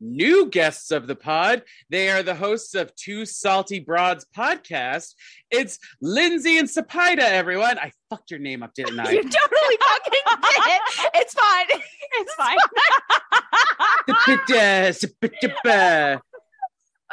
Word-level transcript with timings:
new 0.00 0.46
guests 0.48 0.90
of 0.90 1.06
the 1.06 1.16
pod. 1.16 1.62
They 1.90 2.08
are 2.10 2.22
the 2.22 2.34
hosts 2.34 2.74
of 2.74 2.94
Two 2.94 3.24
Salty 3.26 3.80
Broads 3.80 4.26
podcast. 4.36 5.14
It's 5.50 5.78
Lindsay 6.00 6.58
and 6.58 6.68
Sapida, 6.68 7.20
everyone. 7.22 7.78
I 7.78 7.92
fucked 8.10 8.30
your 8.30 8.40
name 8.40 8.62
up, 8.62 8.74
didn't 8.74 9.00
I? 9.00 9.10
You 9.18 9.22
totally 9.22 9.78
fucking 9.80 10.12
did. 10.12 10.66
It. 10.66 11.10
It's 11.14 11.34
fine. 11.34 11.66
It's 12.20 12.34
fine. 12.34 12.56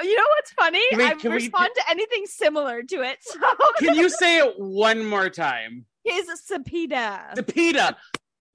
You 0.02 0.16
know 0.18 0.24
what's 0.36 0.52
funny? 0.52 0.82
Can 0.90 0.98
we- 0.98 1.06
I 1.06 1.14
can 1.14 1.32
we- 1.32 1.38
respond 1.38 1.70
to 1.76 1.90
anything 1.90 2.26
similar 2.26 2.84
to 2.84 3.02
it. 3.02 3.18
So 3.22 3.40
Can 3.80 3.96
you 3.96 4.10
say 4.10 4.40
it 4.40 4.56
one 4.58 5.06
more 5.06 5.30
time? 5.30 5.86
his 6.04 6.28
Sapida. 6.52 7.34
Sapida. 7.36 7.96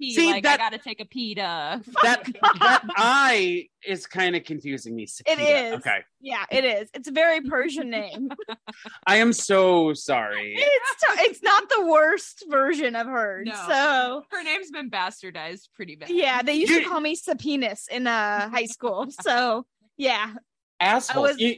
Pee. 0.00 0.14
See, 0.14 0.30
like 0.32 0.42
that- 0.42 0.54
I 0.60 0.64
gotta 0.70 0.78
take 0.78 1.00
a 1.00 1.04
pee 1.04 1.34
to. 1.36 1.80
That 2.02 2.24
that 2.60 2.82
I 2.96 3.68
is 3.86 4.06
kind 4.06 4.34
of 4.34 4.44
confusing 4.44 4.96
me. 4.96 5.04
It 5.04 5.10
Sapida. 5.38 5.66
is. 5.68 5.72
Okay. 5.74 5.98
Yeah, 6.20 6.44
it 6.50 6.64
is. 6.64 6.88
It's 6.94 7.08
a 7.08 7.12
very 7.12 7.40
Persian 7.42 7.90
name. 7.90 8.30
I 9.06 9.16
am 9.16 9.32
so 9.32 9.92
sorry. 9.94 10.54
It's 10.56 11.04
t- 11.04 11.22
it's 11.30 11.42
not 11.42 11.68
the 11.68 11.86
worst 11.86 12.44
version 12.48 12.96
of 12.96 13.06
hers. 13.06 13.46
No. 13.46 13.64
So 13.68 14.24
Her 14.30 14.42
name's 14.42 14.70
been 14.70 14.90
bastardized 14.90 15.68
pretty 15.74 15.96
bad. 15.96 16.10
yeah, 16.10 16.42
they 16.42 16.54
used 16.54 16.72
You- 16.72 16.82
to 16.82 16.88
call 16.88 17.00
me 17.00 17.14
Sapinas 17.16 17.88
in 17.88 18.06
uh 18.06 18.48
high 18.50 18.66
school. 18.66 19.06
So 19.22 19.66
yeah. 19.96 20.34
asshole. 20.80 21.22
was- 21.24 21.38
you, 21.38 21.56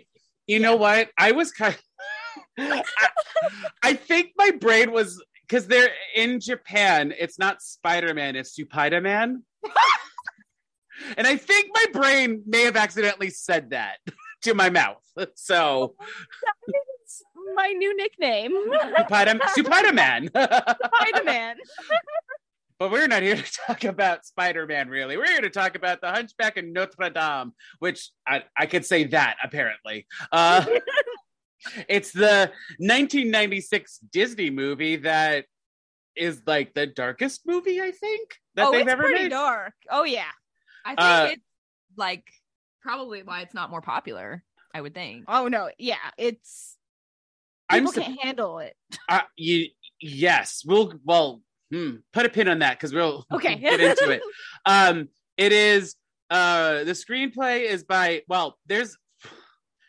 you 0.49 0.59
know 0.59 0.77
what? 0.77 1.11
I 1.17 1.33
was 1.33 1.53
kind. 1.53 1.77
I, 2.59 2.83
I 3.83 3.95
think 3.95 4.33
my 4.37 4.51
brain 4.51 4.91
was 4.93 5.23
because 5.53 5.67
they're 5.67 5.91
in 6.17 6.41
Japan. 6.41 7.13
It's 7.19 7.39
not 7.39 7.61
Spider 7.61 8.15
Man. 8.15 8.37
It's 8.37 8.59
Supida 8.59 9.03
Man. 9.03 9.43
and 11.19 11.27
I 11.27 11.37
think 11.37 11.69
my 11.75 11.85
brain 11.93 12.43
may 12.47 12.63
have 12.63 12.75
accidentally 12.77 13.29
said 13.29 13.69
that 13.71 13.99
to 14.45 14.55
my 14.55 14.71
mouth. 14.71 15.03
So 15.35 15.95
my 17.55 17.69
new 17.69 17.95
nickname. 17.95 18.53
Supida, 18.97 19.39
Supida 19.55 19.95
Man. 19.95 20.31
But 22.79 22.91
we're 22.91 23.07
not 23.07 23.23
here 23.23 23.37
to 23.37 23.53
talk 23.67 23.85
about 23.85 24.27
Spider 24.27 24.67
Man, 24.67 24.89
really. 24.89 25.17
We're 25.17 25.29
here 25.29 25.43
to 25.43 25.51
talk 25.51 25.77
about 25.77 26.01
The 26.01 26.11
Hunchback 26.11 26.57
of 26.57 26.65
Notre 26.65 27.11
Dame, 27.11 27.53
which 27.79 28.11
I, 28.27 28.43
I 28.59 28.67
could 28.67 28.85
say 28.85 29.05
that 29.05 29.37
apparently. 29.45 30.09
Uh, 30.33 30.65
it's 31.89 32.13
the 32.13 32.51
1996 32.79 33.99
Disney 34.13 34.51
movie 34.51 34.97
that 34.97 35.47
is 36.17 36.43
like 36.47 36.75
the 36.75 36.87
darkest 36.87 37.43
movie, 37.47 37.81
I 37.81 37.91
think, 37.91 38.37
that 38.55 38.67
oh, 38.67 38.73
they've 38.73 38.83
it's 38.83 38.93
ever 38.93 39.03
pretty 39.05 39.23
made. 39.25 39.29
dark. 39.31 39.75
Oh 39.91 40.05
yeah. 40.05 40.25
I 40.85 40.91
think 40.91 41.01
Uh, 41.01 41.29
it's 41.33 41.43
like 41.97 42.25
probably 42.83 43.23
why 43.23 43.43
it's 43.43 43.55
not 43.55 43.71
more 43.71 43.81
popular. 43.83 44.43
I 44.75 44.81
would 44.81 44.95
think. 44.95 45.25
Oh 45.29 45.49
no. 45.49 45.71
Yeah. 45.79 45.97
It's 46.19 46.77
I'm 47.71 47.81
people 47.87 47.93
sup- 47.93 48.05
can't 48.05 48.21
handle 48.23 48.59
it. 48.59 48.77
uh, 49.09 49.23
you, 49.37 49.69
yes, 50.01 50.63
we'll, 50.67 50.93
well, 51.05 51.41
hmm, 51.71 51.97
put 52.13 52.27
a 52.27 52.29
pin 52.29 52.49
on 52.49 52.59
that 52.59 52.79
because 52.79 52.93
we'll 52.93 53.25
Okay. 53.33 53.55
get 53.59 53.81
into 53.81 54.11
it. 54.11 54.23
Um, 54.67 55.09
it 55.37 55.53
is 55.53 55.97
uh 56.31 56.85
the 56.85 56.93
screenplay 56.93 57.65
is 57.65 57.85
by 57.85 58.23
well, 58.29 58.59
there's 58.67 58.97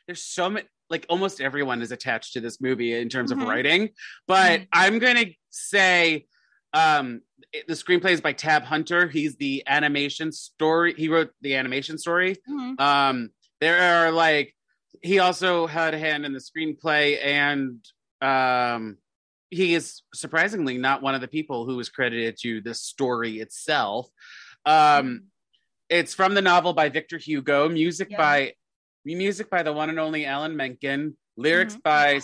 there's 0.07 0.21
so 0.23 0.49
many 0.49 0.65
like 0.93 1.05
almost 1.09 1.41
everyone 1.41 1.81
is 1.81 1.91
attached 1.91 2.33
to 2.33 2.39
this 2.39 2.61
movie 2.61 2.93
in 2.93 3.09
terms 3.09 3.31
Mhm. 3.31 3.41
of 3.41 3.47
writing, 3.47 3.89
but 4.27 4.61
Mhm. 4.61 4.67
I'm 4.71 4.99
gonna 4.99 5.25
say 5.49 6.27
um 6.73 7.21
the 7.67 7.73
screenplay 7.73 8.11
is 8.11 8.21
by 8.21 8.33
Tab 8.33 8.63
Hunter. 8.63 9.07
He's 9.07 9.35
the 9.35 9.63
animation 9.67 10.31
story. 10.31 10.93
He 10.95 11.07
wrote 11.09 11.31
the 11.41 11.55
animation 11.55 11.97
story. 11.97 12.35
Mhm. 12.49 12.79
Um, 12.79 13.29
there 13.59 13.77
are 13.81 14.11
like 14.11 14.55
he 15.01 15.19
also 15.19 15.67
had 15.67 15.93
a 15.93 15.99
hand 15.99 16.25
in 16.25 16.31
the 16.33 16.39
screenplay, 16.39 17.23
and 17.23 17.83
um, 18.21 18.97
he 19.49 19.73
is 19.73 20.01
surprisingly 20.15 20.77
not 20.77 21.01
one 21.01 21.13
of 21.15 21.21
the 21.21 21.27
people 21.27 21.65
who 21.65 21.75
was 21.75 21.89
credited 21.89 22.37
to 22.41 22.61
the 22.61 22.73
story 22.73 23.39
itself. 23.39 24.07
Um, 24.65 25.25
it's 25.89 26.13
from 26.13 26.33
the 26.35 26.41
novel 26.41 26.73
by 26.73 26.87
Victor 26.89 27.17
Hugo, 27.17 27.67
music 27.67 28.09
Yeah. 28.11 28.17
by 28.17 28.53
music 29.05 29.49
by 29.49 29.63
the 29.63 29.73
one 29.73 29.89
and 29.89 29.99
only 29.99 30.25
Alan 30.25 30.55
Menken, 30.55 31.17
lyrics 31.37 31.75
Mhm. 31.75 31.83
by 31.83 32.19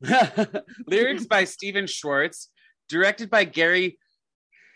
lyrics 0.86 1.26
by 1.26 1.44
Stephen 1.44 1.86
Schwartz, 1.86 2.50
directed 2.88 3.30
by 3.30 3.44
Gary. 3.44 3.98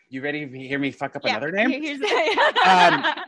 You 0.08 0.22
ready 0.22 0.46
to 0.46 0.58
hear 0.58 0.78
me 0.78 0.90
fuck 0.90 1.16
up 1.16 1.22
Yeah, 1.24 1.32
another 1.36 1.50
name? 1.52 1.70
here- 1.70 1.80
here's 1.80 2.00
the- 2.00 2.62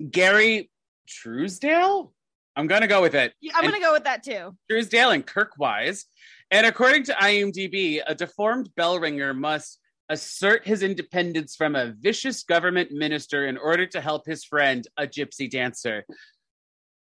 Um, 0.00 0.10
Gary 0.10 0.70
Truesdale. 1.08 2.12
I'm 2.56 2.66
gonna 2.66 2.86
go 2.86 3.00
with 3.00 3.14
it. 3.14 3.32
Yeah, 3.40 3.52
I'm 3.56 3.64
and- 3.64 3.72
gonna 3.72 3.84
go 3.84 3.92
with 3.92 4.04
that 4.04 4.22
too. 4.22 4.56
Truesdale 4.70 5.10
and 5.10 5.26
Kirk 5.26 5.52
Wise. 5.58 6.06
And 6.50 6.66
according 6.66 7.04
to 7.04 7.12
IMDb, 7.14 8.02
a 8.06 8.14
deformed 8.14 8.74
bell 8.74 8.98
ringer 8.98 9.32
must 9.32 9.78
assert 10.10 10.66
his 10.66 10.82
independence 10.82 11.56
from 11.56 11.74
a 11.74 11.94
vicious 11.98 12.42
government 12.42 12.90
minister 12.92 13.46
in 13.46 13.56
order 13.56 13.86
to 13.86 14.00
help 14.02 14.26
his 14.26 14.44
friend, 14.44 14.86
a 14.98 15.06
gypsy 15.06 15.50
dancer. 15.50 16.04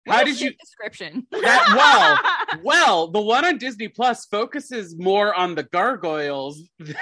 How 0.09 0.23
did 0.23 0.39
you? 0.39 0.53
description? 0.53 1.27
That 1.31 1.73
well, 1.75 2.59
well, 2.63 3.07
the 3.11 3.21
one 3.21 3.45
on 3.45 3.57
Disney 3.57 3.87
Plus 3.87 4.25
focuses 4.25 4.95
more 4.97 5.33
on 5.33 5.55
the 5.55 5.63
gargoyles 5.63 6.61
than 6.79 6.95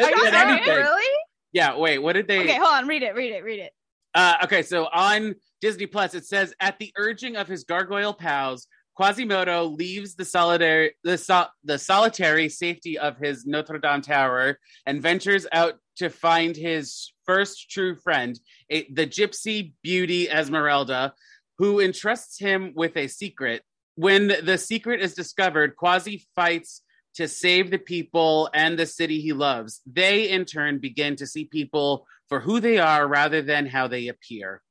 Are 0.00 0.10
you 0.10 0.24
than 0.24 0.34
anything. 0.34 0.76
Really? 0.76 1.18
Yeah. 1.52 1.76
Wait. 1.76 1.98
What 1.98 2.14
did 2.14 2.28
they? 2.28 2.40
Okay, 2.40 2.56
hold 2.56 2.74
on. 2.74 2.86
Read 2.86 3.02
it. 3.02 3.14
Read 3.14 3.32
it. 3.32 3.42
Read 3.44 3.60
it. 3.60 3.72
Uh, 4.14 4.34
okay, 4.44 4.62
so 4.62 4.88
on 4.92 5.34
Disney 5.60 5.86
Plus, 5.86 6.14
it 6.14 6.26
says 6.26 6.54
at 6.60 6.78
the 6.78 6.92
urging 6.96 7.36
of 7.36 7.48
his 7.48 7.64
gargoyle 7.64 8.12
pals, 8.12 8.66
Quasimodo 8.94 9.64
leaves 9.64 10.14
the 10.14 10.24
solitary 10.24 10.92
the, 11.02 11.16
sol- 11.16 11.48
the 11.64 11.78
solitary 11.78 12.48
safety 12.48 12.98
of 12.98 13.16
his 13.16 13.46
Notre 13.46 13.78
Dame 13.78 14.02
tower 14.02 14.58
and 14.86 15.00
ventures 15.00 15.46
out 15.52 15.74
to 15.96 16.10
find 16.10 16.56
his 16.56 17.12
first 17.24 17.70
true 17.70 17.96
friend, 17.96 18.38
a, 18.70 18.90
the 18.92 19.06
gypsy 19.06 19.72
beauty 19.82 20.28
Esmeralda, 20.28 21.14
who 21.58 21.80
entrusts 21.80 22.38
him 22.38 22.72
with 22.74 22.96
a 22.96 23.06
secret. 23.08 23.62
When 23.94 24.28
the 24.42 24.56
secret 24.58 25.00
is 25.00 25.14
discovered, 25.14 25.76
Quasi 25.76 26.26
fights 26.34 26.82
to 27.14 27.28
save 27.28 27.70
the 27.70 27.78
people 27.78 28.48
and 28.54 28.78
the 28.78 28.86
city 28.86 29.20
he 29.20 29.32
loves. 29.32 29.80
They, 29.86 30.30
in 30.30 30.44
turn, 30.46 30.78
begin 30.78 31.16
to 31.16 31.26
see 31.26 31.44
people 31.44 32.06
for 32.28 32.40
who 32.40 32.60
they 32.60 32.78
are 32.78 33.06
rather 33.06 33.42
than 33.42 33.66
how 33.66 33.88
they 33.88 34.08
appear. 34.08 34.62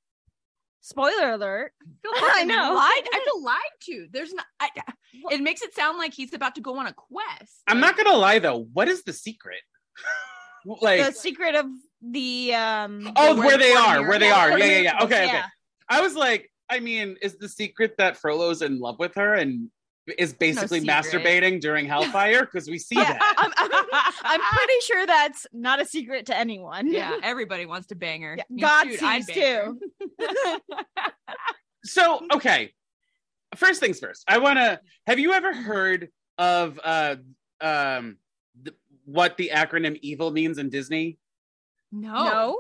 Spoiler 0.81 1.33
alert. 1.33 1.73
I 2.05 2.43
know. 2.43 2.73
Lied. 2.73 3.07
I 3.13 3.21
feel 3.23 3.43
lied 3.43 3.57
to. 3.81 4.07
There's 4.11 4.33
not. 4.33 4.45
I, 4.59 4.69
it 5.29 5.39
makes 5.41 5.61
it 5.61 5.75
sound 5.75 5.99
like 5.99 6.13
he's 6.13 6.33
about 6.33 6.55
to 6.55 6.61
go 6.61 6.77
on 6.79 6.87
a 6.87 6.93
quest. 6.93 7.61
I'm 7.67 7.79
not 7.79 7.95
gonna 7.95 8.17
lie 8.17 8.39
though. 8.39 8.67
What 8.73 8.87
is 8.87 9.03
the 9.03 9.13
secret? 9.13 9.59
like, 10.65 11.05
the 11.05 11.11
secret 11.11 11.53
of 11.53 11.67
the 12.01 12.55
um 12.55 13.13
oh, 13.15 13.35
where 13.35 13.45
where 13.45 13.57
they 13.59 13.73
are, 13.73 13.97
mirror- 13.97 14.09
where 14.09 14.19
they 14.19 14.29
Yeah, 14.29 14.39
are. 14.39 14.57
Yeah, 14.57 14.65
yeah, 14.65 14.65
yeah. 14.65 14.81
miracles, 14.81 15.11
Okay, 15.11 15.25
okay. 15.25 15.41
I 15.87 16.01
was 16.01 16.15
like, 16.15 16.50
I 16.71 16.79
mean, 16.79 17.17
is 17.21 17.35
the 17.37 17.49
secret 17.49 17.97
that 17.97 18.15
Frollo's 18.17 18.61
in 18.61 18.79
love 18.79 18.97
with 18.97 19.13
her 19.15 19.33
and 19.35 19.69
is 20.17 20.33
basically 20.33 20.79
secret. 20.79 20.95
masturbating 21.05 21.59
during 21.59 21.85
Hellfire? 21.85 22.41
Because 22.45 22.69
we 22.69 22.79
see 22.79 22.95
Yeah, 22.95 23.11
that. 23.13 23.35
I'm, 23.37 23.51
I'm, 23.57 24.39
I'm 24.41 24.57
pretty 24.57 24.79
sure 24.81 25.05
that's 25.05 25.45
not 25.51 25.81
a 25.81 25.85
secret 25.85 26.27
to 26.27 26.37
anyone. 26.37 26.91
Yeah, 26.91 27.17
everybody 27.21 27.65
wants 27.65 27.87
to 27.87 27.95
bang 27.95 28.21
her. 28.21 28.35
Yeah, 28.37 28.43
Me 28.49 28.61
God 28.61 28.83
too, 28.85 28.97
I'd 29.01 29.25
sees 29.25 29.35
bang 29.35 29.77
her. 30.19 30.59
So, 31.83 32.21
okay. 32.33 32.73
First 33.57 33.79
things 33.81 33.99
first. 33.99 34.23
I 34.27 34.37
want 34.37 34.57
to. 34.59 34.79
Have 35.07 35.19
you 35.19 35.33
ever 35.33 35.53
heard 35.53 36.09
of 36.37 36.79
uh 36.83 37.17
um 37.59 38.17
th- 38.63 38.77
what 39.05 39.35
the 39.35 39.51
acronym 39.53 39.99
EVIL 40.01 40.31
means 40.31 40.57
in 40.57 40.69
Disney? 40.69 41.17
No. 41.91 42.13
No. 42.13 42.59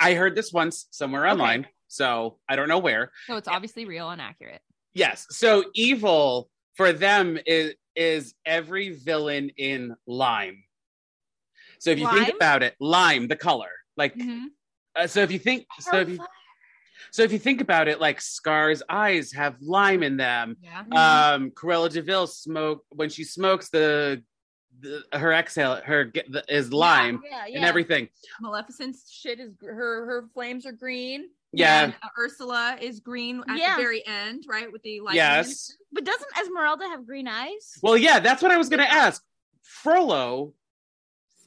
I 0.00 0.14
heard 0.14 0.34
this 0.34 0.52
once 0.52 0.86
somewhere 0.90 1.26
online, 1.26 1.66
so 1.88 2.38
I 2.48 2.56
don't 2.56 2.68
know 2.68 2.78
where. 2.78 3.12
So 3.26 3.36
it's 3.36 3.48
obviously 3.48 3.84
real 3.84 4.10
and 4.10 4.20
accurate. 4.20 4.60
Yes. 4.94 5.26
So 5.30 5.64
evil 5.74 6.50
for 6.74 6.92
them 6.92 7.38
is 7.46 7.74
is 7.94 8.34
every 8.44 8.90
villain 8.90 9.50
in 9.56 9.94
lime. 10.06 10.62
So 11.78 11.90
if 11.90 11.98
you 11.98 12.10
think 12.12 12.34
about 12.34 12.62
it, 12.62 12.74
lime, 12.80 13.28
the 13.28 13.36
color, 13.36 13.70
like 13.96 14.14
Mhm. 14.16 14.46
uh, 14.94 15.06
so 15.06 15.20
if 15.22 15.30
you 15.30 15.38
think 15.38 15.66
so 15.80 16.00
if 16.00 16.08
you, 16.10 16.18
So 17.12 17.22
if 17.22 17.32
you 17.32 17.38
think 17.38 17.60
about 17.60 17.88
it, 17.88 18.00
like 18.00 18.20
Scar's 18.20 18.82
eyes 18.88 19.32
have 19.32 19.56
lime 19.62 20.02
in 20.02 20.16
them. 20.16 20.56
Yeah. 20.60 20.80
Um, 21.34 21.50
Cruella 21.50 21.90
de 21.90 22.02
Vil 22.02 22.26
smoke 22.26 22.84
when 22.90 23.08
she 23.10 23.22
smokes 23.24 23.68
the, 23.70 24.22
the 24.80 25.02
her 25.12 25.32
exhale 25.32 25.76
her 25.84 26.04
get 26.04 26.30
the, 26.30 26.44
is 26.48 26.72
lime 26.72 27.22
Yeah, 27.24 27.46
yeah. 27.46 27.56
and 27.56 27.64
everything. 27.64 28.08
Maleficent's 28.40 29.10
shit 29.10 29.40
is 29.40 29.52
her 29.62 30.04
her 30.06 30.28
flames 30.34 30.66
are 30.66 30.72
green. 30.72 31.28
Yeah. 31.56 31.84
And, 31.84 31.94
uh, 32.02 32.08
Ursula 32.18 32.78
is 32.80 33.00
green 33.00 33.42
at 33.48 33.58
Yeah. 33.58 33.76
the 33.76 33.82
very 33.82 34.06
end, 34.06 34.44
right? 34.48 34.70
With 34.70 34.82
the 34.82 35.00
lightning. 35.00 35.16
Yes. 35.16 35.72
But 35.92 36.04
doesn't 36.04 36.30
Esmeralda 36.40 36.84
have 36.88 37.06
green 37.06 37.26
eyes? 37.28 37.78
Well, 37.82 37.96
yeah, 37.96 38.20
that's 38.20 38.42
what 38.42 38.50
I 38.52 38.56
was 38.56 38.68
gonna 38.68 38.84
ask. 38.84 39.22
Frollo 39.62 40.54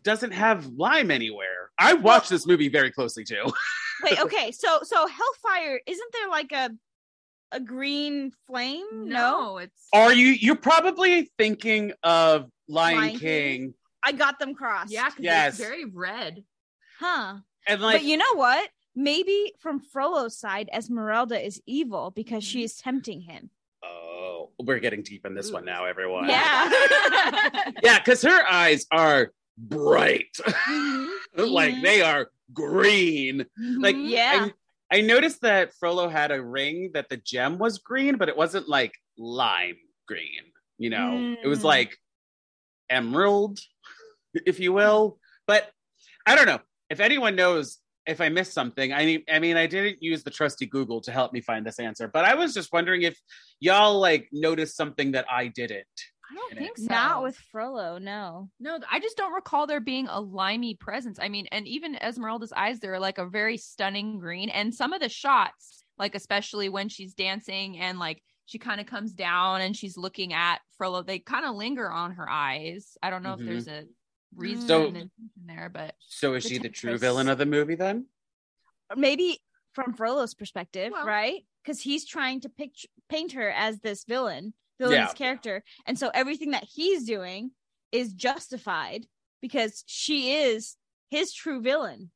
doesn't 0.04 0.32
have 0.32 0.66
lime 0.68 1.12
anywhere. 1.12 1.72
I 1.78 1.94
watched 1.94 2.30
this 2.30 2.46
movie 2.48 2.70
very 2.70 2.92
closely 2.92 3.24
too. 3.24 3.46
Wait, 4.04 4.20
okay. 4.20 4.52
So 4.52 4.80
so 4.84 5.08
Hellfire, 5.08 5.80
isn't 5.86 6.14
there 6.14 6.30
like 6.30 6.52
a 6.52 6.72
a 7.52 7.60
green 7.60 8.32
flame? 8.48 8.86
No, 9.10 9.58
it's 9.58 9.88
Are 9.94 10.14
you? 10.14 10.28
You're 10.28 10.56
probably 10.56 11.32
thinking 11.38 11.94
of 12.04 12.50
Lion, 12.68 12.98
Lion 12.98 13.10
King. 13.12 13.20
King? 13.20 13.74
I 14.04 14.12
got 14.14 14.40
them 14.40 14.54
crossed. 14.56 14.92
Yeah, 14.92 15.10
Yes. 15.18 15.60
it's 15.60 15.68
very 15.68 15.86
red. 15.86 16.44
Huh. 17.00 17.38
and 17.68 17.82
like 17.82 17.98
but 17.98 18.04
you 18.04 18.18
know 18.18 18.34
what? 18.36 18.70
Maybe 19.00 19.54
from 19.60 19.80
Frollo's 19.80 20.38
side, 20.38 20.70
Esmeralda 20.74 21.40
is 21.44 21.62
evil 21.66 22.12
because 22.12 22.44
Mm-hmm. 22.44 22.52
she 22.60 22.64
is 22.64 22.76
tempting 22.76 23.22
him. 23.22 23.50
oh, 23.82 24.50
we're 24.60 24.80
getting 24.80 25.04
deep 25.04 25.26
in 25.26 25.34
this 25.36 25.52
one 25.54 25.64
now, 25.64 25.86
everyone. 25.86 26.28
Yeah. 26.28 26.70
yeah, 27.82 28.00
because 28.00 28.22
her 28.24 28.42
eyes 28.52 28.86
are 28.92 29.32
bright, 29.58 30.28
Mhm. 30.46 31.08
like 31.38 31.76
Mhm. 31.76 31.82
they 31.84 32.02
are 32.02 32.30
green. 32.54 33.46
Like 33.58 33.96
Mm-hmm. 33.96 34.10
Yeah. 34.10 34.48
I, 34.92 34.98
I 34.98 35.02
noticed 35.02 35.42
that 35.44 35.74
Frollo 35.80 36.10
had 36.10 36.32
a 36.32 36.42
ring 36.44 36.92
that 36.94 37.08
the 37.08 37.16
gem 37.18 37.58
was 37.58 37.78
green, 37.80 38.18
but 38.18 38.28
it 38.28 38.36
wasn't 38.36 38.68
like 38.68 38.94
lime 39.18 39.78
green. 40.10 40.44
You 40.78 40.90
know, 40.90 41.36
it 41.42 41.48
was 41.48 41.60
Mm. 41.60 41.64
like 41.76 41.98
emerald, 42.90 43.60
if 44.46 44.60
you 44.60 44.74
will. 44.74 45.20
But 45.48 45.72
I 46.26 46.36
don't 46.36 46.48
know 46.48 46.60
if 46.90 47.00
anyone 47.00 47.36
knows 47.38 47.78
if 48.10 48.20
I 48.22 48.30
missed 48.30 48.54
something. 48.54 48.92
I 48.94 49.06
mean, 49.06 49.24
I 49.32 49.40
mean, 49.40 49.56
I 49.58 49.68
didn't 49.68 50.02
use 50.02 50.24
the 50.24 50.32
trusty 50.32 50.66
Google 50.66 51.00
to 51.02 51.12
help 51.12 51.32
me 51.34 51.42
find 51.42 51.66
this 51.66 51.80
answer, 51.80 52.08
but 52.08 52.26
I 52.26 52.36
was 52.36 52.54
just 52.54 52.74
wondering 52.74 53.04
if 53.04 53.18
y'all 53.60 54.00
like 54.00 54.28
noticed 54.32 54.76
something 54.76 55.12
that 55.12 55.26
I 55.32 55.48
didn't. 55.48 55.86
I 56.32 56.36
don't 56.36 56.52
in 56.52 56.58
it. 56.58 56.62
think 56.62 56.78
so. 56.78 56.86
Not 56.94 57.24
with 57.24 57.36
Frollo, 57.52 57.98
no. 57.98 58.50
No, 58.60 58.80
I 58.92 59.00
just 59.00 59.18
don't 59.18 59.34
recall 59.34 59.66
there 59.66 59.80
being 59.80 60.08
a 60.08 60.20
limey 60.22 60.76
presence. 60.76 61.18
I 61.20 61.28
mean, 61.30 61.48
and 61.52 61.68
even 61.68 61.96
Esmeralda's 61.96 62.54
eyes, 62.56 62.80
they're 62.80 63.00
like 63.00 63.18
a 63.18 63.26
very 63.28 63.58
stunning 63.58 64.20
green. 64.20 64.50
And 64.50 64.74
some 64.74 64.94
of 64.94 65.02
the 65.02 65.10
shots, 65.10 65.84
like 65.98 66.14
especially 66.16 66.70
when 66.70 66.88
she's 66.90 67.14
dancing 67.16 67.80
and 67.80 67.98
like 67.98 68.22
she 68.46 68.58
kind 68.60 68.80
of 68.80 68.86
comes 68.88 69.12
down 69.14 69.62
and 69.62 69.76
she's 69.76 69.98
looking 69.98 70.34
at 70.34 70.60
Frollo, 70.78 71.02
they 71.04 71.18
kind 71.20 71.46
of 71.46 71.56
linger 71.56 71.90
on 71.92 72.12
her 72.12 72.30
eyes. 72.30 72.96
I 73.02 73.10
don't 73.10 73.24
know 73.24 73.36
Mhm. 73.36 73.40
if 73.42 73.46
there's 73.46 73.68
a 73.68 73.86
reason 74.36 74.68
So- 74.68 74.88
and 74.88 74.98
intention 74.98 75.46
there, 75.46 75.70
but 75.70 75.96
So 76.08 76.34
is 76.34 76.44
she 76.44 76.58
the 76.58 76.70
true 76.70 76.98
villain 76.98 77.30
of 77.30 77.38
the 77.38 77.46
movie 77.46 77.76
then? 77.76 78.08
Maybe 78.96 79.40
from 79.74 79.94
Frollo's 79.94 80.34
perspective, 80.34 80.92
Well- 80.92 81.06
right? 81.06 81.46
Because 81.64 81.82
he's 81.82 82.06
trying 82.06 82.42
to 82.42 82.50
picture 82.50 82.88
paint 83.10 83.32
her 83.34 83.50
as 83.50 83.80
this 83.80 84.04
villain, 84.04 84.54
villain's 84.80 85.10
Yeah. 85.10 85.14
character. 85.14 85.64
And 85.86 85.98
so 85.98 86.10
everything 86.14 86.52
that 86.52 86.64
he's 86.64 87.06
doing 87.06 87.52
is 87.92 88.14
justified 88.14 89.08
because 89.42 89.84
she 89.88 90.34
is 90.34 90.78
his 91.10 91.34
true 91.34 91.60
villain. 91.62 92.12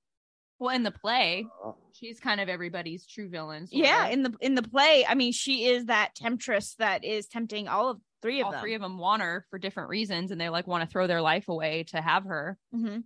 Well, 0.60 0.76
in 0.76 0.84
the 0.84 0.92
play, 0.92 1.46
she's 1.94 2.20
kind 2.20 2.40
of 2.40 2.48
everybody's 2.50 3.06
true 3.06 3.30
villain. 3.30 3.68
Yeah, 3.72 4.06
of. 4.08 4.14
in 4.14 4.24
the 4.24 4.34
in 4.42 4.56
the 4.56 4.64
play, 4.64 5.06
I 5.08 5.16
mean, 5.16 5.32
she 5.34 5.66
is 5.66 5.86
that 5.86 6.16
temptress 6.16 6.76
that 6.80 7.04
is 7.04 7.28
tempting 7.28 7.68
all 7.68 7.90
of 7.90 8.00
three 8.22 8.40
of 8.40 8.46
all 8.46 8.52
them. 8.54 8.62
three 8.62 8.74
of 8.76 8.82
them 8.82 8.98
want 8.98 9.22
her 9.22 9.46
for 9.50 9.60
different 9.60 9.90
reasons, 9.90 10.32
and 10.32 10.40
they 10.40 10.50
like 10.50 10.68
want 10.68 10.84
to 10.84 10.90
throw 10.92 11.08
their 11.08 11.22
life 11.22 11.50
away 11.50 11.84
to 11.90 12.02
have 12.02 12.24
her. 12.26 12.58
hmm 12.74 13.00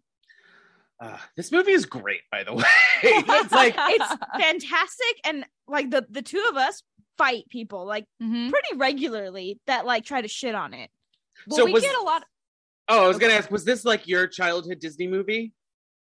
Uh, 1.00 1.18
this 1.36 1.52
movie 1.52 1.72
is 1.72 1.86
great, 1.86 2.22
by 2.32 2.44
the 2.44 2.54
way. 2.56 2.64
it's 3.04 3.52
like 3.52 3.76
It's 3.78 4.16
fantastic, 4.40 5.20
and 5.26 5.46
like 5.68 5.90
the 5.90 6.06
the 6.10 6.22
two 6.22 6.46
of 6.50 6.58
us 6.58 6.84
fight 7.18 7.46
people 7.50 7.86
like 7.86 8.06
Mhm. 8.22 8.52
pretty 8.52 8.76
regularly 8.78 9.60
that 9.68 9.86
like 9.86 10.06
try 10.06 10.22
to 10.22 10.28
shit 10.28 10.54
on 10.54 10.74
it. 10.76 10.90
Well, 11.48 11.58
So 11.58 11.66
we 11.66 11.74
was- 11.74 11.84
get 11.84 11.96
a 11.96 12.04
lot. 12.04 12.22
Of- 12.22 12.28
oh, 12.90 13.06
I 13.06 13.08
was 13.08 13.18
gonna 13.18 13.34
ask, 13.34 13.50
was 13.50 13.66
this 13.66 13.84
like 13.86 14.08
your 14.08 14.28
childhood 14.28 14.80
Disney 14.80 15.08
movie? 15.08 15.54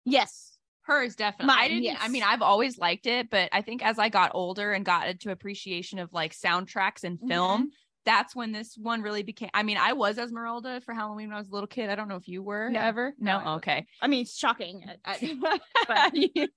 Yes. 0.05 0.52
Hers 1.01 1.17
definitely. 1.17 1.55
I 1.59 1.69
didn't. 1.69 2.03
I 2.03 2.09
mean, 2.09 2.23
I've 2.23 2.43
always 2.43 2.79
liked 2.79 3.07
it, 3.07 3.31
but 3.31 3.49
I 3.53 3.63
think 3.63 3.85
as 3.85 3.99
I 3.99 4.09
got 4.09 4.33
older 4.35 4.73
and 4.73 4.85
got 4.85 5.09
into 5.09 5.31
appreciation 5.31 5.99
of 5.99 6.13
like 6.13 6.35
soundtracks 6.35 7.05
and 7.05 7.19
film, 7.29 7.71
that's 8.05 8.35
when 8.35 8.51
this 8.53 8.77
one 8.77 9.01
really 9.01 9.23
became. 9.23 9.51
I 9.55 9.63
mean, 9.63 9.77
I 9.77 9.93
was 9.93 10.19
Esmeralda 10.19 10.81
for 10.81 10.93
Halloween 10.93 11.29
when 11.29 11.37
I 11.37 11.39
was 11.39 11.49
a 11.49 11.53
little 11.53 11.69
kid. 11.69 11.89
I 11.89 11.95
don't 11.95 12.09
know 12.09 12.17
if 12.17 12.27
you 12.27 12.43
were 12.43 12.69
No. 12.69 12.81
ever. 12.81 13.15
No, 13.19 13.39
No. 13.39 13.45
I 13.45 13.55
okay. 13.55 13.87
I 14.01 14.09
mean, 14.09 14.23
it's 14.23 14.37
shocking. 14.37 14.85
I- 15.05 15.39
but, 15.41 16.13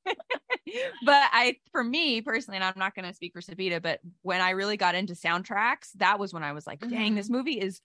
but 1.06 1.30
I, 1.32 1.58
for 1.72 1.84
me 1.84 2.22
personally, 2.22 2.58
and 2.58 2.64
I'm 2.64 2.74
not 2.78 2.96
going 2.96 3.06
to 3.06 3.14
speak 3.14 3.34
for 3.34 3.42
Sabita, 3.42 3.82
but 3.82 4.00
when 4.22 4.42
I 4.42 4.52
really 4.52 4.78
got 4.78 4.96
into 4.96 5.14
soundtracks, 5.14 5.92
that 5.98 6.20
was 6.20 6.34
when 6.34 6.44
I 6.44 6.54
was 6.54 6.66
like, 6.66 6.80
dang, 6.80 7.14
Mhm. 7.14 7.16
this 7.16 7.30
movie 7.30 7.60
is. 7.60 7.82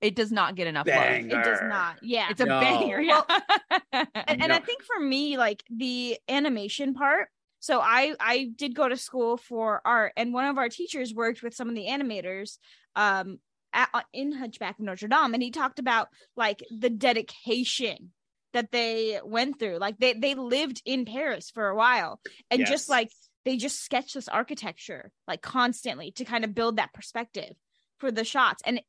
It 0.00 0.14
does 0.16 0.32
not 0.32 0.54
get 0.54 0.66
enough 0.66 0.86
love. 0.86 0.96
It 0.98 1.28
does 1.44 1.60
not. 1.62 1.96
Yeah. 2.02 2.28
It's 2.30 2.40
a 2.40 2.46
No. 2.46 2.60
banger. 2.60 3.00
Yeah. 3.00 3.22
and, 3.92 4.42
and 4.42 4.52
I 4.52 4.58
think 4.60 4.82
for 4.82 4.98
me, 5.00 5.36
like 5.38 5.62
the 5.70 6.18
animation 6.28 6.94
part. 6.94 7.28
So 7.60 7.80
I 7.80 8.14
I 8.20 8.50
did 8.54 8.74
go 8.74 8.88
to 8.88 8.96
school 8.96 9.36
for 9.38 9.80
art, 9.84 10.12
and 10.16 10.34
one 10.34 10.44
of 10.46 10.58
our 10.58 10.68
teachers 10.68 11.14
worked 11.14 11.42
with 11.42 11.54
some 11.54 11.68
of 11.68 11.74
the 11.74 11.86
animators 11.86 12.58
um 12.94 13.38
at, 13.72 13.88
uh, 13.94 14.02
in 14.12 14.32
Hunchback 14.32 14.78
of 14.78 14.84
Notre 14.84 15.08
Dame, 15.08 15.32
and 15.34 15.42
he 15.42 15.50
talked 15.50 15.78
about 15.78 16.08
like 16.36 16.62
the 16.70 16.90
dedication 16.90 18.12
that 18.52 18.70
they 18.70 19.18
went 19.24 19.58
through. 19.58 19.78
Like 19.78 19.98
they 19.98 20.12
they 20.12 20.34
lived 20.34 20.82
in 20.84 21.04
Paris 21.06 21.50
for 21.50 21.68
a 21.68 21.76
while, 21.76 22.20
and 22.50 22.60
Yes. 22.60 22.68
just 22.68 22.88
like 22.90 23.10
they 23.44 23.56
just 23.56 23.82
sketched 23.82 24.14
this 24.14 24.28
architecture 24.28 25.10
like 25.28 25.42
constantly 25.42 26.10
to 26.12 26.24
kind 26.24 26.44
of 26.44 26.54
build 26.54 26.76
that 26.76 26.92
perspective 26.94 27.54
for 27.98 28.10
the 28.10 28.24
shots. 28.24 28.62
And 28.66 28.80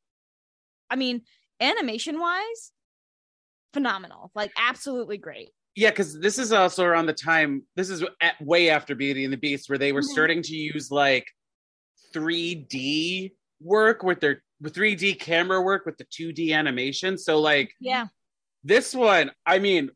I 0.90 0.96
mean, 0.96 1.22
animation 1.60 2.18
wise, 2.20 2.72
phenomenal, 3.72 4.30
like 4.34 4.52
absolutely 4.56 5.18
great. 5.18 5.50
Yeah, 5.74 5.90
because 5.90 6.18
this 6.18 6.38
is 6.38 6.52
also 6.52 6.84
around 6.84 7.06
the 7.06 7.12
time. 7.12 7.62
This 7.76 7.90
is 7.90 8.02
at, 8.22 8.40
way 8.40 8.70
after 8.70 8.94
Beauty 8.94 9.24
and 9.24 9.32
the 9.32 9.36
Beast, 9.36 9.68
where 9.68 9.78
they 9.78 9.92
were 9.92 10.00
Mhm. 10.00 10.04
starting 10.04 10.42
to 10.42 10.54
use 10.54 10.90
like 10.90 11.26
3D 12.14 13.34
work 13.60 14.02
with 14.02 14.20
their 14.20 14.42
with 14.60 14.74
3D 14.74 15.14
camera 15.18 15.60
work 15.60 15.84
with 15.84 15.98
the 15.98 16.04
2D 16.04 16.52
animation. 16.54 17.18
So 17.18 17.38
like 17.40 17.74
Yeah. 17.78 18.06
this 18.64 18.94
one, 18.94 19.32
I 19.44 19.58
mean, 19.58 19.90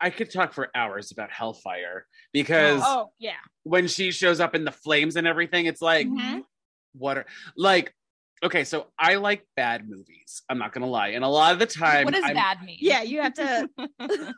I 0.00 0.10
could 0.10 0.30
talk 0.30 0.52
for 0.52 0.70
hours 0.74 1.10
about 1.10 1.32
Hellfire 1.32 2.06
because 2.32 2.82
Oh 2.86 3.12
yeah. 3.18 3.40
when 3.64 3.88
she 3.88 4.12
shows 4.12 4.38
up 4.38 4.54
in 4.54 4.64
the 4.64 4.70
flames 4.72 5.16
and 5.16 5.26
everything, 5.26 5.66
it's 5.66 5.82
like 5.82 6.06
Mhm. 6.06 6.44
what 6.92 7.18
are 7.18 7.26
like. 7.56 7.92
Okay, 8.44 8.64
so 8.64 8.88
I 8.98 9.14
like 9.16 9.46
bad 9.56 9.88
movies. 9.88 10.42
I'm 10.48 10.58
not 10.58 10.72
gonna 10.72 10.86
lie, 10.88 11.08
and 11.08 11.24
a 11.24 11.28
lot 11.28 11.52
of 11.52 11.58
the 11.58 11.66
time, 11.66 12.04
what 12.04 12.14
does 12.14 12.24
I'm- 12.24 12.34
bad 12.34 12.62
mean? 12.62 12.78
Yeah, 12.80 13.02
you 13.02 13.20
have 13.22 13.34
to. 13.34 13.68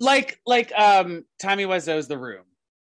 like 0.00 0.38
like 0.46 0.72
um 0.76 1.24
Tommy 1.40 1.64
Wiseau's 1.66 2.08
The 2.08 2.18
Room 2.18 2.44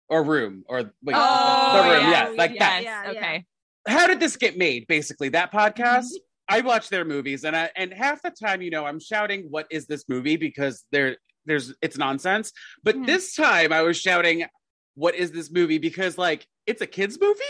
or 0.08 0.22
Room 0.24 0.64
or 0.68 0.92
wait 1.04 1.14
Oh, 1.16 1.72
The 1.82 1.88
Room 1.90 2.10
yeah. 2.10 2.28
yeah 2.30 2.34
like 2.36 2.58
that 2.58 2.82
yes. 2.82 2.84
Yeah, 2.84 3.12
yeah. 3.12 3.18
okay. 3.18 3.44
how 3.86 4.06
did 4.06 4.18
this 4.20 4.36
get 4.36 4.56
made 4.56 4.86
basically 4.88 5.28
that 5.30 5.52
podcast 5.52 6.06
Mm-hmm. 6.06 6.16
I 6.48 6.60
watch 6.60 6.90
their 6.90 7.04
movies 7.04 7.44
and 7.44 7.56
I 7.56 7.70
and 7.76 7.92
half 7.92 8.22
the 8.22 8.30
time 8.30 8.62
you 8.62 8.70
know 8.70 8.86
I'm 8.86 9.00
shouting 9.00 9.46
what 9.50 9.66
is 9.70 9.86
this 9.86 10.04
movie 10.08 10.36
because 10.36 10.84
there 10.92 11.16
there's 11.44 11.74
it's 11.82 11.98
nonsense 11.98 12.52
but 12.84 12.94
Mhm. 12.96 13.06
this 13.06 13.34
time 13.34 13.72
I 13.72 13.82
was 13.82 13.96
shouting 13.98 14.44
what 14.94 15.14
is 15.16 15.32
this 15.32 15.50
movie 15.50 15.78
because 15.78 16.16
like 16.18 16.46
it's 16.66 16.82
a 16.82 16.86
kids 16.86 17.18
movie 17.20 17.40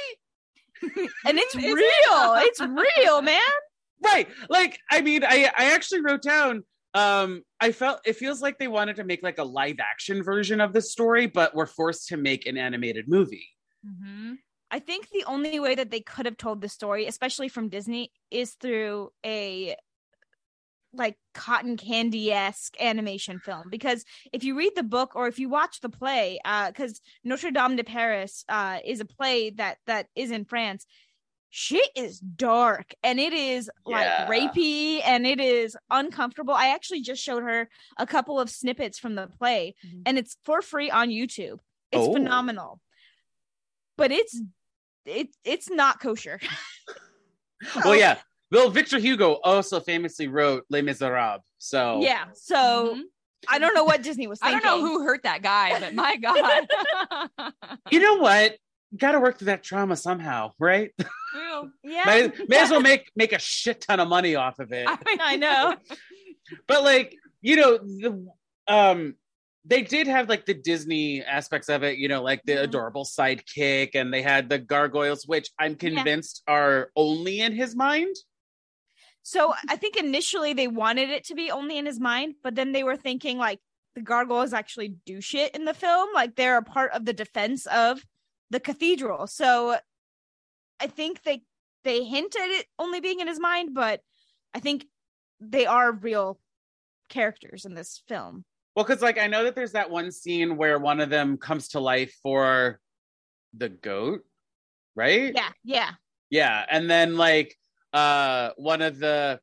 and 1.26 1.38
it's 1.38 1.54
real. 1.56 1.74
it? 1.74 2.44
It's 2.46 2.60
real, 2.60 3.22
man. 3.22 3.40
right 4.04 4.28
like 4.50 4.78
i 4.90 5.00
mean 5.00 5.24
i 5.24 5.50
i 5.56 5.72
actually 5.72 6.02
wrote 6.02 6.20
down 6.20 6.62
um 6.92 7.42
i 7.60 7.72
felt 7.72 7.98
it 8.04 8.14
feels 8.14 8.42
like 8.42 8.58
they 8.58 8.68
wanted 8.68 8.94
to 8.96 9.04
make 9.04 9.22
like 9.22 9.38
a 9.38 9.44
live 9.44 9.76
action 9.80 10.22
version 10.22 10.60
of 10.60 10.74
the 10.74 10.82
story 10.82 11.26
but 11.26 11.54
were 11.54 11.66
forced 11.66 12.06
to 12.08 12.18
make 12.18 12.46
an 12.46 12.58
animated 12.58 13.08
movie 13.08 13.48
Mm-hmm. 13.86 14.34
I 14.70 14.78
think 14.80 15.10
the 15.10 15.24
only 15.26 15.60
way 15.60 15.74
that 15.76 15.90
they 15.90 16.00
could 16.00 16.26
have 16.26 16.36
told 16.36 16.60
the 16.60 16.68
story, 16.68 17.06
especially 17.06 17.48
from 17.48 17.68
Disney, 17.68 18.10
is 18.30 18.54
through 18.54 19.10
a 19.24 19.76
like 20.96 21.16
cotton 21.34 21.76
candy 21.76 22.32
esque 22.32 22.74
animation 22.80 23.38
film. 23.38 23.64
Because 23.70 24.04
if 24.32 24.44
you 24.44 24.56
read 24.56 24.72
the 24.76 24.82
book 24.82 25.12
or 25.14 25.26
if 25.28 25.38
you 25.38 25.48
watch 25.48 25.80
the 25.80 25.88
play, 25.88 26.38
because 26.68 27.00
Notre 27.24 27.50
Dame 27.50 27.76
de 27.76 27.84
Paris 27.84 28.44
uh, 28.48 28.78
is 28.84 29.00
a 29.00 29.04
play 29.04 29.50
that 29.50 29.78
that 29.86 30.06
is 30.14 30.30
in 30.30 30.44
France, 30.44 30.86
shit 31.50 31.88
is 31.94 32.18
dark 32.18 32.92
and 33.02 33.18
it 33.20 33.32
is 33.32 33.70
like 33.84 34.04
Yeah. 34.04 34.26
rapey 34.28 35.00
and 35.04 35.26
it 35.26 35.40
is 35.40 35.76
uncomfortable. 35.90 36.52
I 36.54 36.68
actually 36.68 37.00
just 37.02 37.22
showed 37.22 37.42
her 37.44 37.68
a 37.98 38.06
couple 38.06 38.38
of 38.40 38.50
snippets 38.50 38.98
from 38.98 39.14
the 39.14 39.28
play, 39.38 39.74
Mhm. 39.86 40.02
and 40.06 40.18
it's 40.18 40.36
for 40.44 40.60
free 40.62 40.90
on 40.90 41.08
YouTube. 41.08 41.58
It's 41.92 42.06
Oh. 42.06 42.12
phenomenal. 42.12 42.80
but 43.98 44.12
it's 44.12 44.38
it 45.06 45.28
it's 45.44 45.70
not 45.70 46.00
kosher. 46.00 46.38
Well, 47.84 47.96
yeah. 47.96 48.18
Well, 48.56 48.70
Victor 48.70 48.98
Hugo 48.98 49.34
also 49.44 49.80
famously 49.80 50.28
wrote 50.28 50.64
Les 50.70 50.82
Miserables. 50.82 51.42
So 51.58 52.00
Yeah. 52.00 52.24
So 52.34 52.94
Mhm. 52.96 53.02
I 53.48 53.58
don't 53.58 53.74
know 53.74 53.84
what 53.84 54.02
Disney 54.02 54.26
was 54.26 54.38
I 54.42 54.50
don't 54.50 54.64
know 54.64 54.80
who 54.80 55.02
hurt 55.04 55.22
that 55.24 55.42
guy, 55.42 55.78
but 55.78 55.94
my 55.94 56.16
God. 57.36 57.52
you 57.90 58.00
know 58.00 58.16
what? 58.16 58.56
Got 58.96 59.12
to 59.12 59.20
work 59.20 59.38
through 59.38 59.46
that 59.46 59.62
trauma 59.62 59.94
somehow, 59.96 60.52
right? 60.58 60.90
True. 61.32 61.70
Yeah. 61.84 62.04
may, 62.06 62.32
may 62.48 62.58
as 62.58 62.70
well 62.70 62.80
make 62.80 63.10
make 63.14 63.32
a 63.32 63.38
shit 63.38 63.80
ton 63.82 64.00
of 64.00 64.08
money 64.08 64.36
off 64.36 64.58
of 64.58 64.72
it. 64.72 64.86
I 65.20 65.36
know. 65.36 65.76
but 66.66 66.82
like 66.82 67.14
you 67.42 67.56
know 67.56 67.76
the 67.78 68.26
um 68.68 69.16
they 69.64 69.82
did 69.82 70.06
have 70.06 70.28
like 70.28 70.46
the 70.46 70.54
disney 70.54 71.22
aspects 71.24 71.68
of 71.68 71.82
it 71.82 71.98
you 71.98 72.06
know 72.08 72.22
like 72.22 72.40
the 72.44 72.52
Mhm. 72.52 72.62
adorable 72.62 73.04
sidekick 73.04 73.90
and 73.96 74.14
they 74.14 74.22
had 74.22 74.48
the 74.48 74.58
gargoyles 74.60 75.26
which 75.26 75.50
i'm 75.58 75.72
Yeah. 75.72 75.76
convinced 75.94 76.42
are 76.46 76.90
only 76.96 77.40
in 77.40 77.52
his 77.52 77.74
mind 77.74 78.14
So 79.28 79.52
I 79.68 79.74
think 79.74 79.96
initially 79.96 80.52
they 80.52 80.68
wanted 80.68 81.10
it 81.10 81.24
to 81.24 81.34
be 81.34 81.50
only 81.50 81.78
in 81.78 81.84
his 81.84 81.98
mind, 81.98 82.36
but 82.44 82.54
then 82.54 82.70
they 82.70 82.84
were 82.84 82.96
thinking 82.96 83.38
like 83.38 83.58
the 83.96 84.00
gargoyles 84.00 84.52
actually 84.52 84.94
do 85.04 85.20
shit 85.20 85.52
in 85.56 85.64
the 85.64 85.74
film, 85.74 86.10
like 86.14 86.36
they're 86.36 86.58
a 86.58 86.62
part 86.62 86.92
of 86.92 87.04
the 87.04 87.12
defense 87.12 87.66
of 87.66 88.00
the 88.50 88.60
cathedral. 88.60 89.26
So 89.26 89.78
I 90.78 90.86
think 90.86 91.24
they 91.24 91.42
they 91.82 92.04
hint 92.04 92.36
at 92.36 92.50
it 92.50 92.66
only 92.78 93.00
being 93.00 93.18
in 93.18 93.26
his 93.26 93.40
mind, 93.40 93.70
but 93.74 94.00
I 94.54 94.60
think 94.60 94.86
they 95.40 95.66
are 95.66 95.90
real 95.90 96.38
characters 97.08 97.64
in 97.64 97.74
this 97.74 98.00
film. 98.06 98.44
well 98.76 98.84
because 98.84 99.02
like 99.02 99.18
i 99.18 99.26
know 99.26 99.42
that 99.44 99.54
there's 99.56 99.72
that 99.72 99.90
one 99.90 100.12
scene 100.12 100.56
where 100.56 100.78
one 100.78 101.00
of 101.00 101.10
them 101.10 101.36
comes 101.36 101.68
to 101.70 101.80
life 101.80 102.14
for 102.22 102.80
the 103.56 103.68
goat 103.68 104.20
right 104.94 105.32
Yeah, 105.34 105.50
yeah. 105.64 105.90
yeah 106.30 106.64
and 106.70 106.88
then 106.88 107.16
like 107.16 107.56
uh 107.92 108.50
one 108.56 108.82
of 108.82 108.98
the 108.98 109.40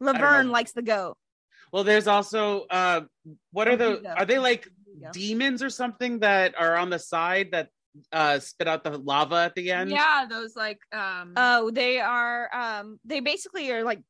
Laverne 0.00 0.50
likes 0.50 0.72
the 0.72 0.82
goat. 0.82 1.16
well 1.72 1.84
there's 1.84 2.06
also 2.06 2.64
uh 2.70 3.02
what 3.52 3.68
are 3.68 3.76
the 3.76 4.02
are 4.16 4.24
they 4.24 4.38
like 4.38 4.66
demons 5.12 5.62
or 5.62 5.70
something 5.70 6.18
that 6.20 6.54
are 6.58 6.76
on 6.76 6.90
the 6.90 6.98
side 6.98 7.48
that 7.52 7.68
uh 8.12 8.38
spit 8.38 8.68
out 8.68 8.84
the 8.84 8.96
lava 8.98 9.36
at 9.36 9.54
the 9.54 9.70
end 9.70 9.90
Yeah, 9.90 10.26
those 10.28 10.54
like 10.56 10.78
um 10.92 11.34
Oh, 11.36 11.70
they 11.70 11.98
are 12.00 12.48
um 12.54 12.98
they 13.04 13.20
basically 13.20 13.70
are 13.72 13.82
like 13.84 14.00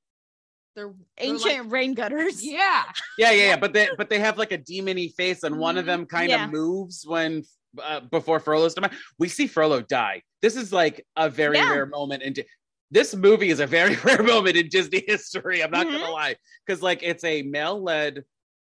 they're 0.77 0.95
ancient 1.19 1.43
they're 1.45 1.63
rain 1.65 1.95
gutters. 1.95 2.45
yeah. 2.45 2.85
Yeah, 3.19 3.33
yeah, 3.33 3.47
yeah. 3.49 3.57
But 3.57 3.73
they 3.73 3.89
but 3.99 4.09
they 4.09 4.21
have 4.21 4.39
like 4.39 4.53
a 4.53 4.59
demony 4.59 5.13
face, 5.15 5.43
and 5.43 5.59
one 5.59 5.77
of 5.77 5.85
Mhm. 5.85 5.87
them 5.89 6.07
kind 6.07 6.31
Yeah. 6.31 6.45
of 6.47 6.53
moves 6.53 7.05
when 7.05 7.43
uh, 7.83 8.01
before 8.01 8.39
Frollo's 8.41 8.75
demise. 8.75 8.93
We 9.19 9.29
see 9.29 9.47
Frollo 9.49 9.81
die. 9.83 10.23
This 10.43 10.55
is 10.57 10.73
like 10.73 11.05
a 11.17 11.29
very 11.29 11.57
Yeah. 11.57 11.71
rare 11.71 11.87
moment 11.87 12.23
in 12.23 12.35
Di- 12.35 12.47
this 12.91 13.15
movie 13.15 13.51
is 13.51 13.61
a 13.61 13.67
very 13.67 13.97
rare 14.05 14.23
moment 14.23 14.57
in 14.57 14.69
Disney 14.69 15.05
history. 15.07 15.63
I'm 15.63 15.71
not 15.71 15.87
Mhm. 15.87 15.93
gonna 16.01 16.11
lie, 16.11 16.37
because 16.67 16.83
like 16.83 17.03
it's 17.03 17.25
a 17.25 17.43
male 17.43 17.81
led 17.83 18.25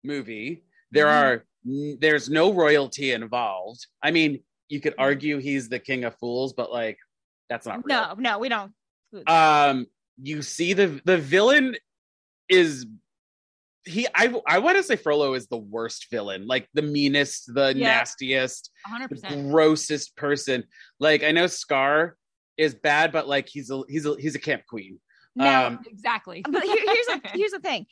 movie. 0.04 0.64
There 0.90 1.06
Mhm. 1.06 1.10
are 1.10 1.44
there's 1.98 2.28
no 2.30 2.52
royalty 2.52 3.10
involved. 3.12 3.86
I 4.02 4.12
mean, 4.12 4.42
you 4.68 4.80
could 4.80 4.94
argue 4.98 5.38
he's 5.38 5.68
the 5.68 5.80
king 5.80 6.04
of 6.04 6.16
fools, 6.18 6.52
but 6.52 6.70
like 6.72 6.98
that's 7.48 7.66
not 7.66 7.84
real. 7.84 7.96
No, 7.96 8.14
no, 8.18 8.38
we 8.38 8.48
don't. 8.48 8.72
um 9.26 9.86
you 10.22 10.42
see 10.42 10.72
the 10.72 11.00
the 11.04 11.16
villain 11.18 11.76
is 12.48 12.86
he 13.84 14.06
i 14.14 14.34
i 14.46 14.58
want 14.58 14.76
to 14.76 14.82
say 14.82 14.96
frollo 14.96 15.34
is 15.34 15.46
the 15.46 15.56
worst 15.56 16.08
villain 16.10 16.46
like 16.46 16.68
the 16.74 16.82
meanest 16.82 17.52
the 17.54 17.72
Yeah. 17.74 17.98
nastiest 17.98 18.70
100%. 18.86 19.08
the 19.28 19.36
grossest 19.50 20.16
person 20.16 20.64
like 20.98 21.22
i 21.22 21.30
know 21.32 21.46
scar 21.46 22.16
is 22.58 22.74
bad 22.74 23.12
but 23.12 23.28
like 23.28 23.48
he's 23.48 23.70
a 23.70 23.82
he's 23.88 24.06
a 24.06 24.16
he's 24.18 24.34
a 24.34 24.38
camp 24.38 24.62
queen 24.68 24.98
Now, 25.34 25.66
um 25.66 25.80
Exactly. 25.86 26.42
but 26.48 26.62
here, 26.62 26.76
here's 26.84 27.06
the 27.06 27.20
here's 27.34 27.52
the 27.52 27.60
thing. 27.60 27.86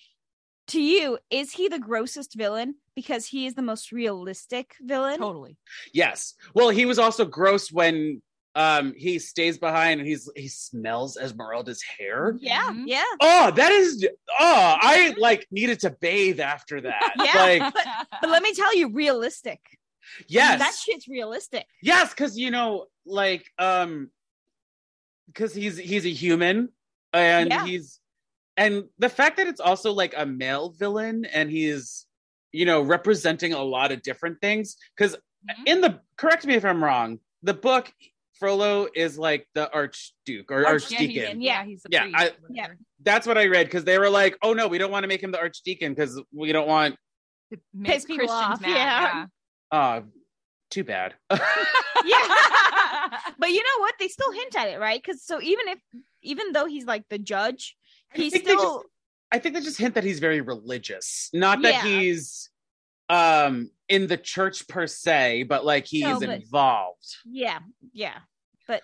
To 0.68 0.80
you, 0.80 1.18
is 1.30 1.52
he 1.52 1.68
the 1.68 1.78
grossest 1.78 2.35
villain 2.35 2.76
because 2.97 3.26
he 3.26 3.44
is 3.47 3.52
the 3.54 3.61
most 3.62 3.92
realistic 3.92 4.75
villain? 4.80 5.18
totally. 5.18 5.56
yes 5.92 6.35
well 6.54 6.71
he 6.71 6.87
was 6.87 6.99
also 6.99 7.25
gross 7.26 7.71
when 7.71 8.23
um 8.54 8.94
he 8.97 9.18
stays 9.18 9.59
behind 9.59 10.00
and 10.00 10.09
he's 10.09 10.30
he 10.37 10.49
smells 10.49 11.16
esmeralda's 11.18 11.83
hair 11.83 12.37
Yeah, 12.38 12.62
Mhm. 12.71 12.85
yeah. 12.87 13.02
oh 13.21 13.50
that 13.50 13.73
is 13.73 14.06
oh 14.40 14.76
i 14.80 15.12
like 15.18 15.47
needed 15.50 15.80
to 15.80 15.90
bathe 15.90 16.38
after 16.40 16.80
that 16.88 17.12
Yeah. 17.18 17.37
like 17.37 17.75
But 18.21 18.30
let 18.30 18.42
me 18.42 18.54
tell 18.54 18.75
you, 18.76 18.90
realistic. 18.90 19.61
yes 20.28 20.59
that 20.61 20.75
shit's 20.75 21.09
realistic. 21.09 21.66
Yes, 21.83 22.11
because 22.11 22.38
you 22.38 22.50
know, 22.50 22.87
like, 23.04 23.44
um, 23.59 24.11
because 25.26 25.54
he's 25.54 25.76
he's 25.76 26.04
a 26.04 26.10
human, 26.10 26.70
and 27.12 27.50
Yeah. 27.50 27.64
he's, 27.64 28.00
and 28.56 28.84
the 28.98 29.08
fact 29.08 29.36
that 29.38 29.46
it's 29.46 29.60
also 29.60 29.92
like 29.92 30.14
a 30.16 30.26
male 30.26 30.70
villain, 30.70 31.24
and 31.26 31.50
he's, 31.50 32.06
you 32.52 32.64
know, 32.66 32.80
representing 32.82 33.52
a 33.52 33.62
lot 33.62 33.92
of 33.92 34.02
different 34.02 34.40
things. 34.40 34.76
Because 34.96 35.16
Mhm. 35.48 35.66
in 35.66 35.80
the 35.80 36.00
correct 36.16 36.46
me 36.46 36.54
if 36.54 36.64
I'm 36.64 36.82
wrong, 36.82 37.18
the 37.42 37.54
book 37.54 37.92
Frollo 38.38 38.88
is 38.94 39.16
like 39.18 39.46
the 39.54 39.70
archduke 39.72 40.50
or 40.50 40.66
Archdeacon, 40.66 41.04
archdeacon. 41.06 41.40
Yeah, 41.40 41.60
yeah. 41.60 41.64
he's 41.64 41.84
a 41.84 41.88
Yeah, 41.90 42.02
priest 42.02 42.16
I- 42.18 42.28
or 42.28 42.32
whatever. 42.48 42.78
That's 43.00 43.26
what 43.26 43.38
I 43.38 43.46
read 43.46 43.66
because 43.66 43.84
they 43.84 43.98
were 43.98 44.10
like, 44.10 44.36
"Oh 44.42 44.52
no, 44.54 44.66
we 44.66 44.78
don't 44.78 44.90
want 44.90 45.04
to 45.04 45.08
make 45.08 45.22
him 45.22 45.30
the 45.30 45.38
archdeacon 45.38 45.94
because 45.94 46.20
we 46.32 46.52
don't 46.52 46.66
want." 46.68 46.96
To 47.52 47.60
make 47.74 47.92
Piss 47.92 48.04
people 48.06 48.26
Christians 48.26 48.52
off, 48.54 48.60
mad, 48.62 48.68
yeah. 48.70 49.26
Uh, 49.70 50.00
too 50.74 50.84
bad. 50.84 51.14
Yeah. 52.04 52.18
But 53.38 53.50
you 53.50 53.62
know 53.62 53.80
what? 53.80 53.94
They 53.98 54.08
still 54.08 54.32
hint 54.32 54.56
at 54.56 54.68
it, 54.68 54.78
right? 54.80 55.00
Because 55.02 55.22
so 55.22 55.40
even 55.40 55.68
if 55.68 55.78
even 56.22 56.52
though 56.52 56.66
he's 56.66 56.84
like 56.84 57.04
the 57.08 57.18
judge, 57.18 57.76
I 58.14 58.18
he's 58.18 58.32
think 58.32 58.44
still 58.44 58.78
just- 58.78 58.86
I 59.32 59.38
think 59.38 59.54
they 59.54 59.60
just 59.62 59.78
hint 59.78 59.94
that 59.94 60.04
he's 60.04 60.18
very 60.20 60.40
religious. 60.40 61.30
Not 61.32 61.62
that 61.62 61.74
Yeah. 61.74 61.82
he's 61.84 62.50
um 63.08 63.70
in 63.88 64.06
the 64.06 64.16
church 64.16 64.66
per 64.68 64.86
se, 64.86 65.44
but 65.44 65.64
like 65.64 65.86
he's 65.86 66.02
No, 66.04 66.18
but- 66.20 66.28
involved. 66.30 67.16
Yeah, 67.24 67.60
yeah. 67.92 68.18
But 68.66 68.82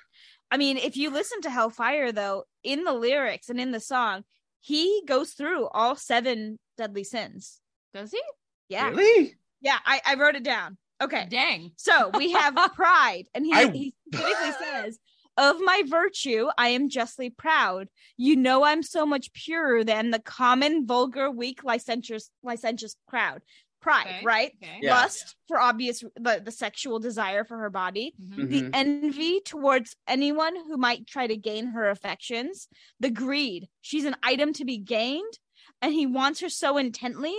I 0.51 0.57
mean, 0.57 0.77
if 0.79 0.97
you 0.97 1.11
listen 1.11 1.41
to 1.43 1.51
Hellfire 1.51 2.13
though, 2.13 2.45
in 2.63 2.85
the 2.85 2.95
lyrics 2.95 3.49
and 3.49 3.61
in 3.61 3.71
the 3.73 3.81
song, 3.81 4.25
he 4.61 5.03
goes 5.07 5.33
through 5.33 5.67
all 5.69 5.97
seven 5.97 6.59
deadly 6.79 7.05
sins. 7.05 7.61
Does 7.95 8.11
he? 8.13 8.23
Yeah. 8.69 8.89
Really? 8.91 9.37
Yeah, 9.61 9.79
I, 9.85 10.01
I 10.07 10.15
wrote 10.15 10.37
it 10.37 10.43
down. 10.45 10.77
Okay. 11.03 11.27
Dang. 11.31 11.73
So 11.77 12.11
we 12.17 12.33
have 12.33 12.55
pride, 12.75 13.25
and 13.35 13.45
he, 13.47 13.53
I- 13.53 13.71
he 13.71 13.95
specifically 14.13 14.53
says, 14.65 14.99
Of 15.37 15.57
my 15.61 15.83
virtue, 15.87 16.49
I 16.59 16.69
am 16.69 16.89
justly 16.91 17.31
proud. 17.31 17.89
You 18.17 18.37
know, 18.37 18.65
I'm 18.65 18.83
so 18.83 19.07
much 19.07 19.33
purer 19.33 19.85
than 19.85 20.11
the 20.11 20.19
common, 20.19 20.87
vulgar, 20.87 21.31
weak, 21.31 21.65
licentious, 21.65 22.31
licentious 22.43 22.97
crowd. 23.09 23.41
Pride, 23.81 24.07
Okay. 24.09 24.21
right? 24.27 24.53
Okay. 24.63 24.79
Yeah. 24.83 24.95
Lust 24.95 25.37
for 25.49 25.59
obvious, 25.59 26.05
the, 26.17 26.43
the 26.45 26.51
sexual 26.51 26.99
desire 26.99 27.45
for 27.45 27.57
her 27.57 27.71
body, 27.71 28.13
Mhm. 28.21 28.51
the 28.51 28.63
Mhm. 28.65 28.71
envy 28.75 29.41
towards 29.41 29.97
anyone 30.07 30.55
who 30.55 30.77
might 30.77 31.07
try 31.07 31.27
to 31.27 31.37
gain 31.37 31.69
her 31.69 31.89
affections, 31.89 32.69
the 32.99 33.09
greed. 33.09 33.69
She's 33.81 34.05
an 34.05 34.17
item 34.23 34.53
to 34.55 34.67
be 34.67 34.77
gained, 34.77 35.39
and 35.81 35.95
he 35.95 36.05
wants 36.05 36.41
her 36.41 36.51
so 36.51 36.77
intently 36.77 37.35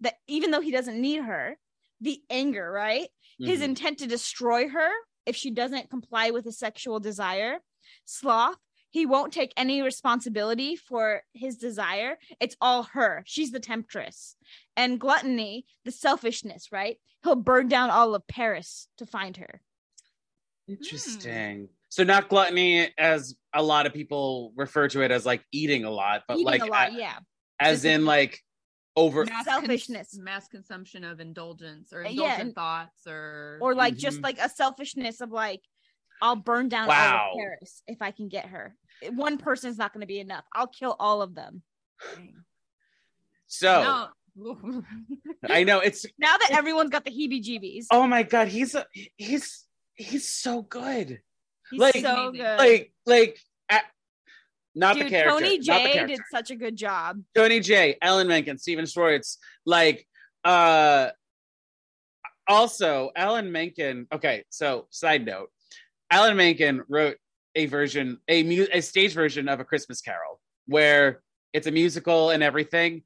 that 0.00 0.14
even 0.26 0.50
though 0.50 0.60
he 0.60 0.72
doesn't 0.72 1.00
need 1.00 1.22
her, 1.22 1.56
the 2.00 2.22
anger, 2.30 2.70
right? 2.70 3.08
His 3.38 3.60
Mhm. 3.60 3.64
intent 3.64 3.98
to 3.98 4.06
destroy 4.06 4.68
her 4.68 4.90
if 5.26 5.36
she 5.36 5.50
doesn't 5.50 5.90
comply 5.90 6.30
with 6.30 6.44
his 6.44 6.58
sexual 6.58 7.00
desire. 7.00 7.60
Sloth, 8.04 8.56
he 8.90 9.04
won't 9.06 9.32
take 9.32 9.52
any 9.56 9.82
responsibility 9.82 10.76
for 10.76 11.22
his 11.34 11.56
desire. 11.56 12.18
It's 12.40 12.56
all 12.60 12.84
her. 12.84 13.22
She's 13.26 13.50
the 13.50 13.60
temptress. 13.60 14.36
And 14.76 14.98
gluttony, 15.00 15.66
the 15.84 15.90
selfishness, 15.90 16.70
right? 16.72 16.98
He'll 17.24 17.34
burn 17.36 17.68
down 17.68 17.90
all 17.90 18.14
of 18.14 18.26
Paris 18.26 18.88
to 18.98 19.06
find 19.06 19.36
her. 19.38 19.60
Interesting. 20.68 21.68
So 21.88 22.04
not 22.04 22.28
gluttony 22.28 22.92
as 22.98 23.36
a 23.54 23.62
lot 23.62 23.86
of 23.86 23.92
people 23.94 24.52
refer 24.56 24.88
to 24.88 25.02
it 25.02 25.10
as 25.10 25.24
like 25.24 25.42
eating 25.52 25.84
a 25.84 25.90
lot, 25.90 26.22
but 26.26 26.34
Eating 26.34 26.46
like 26.46 26.62
a 26.62 26.66
lot, 26.66 26.92
yeah. 26.92 27.18
as 27.60 27.84
in 27.84 28.04
like 28.04 28.40
over 28.96 29.24
Mass 29.26 29.44
Selfishness. 29.44 30.10
cons- 30.12 30.18
mass 30.18 30.48
consumption 30.48 31.04
of 31.04 31.20
indulgence 31.20 31.92
or 31.92 32.02
yeah, 32.02 32.08
indulgent 32.10 32.40
and- 32.40 32.54
thoughts 32.54 33.06
or 33.06 33.58
Or 33.60 33.74
like 33.74 33.96
just 33.96 34.18
Mhm. 34.20 34.24
like 34.24 34.38
a 34.38 34.48
selfishness 34.48 35.20
of 35.20 35.30
like, 35.30 35.60
I'll 36.22 36.36
burn 36.36 36.68
down 36.70 36.88
all 36.90 37.32
of 37.32 37.38
Paris 37.38 37.82
if 37.86 38.00
I 38.00 38.10
can 38.10 38.28
get 38.28 38.46
her. 38.46 38.74
One 39.10 39.36
person's 39.36 39.76
not 39.76 39.92
going 39.92 40.00
to 40.00 40.06
be 40.06 40.18
enough. 40.20 40.44
I'll 40.54 40.66
kill 40.66 40.96
all 40.98 41.20
of 41.20 41.34
them. 41.34 41.62
So 43.46 44.10
No. 44.36 44.82
I 45.48 45.64
know 45.64 45.80
it's 45.80 46.04
Now 46.18 46.36
that 46.36 46.50
everyone's 46.52 46.90
got 46.90 47.04
the 47.04 47.10
heebie-jeebies, 47.10 47.86
oh 47.90 48.06
my 48.06 48.22
god, 48.22 48.48
he's 48.48 48.74
a, 48.74 48.86
he's 49.16 49.66
he's 49.94 50.28
so 50.28 50.62
good. 50.62 51.20
he's 51.70 51.80
like- 51.80 51.96
so 51.96 52.32
good. 52.32 52.58
Like 52.58 52.92
like 53.06 53.28
at, 53.30 53.38
not 54.76 54.94
Dude, 54.94 55.06
the 55.06 55.10
character. 55.10 55.30
Tony 55.40 55.58
Jay 55.58 56.04
did 56.06 56.20
such 56.30 56.50
a 56.50 56.54
good 56.56 56.76
job. 56.76 57.20
Tony 57.34 57.58
Jay, 57.60 57.96
Alan 58.00 58.28
Menken, 58.28 58.58
Stephen 58.58 58.86
Schwartz, 58.86 59.38
like 59.64 60.06
uh 60.44 61.08
also 62.46 63.10
Alan 63.16 63.50
Menken. 63.50 64.06
Okay, 64.12 64.44
so 64.50 64.86
side 64.90 65.24
note. 65.24 65.50
Alan 66.10 66.36
Menken 66.36 66.84
wrote 66.88 67.16
a 67.56 67.66
version, 67.66 68.18
a 68.28 68.42
mu- 68.44 68.66
a 68.72 68.80
stage 68.80 69.14
version 69.14 69.48
of 69.48 69.58
A 69.58 69.64
Christmas 69.64 70.00
Carol, 70.00 70.40
where 70.66 71.22
it's 71.52 71.66
a 71.66 71.72
musical 71.72 72.30
and 72.30 72.42
everything. 72.42 73.02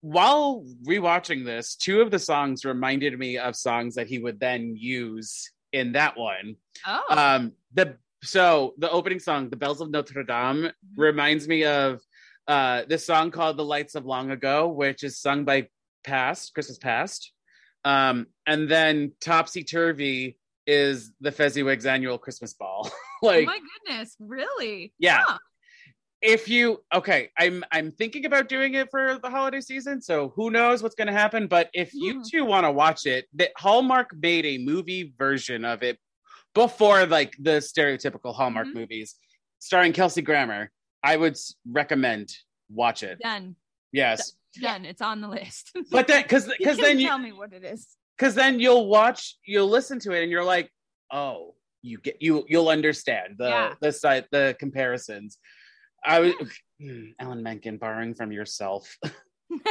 While 0.00 0.64
rewatching 0.86 1.44
this, 1.44 1.76
two 1.76 2.00
of 2.00 2.10
the 2.10 2.18
songs 2.18 2.64
reminded 2.64 3.18
me 3.18 3.38
of 3.38 3.54
songs 3.54 3.94
that 3.96 4.06
he 4.08 4.18
would 4.18 4.40
then 4.40 4.74
use 4.76 5.50
in 5.72 5.92
that 5.92 6.16
one. 6.16 6.56
Oh, 6.86 7.02
Um, 7.08 7.52
the 7.74 7.96
so 8.22 8.74
the 8.78 8.90
opening 8.90 9.18
song, 9.18 9.50
"The 9.50 9.56
Bells 9.56 9.80
of 9.80 9.90
Notre 9.90 10.22
Dame," 10.22 10.70
reminds 10.96 11.48
me 11.48 11.64
of 11.64 12.00
uh, 12.48 12.82
this 12.88 13.04
song 13.04 13.30
called 13.30 13.56
"The 13.56 13.64
Lights 13.64 13.94
of 13.94 14.04
Long 14.06 14.30
Ago," 14.30 14.68
which 14.68 15.02
is 15.02 15.18
sung 15.18 15.44
by 15.44 15.68
Past 16.04 16.54
Christmas 16.54 16.78
Past, 16.78 17.32
um, 17.84 18.26
and 18.46 18.68
then 18.68 19.12
"Topsy 19.20 19.64
Turvy" 19.64 20.38
is 20.66 21.12
the 21.20 21.32
Fezziwig's 21.32 21.86
annual 21.86 22.18
Christmas 22.18 22.54
ball. 22.54 22.90
like, 23.22 23.42
oh 23.42 23.46
my 23.46 23.58
goodness, 23.86 24.16
really? 24.20 24.92
Yeah. 24.98 25.22
Huh. 25.26 25.38
if 26.20 26.48
you 26.48 26.82
okay, 26.94 27.30
I'm 27.36 27.64
I'm 27.72 27.90
thinking 27.90 28.26
about 28.26 28.48
doing 28.48 28.74
it 28.74 28.88
for 28.90 29.18
the 29.18 29.28
holiday 29.28 29.60
season, 29.60 30.00
so 30.00 30.32
who 30.36 30.50
knows 30.50 30.80
what's 30.82 30.94
going 30.94 31.08
to 31.08 31.12
happen. 31.12 31.48
But 31.48 31.68
if 31.74 31.92
you 31.92 32.20
Mhm. 32.20 32.30
two 32.30 32.44
want 32.44 32.64
to 32.64 32.70
watch 32.70 33.06
it, 33.06 33.26
the 33.34 33.50
Hallmark 33.56 34.14
made 34.20 34.46
a 34.46 34.58
movie 34.58 35.12
version 35.18 35.64
of 35.64 35.82
it 35.82 35.98
before 36.54 37.06
like 37.06 37.34
the 37.40 37.58
stereotypical 37.60 38.34
Hallmark 38.34 38.68
Mhm. 38.68 38.74
movies, 38.74 39.16
starring 39.58 39.92
Kelsey 39.92 40.22
Grammer. 40.22 40.70
I 41.02 41.16
would 41.16 41.36
recommend 41.66 42.32
watch 42.70 43.02
it. 43.02 43.18
Done. 43.20 43.56
Yes, 43.92 44.34
Done. 44.60 44.84
It's 44.84 45.02
on 45.02 45.20
the 45.20 45.28
list. 45.28 45.72
but 45.90 46.06
then 46.06 46.22
because 46.22 46.46
because 46.58 46.78
then 46.78 46.98
you 47.00 47.08
tell 47.08 47.18
me 47.18 47.32
what 47.32 47.52
it 47.52 47.64
is. 47.64 47.88
because 48.16 48.34
then 48.34 48.60
you'll 48.60 48.86
watch 48.86 49.36
you'll 49.46 49.68
listen 49.68 49.98
to 50.00 50.12
it 50.12 50.22
and 50.22 50.30
you're 50.30 50.44
like 50.44 50.70
oh 51.10 51.54
you 51.82 51.98
get 51.98 52.16
you 52.20 52.44
you'll 52.48 52.68
understand 52.68 53.34
the 53.38 53.48
Yeah. 53.48 53.74
the 53.80 53.92
side 53.92 54.26
the 54.30 54.54
comparisons 54.58 55.38
i 56.04 56.20
was 56.20 56.32
Hmm, 56.80 57.04
alan 57.18 57.42
menken 57.42 57.76
borrowing 57.78 58.14
from 58.14 58.30
yourself 58.32 58.96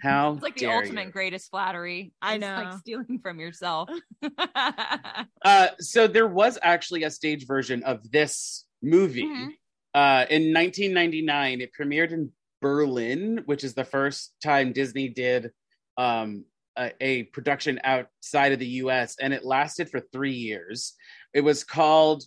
how 0.00 0.32
It's 0.34 0.42
like 0.42 0.54
the 0.56 0.66
dare 0.66 0.76
ultimate 0.82 1.06
you. 1.06 1.12
greatest 1.12 1.50
flattery. 1.50 2.12
I 2.22 2.38
know. 2.38 2.54
like 2.56 2.78
stealing 2.80 3.18
from 3.22 3.38
yourself. 3.40 3.88
uh 5.44 5.68
so 5.78 6.06
there 6.06 6.26
was 6.28 6.58
actually 6.62 7.02
a 7.04 7.10
stage 7.10 7.46
version 7.46 7.82
of 7.84 8.10
this 8.10 8.64
movie 8.82 9.24
Mhm. 9.24 9.48
uh 9.94 10.26
in 10.30 10.52
1999 10.52 11.60
it 11.60 11.70
premiered 11.78 12.12
in 12.12 12.30
berlin 12.60 13.42
which 13.46 13.64
is 13.64 13.74
the 13.74 13.84
first 13.84 14.34
time 14.42 14.72
disney 14.72 15.08
did 15.08 15.50
um 15.98 16.44
a, 16.78 16.92
a 17.00 17.22
production 17.24 17.80
outside 17.84 18.52
of 18.52 18.58
the 18.60 18.66
us 18.66 19.16
and 19.20 19.34
it 19.34 19.44
lasted 19.44 19.88
for 19.90 20.00
three 20.12 20.34
years 20.34 20.94
it 21.34 21.40
was 21.42 21.64
called 21.64 22.22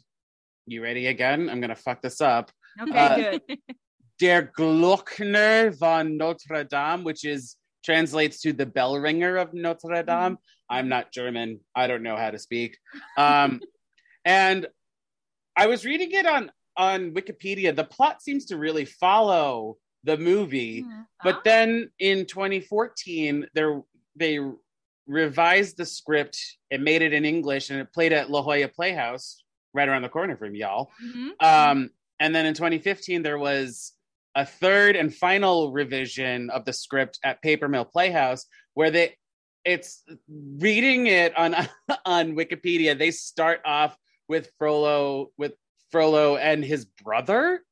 you 0.68 0.84
ready 0.84 1.08
again 1.08 1.50
i'm 1.50 1.62
gonna 1.62 1.76
fuck 1.76 2.02
this 2.02 2.20
up 2.22 2.52
Okay, 2.82 2.92
Uh, 2.92 3.16
good. 3.48 3.58
Der 4.20 4.44
glockner 4.58 5.72
von 5.78 6.18
notre 6.18 6.64
dame 6.64 7.04
which 7.04 7.26
is 7.26 7.56
translates 7.84 8.42
to 8.42 8.54
the 8.54 8.66
bell 8.66 8.98
ringer 9.00 9.38
of 9.38 9.54
notre 9.54 10.04
dame. 10.04 10.38
I'm 10.70 10.90
not 10.90 11.12
german. 11.12 11.60
I 11.76 11.88
don't 11.88 12.02
know 12.04 12.16
how 12.18 12.32
to 12.32 12.40
speak. 12.40 12.78
Um 13.18 13.62
and 14.26 14.68
i 15.58 15.68
was 15.68 15.86
reading 15.86 16.12
it 16.12 16.26
on 16.26 16.52
on 16.78 17.12
wikipedia. 17.12 17.76
The 17.76 17.84
plot 17.84 18.22
seems 18.22 18.46
to 18.46 18.58
really 18.58 18.86
follow 18.86 19.78
the 20.04 20.18
movie. 20.18 20.84
Mhm. 20.84 21.06
but 21.24 21.44
then 21.44 21.90
in 22.00 22.26
2014 22.26 23.48
there 23.54 23.82
they 24.16 24.40
revised 25.08 25.78
the 25.78 25.86
script. 25.86 26.38
And 26.72 26.84
made 26.84 27.02
it 27.02 27.14
in 27.14 27.26
english 27.26 27.70
and 27.70 27.80
it 27.80 27.94
played 27.94 28.14
at 28.14 28.30
la 28.32 28.42
jolla 28.42 28.68
playhouse 28.68 29.44
right 29.74 29.88
around 29.88 30.02
the 30.04 30.10
corner 30.10 30.38
from 30.38 30.56
y'all. 30.56 30.90
Mhm. 31.04 31.32
um, 31.44 31.90
and 32.20 32.34
then 32.34 32.46
in 32.46 32.54
2015, 32.54 33.24
there 33.24 33.38
was 33.38 33.92
a 34.36 34.46
third 34.46 34.96
and 34.96 35.14
final 35.14 35.72
revision 35.72 36.50
of 36.50 36.66
the 36.66 36.74
script 36.74 37.20
at 37.24 37.42
Paper 37.42 37.68
Mill 37.70 37.86
Playhouse, 37.86 38.46
where 38.74 38.92
they 38.92 39.16
it's 39.64 40.04
reading 40.28 41.08
it 41.08 41.36
on 41.38 41.56
on 42.06 42.36
Wikipedia. 42.36 42.98
They 42.98 43.12
start 43.12 43.62
off 43.66 43.98
with 44.28 44.52
Frollo 44.60 45.32
with 45.38 45.54
Frollo 45.92 46.36
and 46.38 46.64
his 46.64 46.86
brother. 46.86 47.62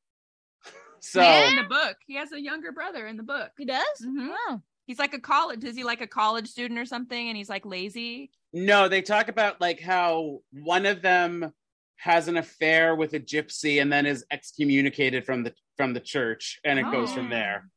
So 1.06 1.20
in 1.20 1.56
the 1.56 1.64
book, 1.64 1.96
he 2.06 2.14
has 2.16 2.32
a 2.32 2.40
younger 2.40 2.72
brother 2.72 3.06
in 3.06 3.18
the 3.18 3.22
book. 3.22 3.50
He 3.58 3.66
does? 3.66 3.84
Mhm. 4.02 4.30
Oh. 4.48 4.62
He's 4.86 4.98
like 4.98 5.12
a 5.12 5.18
college. 5.20 5.62
Is 5.62 5.76
he 5.76 5.84
like 5.84 6.00
a 6.00 6.06
college 6.06 6.48
student 6.48 6.80
or 6.80 6.86
something? 6.86 7.28
And 7.28 7.36
he's 7.36 7.50
like 7.50 7.66
lazy. 7.66 8.30
no, 8.54 8.88
they 8.88 9.02
talk 9.02 9.28
about 9.28 9.60
like 9.60 9.80
how 9.80 10.40
one 10.50 10.86
of 10.86 11.02
them 11.02 11.52
has 11.96 12.26
an 12.28 12.38
affair 12.38 12.96
with 12.96 13.12
a 13.12 13.20
gypsy 13.20 13.82
and 13.82 13.92
then 13.92 14.06
is 14.06 14.24
excommunicated 14.30 15.26
from 15.26 15.42
the 15.42 15.52
from 15.76 15.92
the 15.94 16.00
church, 16.00 16.60
and 16.64 16.78
it 16.78 16.90
goes 16.90 17.12
from 17.12 17.26
Oh. 17.26 17.30
there. 17.30 17.68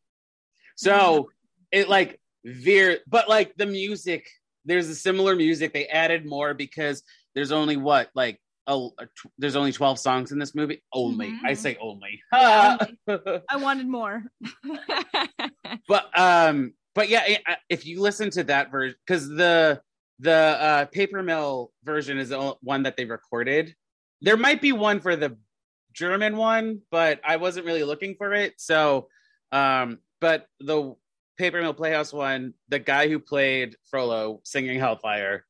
So 0.76 1.30
it 1.72 1.90
like 1.90 2.20
veer, 2.46 3.00
but 3.08 3.28
like 3.28 3.56
the 3.58 3.66
music, 3.66 4.28
there's 4.66 4.88
a 4.90 4.96
similar 4.96 5.36
music. 5.36 5.74
They 5.74 5.88
added 5.88 6.26
more 6.26 6.54
because 6.54 7.04
there's 7.36 7.52
only 7.52 7.78
what 7.78 8.10
like 8.16 8.40
a, 8.68 8.74
a 9.00 9.06
tw- 9.06 9.32
there's 9.38 9.56
only 9.56 9.72
12 9.72 9.98
songs 9.98 10.32
in 10.32 10.40
this 10.40 10.54
movie. 10.54 10.84
Only 10.94 11.34
I 11.46 11.54
Mhm. 11.54 11.58
say 11.58 11.78
only. 11.80 12.22
Yeah, 12.34 12.78
I 13.50 13.56
wanted 13.58 13.88
more. 13.88 14.24
but 15.88 16.18
um, 16.20 16.74
but 16.96 17.10
yeah, 17.10 17.40
i- 17.48 17.58
if 17.70 17.86
you 17.86 18.02
listen 18.02 18.30
to 18.32 18.44
that 18.46 18.72
version, 18.72 18.98
because 19.06 19.28
the 19.28 19.82
the 20.20 20.34
uh, 20.34 20.86
paper 20.86 21.22
mill 21.24 21.72
version 21.84 22.18
is 22.18 22.30
the 22.30 22.56
one 22.62 22.84
that 22.84 22.98
they 22.98 23.06
recorded. 23.06 23.76
There 24.22 24.38
might 24.38 24.62
be 24.62 24.72
one 24.72 25.00
for 25.00 25.16
the 25.16 25.38
German 26.02 26.38
one, 26.38 26.82
but 26.92 27.20
I 27.26 27.38
wasn't 27.38 27.66
really 27.66 27.84
looking 27.84 28.14
for 28.16 28.32
it. 28.34 28.54
So, 28.62 29.08
um, 29.52 29.98
but 30.22 30.46
the 30.60 30.94
Paper 31.40 31.60
Mill 31.60 31.74
Playhouse 31.74 32.14
one, 32.14 32.54
the 32.70 32.78
guy 32.78 33.08
who 33.08 33.18
played 33.20 33.76
Frollo 33.90 34.42
singing 34.44 34.80
Hellfire 34.80 35.44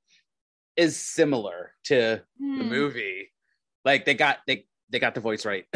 is 0.77 0.95
similar 0.97 1.73
to 1.85 1.95
the 1.95 2.23
Hmm. 2.63 2.69
movie. 2.69 3.31
Like 3.83 4.05
they 4.05 4.13
got 4.13 4.37
they 4.47 4.65
they 4.89 4.99
got 4.99 5.15
the 5.15 5.21
voice 5.21 5.45
right. 5.45 5.65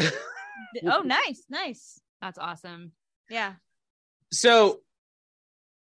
Oh, 0.86 1.00
nice, 1.02 1.44
nice. 1.50 2.00
That's 2.22 2.38
awesome. 2.38 2.92
Yeah. 3.28 3.54
so, 4.32 4.80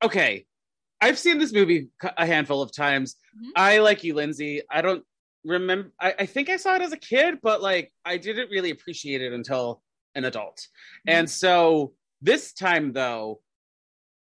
okay, 0.04 0.46
I've 1.02 1.18
seen 1.18 1.40
this 1.40 1.52
movie 1.52 1.90
a 2.18 2.26
handful 2.26 2.62
of 2.62 2.72
times. 2.74 3.16
Mhm. 3.38 3.52
I 3.56 3.80
like 3.80 4.04
you, 4.04 4.14
Lindsay. 4.14 4.62
I 4.70 4.82
don't 4.82 5.04
remember. 5.48 5.92
I, 6.00 6.14
I 6.20 6.26
think 6.26 6.50
I 6.50 6.58
saw 6.58 6.76
it 6.76 6.82
as 6.82 6.92
a 6.94 6.98
kid, 6.98 7.40
but 7.42 7.62
like 7.62 7.92
I 8.06 8.18
didn't 8.18 8.50
really 8.52 8.72
appreciate 8.72 9.22
it 9.22 9.34
until 9.34 9.82
an 10.16 10.26
adult. 10.26 10.68
And 11.08 11.30
so 11.30 11.94
this 12.22 12.54
time, 12.54 12.94
though, 12.94 13.42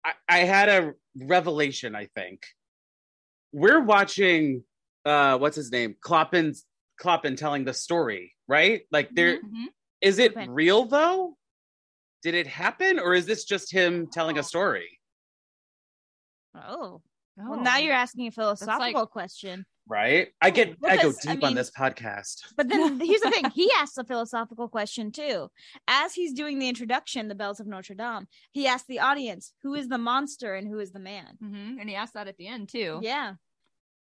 I, 0.04 0.12
I 0.28 0.38
had 0.40 0.68
a 0.68 0.92
revelation. 1.16 1.94
I 1.94 2.06
think 2.14 2.42
we're 3.52 3.80
watching. 3.82 4.64
Uh, 5.04 5.36
what's 5.38 5.56
his 5.56 5.70
name? 5.70 5.94
Clopin's 6.04 6.64
Clopin 7.00 7.36
telling 7.36 7.64
the 7.64 7.74
story, 7.74 8.34
right? 8.48 8.82
Like 8.90 9.10
there 9.14 9.36
Mhm. 9.36 9.66
is 10.00 10.18
it 10.18 10.32
Okay. 10.36 10.48
real 10.48 10.86
though? 10.86 11.36
Did 12.22 12.34
it 12.34 12.46
happen, 12.46 12.98
or 12.98 13.14
is 13.14 13.26
this 13.26 13.44
just 13.44 13.70
him 13.70 14.08
telling 14.10 14.38
Oh. 14.38 14.40
a 14.40 14.42
story? 14.42 14.98
Oh. 16.54 17.02
Oh. 17.38 17.50
Well, 17.50 17.60
now 17.60 17.78
you're 17.78 17.92
asking 17.92 18.28
a 18.28 18.30
philosophical 18.30 19.02
like- 19.02 19.10
question. 19.10 19.66
Right? 19.86 20.28
I 20.40 20.50
get 20.50 20.76
I 20.84 20.96
go 20.96 21.10
Because, 21.10 21.26
I 21.26 21.34
deep 21.34 21.44
on 21.44 21.54
this 21.54 21.70
podcast. 21.70 22.42
But 22.56 22.68
then 22.68 23.00
here's 23.00 23.20
the 23.20 23.30
thing 23.30 23.50
he 23.50 23.70
asks 23.78 23.98
a 23.98 24.04
philosophical 24.04 24.68
question 24.68 25.12
too. 25.12 25.48
As 25.86 26.14
he's 26.14 26.32
doing 26.32 26.58
the 26.58 26.68
introduction, 26.68 27.28
The 27.28 27.34
Bells 27.34 27.60
of 27.60 27.66
Notre 27.66 27.94
Dame, 27.94 28.26
he 28.52 28.66
asks 28.66 28.88
the 28.88 29.00
audience, 29.00 29.52
who 29.62 29.74
is 29.74 29.88
the 29.88 29.98
monster 29.98 30.54
and 30.54 30.66
who 30.66 30.78
is 30.78 30.92
the 30.92 31.00
man? 31.00 31.36
Mhm. 31.42 31.80
And 31.80 31.88
he 31.88 31.96
asked 31.96 32.14
that 32.14 32.28
at 32.28 32.36
the 32.38 32.46
end 32.46 32.70
too. 32.70 33.00
Yeah. 33.02 33.34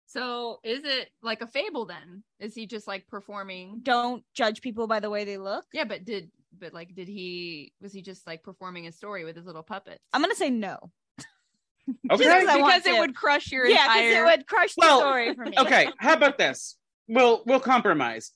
So 0.08 0.60
is 0.64 0.82
it 0.84 1.10
like 1.22 1.42
a 1.42 1.48
fable 1.48 1.86
then? 1.86 2.24
Is 2.40 2.56
he 2.56 2.66
just 2.66 2.88
like 2.88 3.08
performing? 3.08 3.82
Don't 3.84 4.24
judge 4.34 4.62
people 4.62 4.88
by 4.88 5.00
the 5.00 5.10
way 5.10 5.24
they 5.24 5.38
look. 5.38 5.66
Yeah, 5.72 5.84
but 5.84 6.04
did 6.04 6.32
but 6.58 6.74
like 6.74 6.96
did 6.96 7.08
he 7.08 7.74
was 7.80 7.94
he 7.94 8.02
just 8.02 8.26
like 8.26 8.42
performing 8.44 8.88
a 8.88 8.92
story 8.92 9.24
with 9.24 9.36
his 9.36 9.46
little 9.46 9.62
puppets? 9.64 10.04
I'm 10.12 10.22
going 10.22 10.32
to 10.32 10.36
say 10.38 10.50
no. 10.50 10.92
Okay. 12.12 12.24
Just 12.24 12.46
'cause 12.48 12.48
I 12.50 12.58
because 12.58 12.86
it 12.86 12.94
to. 12.94 13.00
would 13.00 13.16
crush 13.16 13.52
your 13.52 13.66
yeah, 13.68 13.84
because 13.88 14.06
entire 14.06 14.24
it 14.24 14.26
would 14.38 14.48
crush 14.48 14.74
the 14.76 14.80
Well, 14.82 15.00
story 15.00 15.34
for 15.36 15.46
me. 15.46 15.54
okay, 15.58 15.88
how 15.98 16.14
about 16.14 16.38
this? 16.38 16.78
We'll 17.08 17.44
we'll 17.46 17.60
compromise. 17.60 18.32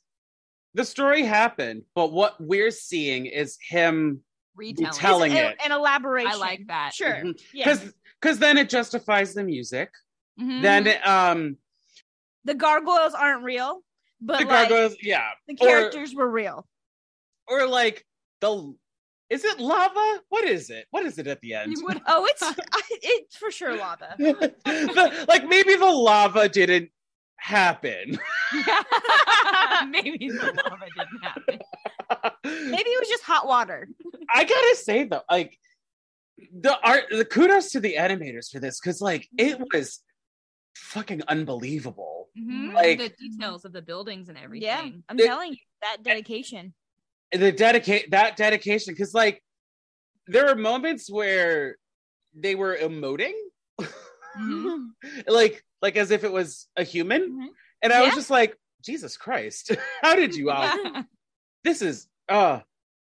The 0.76 0.86
story 0.86 1.24
happened, 1.24 1.84
but 1.96 2.12
what 2.12 2.36
we're 2.40 2.72
seeing 2.72 3.26
is 3.28 3.58
him 3.70 4.24
retelling. 4.56 4.92
Telling 4.94 5.32
It's 5.34 5.54
it. 5.62 5.66
an 5.66 5.72
elaboration. 5.72 6.32
I 6.32 6.36
like 6.36 6.68
that. 6.68 6.94
Sure. 6.94 7.14
Mhm. 7.14 7.40
Yeah. 7.54 7.66
because 7.74 7.94
because 8.22 8.40
then 8.40 8.58
it 8.58 8.70
justifies 8.70 9.34
the 9.34 9.44
music. 9.44 9.92
Mhm. 10.40 10.62
Then 10.62 10.88
it, 10.88 11.06
um 11.08 11.58
The 12.46 12.56
gargoyles 12.56 13.14
aren't 13.14 13.44
real, 13.44 13.84
but 14.20 14.40
the 14.40 14.46
like 14.46 14.70
gargoyles, 14.70 14.96
yeah, 15.02 15.30
the 15.48 15.54
Or- 15.62 15.68
characters 15.68 16.14
were 16.16 16.30
real. 16.30 16.68
or 17.48 17.68
like 17.68 18.06
the 18.42 18.76
is 19.34 19.44
it 19.44 19.60
lava? 19.60 20.22
What 20.30 20.46
is 20.46 20.70
it? 20.70 20.86
What 20.92 21.06
is 21.06 21.18
it 21.18 21.28
at 21.28 21.42
the 21.42 21.54
end? 21.56 21.76
Would- 21.82 22.02
Oh, 22.08 22.26
it's 22.30 22.44
it's 23.04 23.36
for 23.36 23.52
sure 23.52 23.76
lava. 23.76 24.16
The- 24.20 25.26
like 25.28 25.48
maybe 25.48 25.76
the 25.76 25.86
lava 25.86 26.48
didn't 26.50 26.90
happen. 27.38 28.18
Maybe 29.90 30.30
the 30.30 30.54
lava 30.70 30.86
didn't 30.96 31.22
happen. 31.24 31.60
Maybe 32.46 32.90
it 32.90 33.00
was 33.02 33.10
just 33.10 33.24
hot 33.24 33.48
water. 33.48 33.88
I 34.34 34.44
gotta 34.44 34.76
say 34.78 35.04
though, 35.06 35.22
like 35.30 35.58
the 36.54 36.78
art, 36.84 37.04
the 37.12 37.26
kudos 37.26 37.72
to 37.72 37.80
the 37.80 37.96
animators 37.96 38.50
for 38.52 38.60
this 38.60 38.80
because 38.80 39.02
like 39.02 39.28
it 39.38 39.60
was 39.74 40.00
fucking 40.76 41.24
unbelievable. 41.28 42.30
Mhm. 42.40 42.74
Like- 42.74 43.00
the 43.00 43.10
details 43.10 43.66
of 43.66 43.74
the 43.74 43.82
buildings 43.82 44.30
and 44.30 44.38
everything. 44.38 44.68
Yeah, 44.68 44.90
I'm 45.10 45.20
It- 45.20 45.26
telling 45.26 45.52
you 45.52 45.58
that 45.82 45.98
dedication. 46.04 46.74
The 47.34 47.52
dedicate 47.52 48.12
that 48.12 48.38
dedication 48.38 48.94
because 48.94 49.14
like 49.14 49.42
there 50.28 50.48
are 50.50 50.56
moments 50.56 51.10
where 51.10 51.78
they 52.36 52.56
were 52.56 52.78
emoting, 52.80 53.34
Mhm. 54.38 54.90
like 55.28 55.64
like 55.82 55.96
as 55.98 56.12
if 56.12 56.24
it 56.24 56.32
was 56.32 56.68
a 56.78 56.84
human, 56.84 57.22
Mhm. 57.32 57.48
and 57.82 57.92
I 57.94 58.02
was 58.06 58.14
just 58.16 58.30
like, 58.30 58.58
Jesus 58.84 59.18
Christ, 59.18 59.72
how 60.02 60.16
did 60.16 60.36
you 60.36 60.50
all? 60.52 60.72
This 61.64 61.82
is 61.82 62.08
uh, 62.28 62.60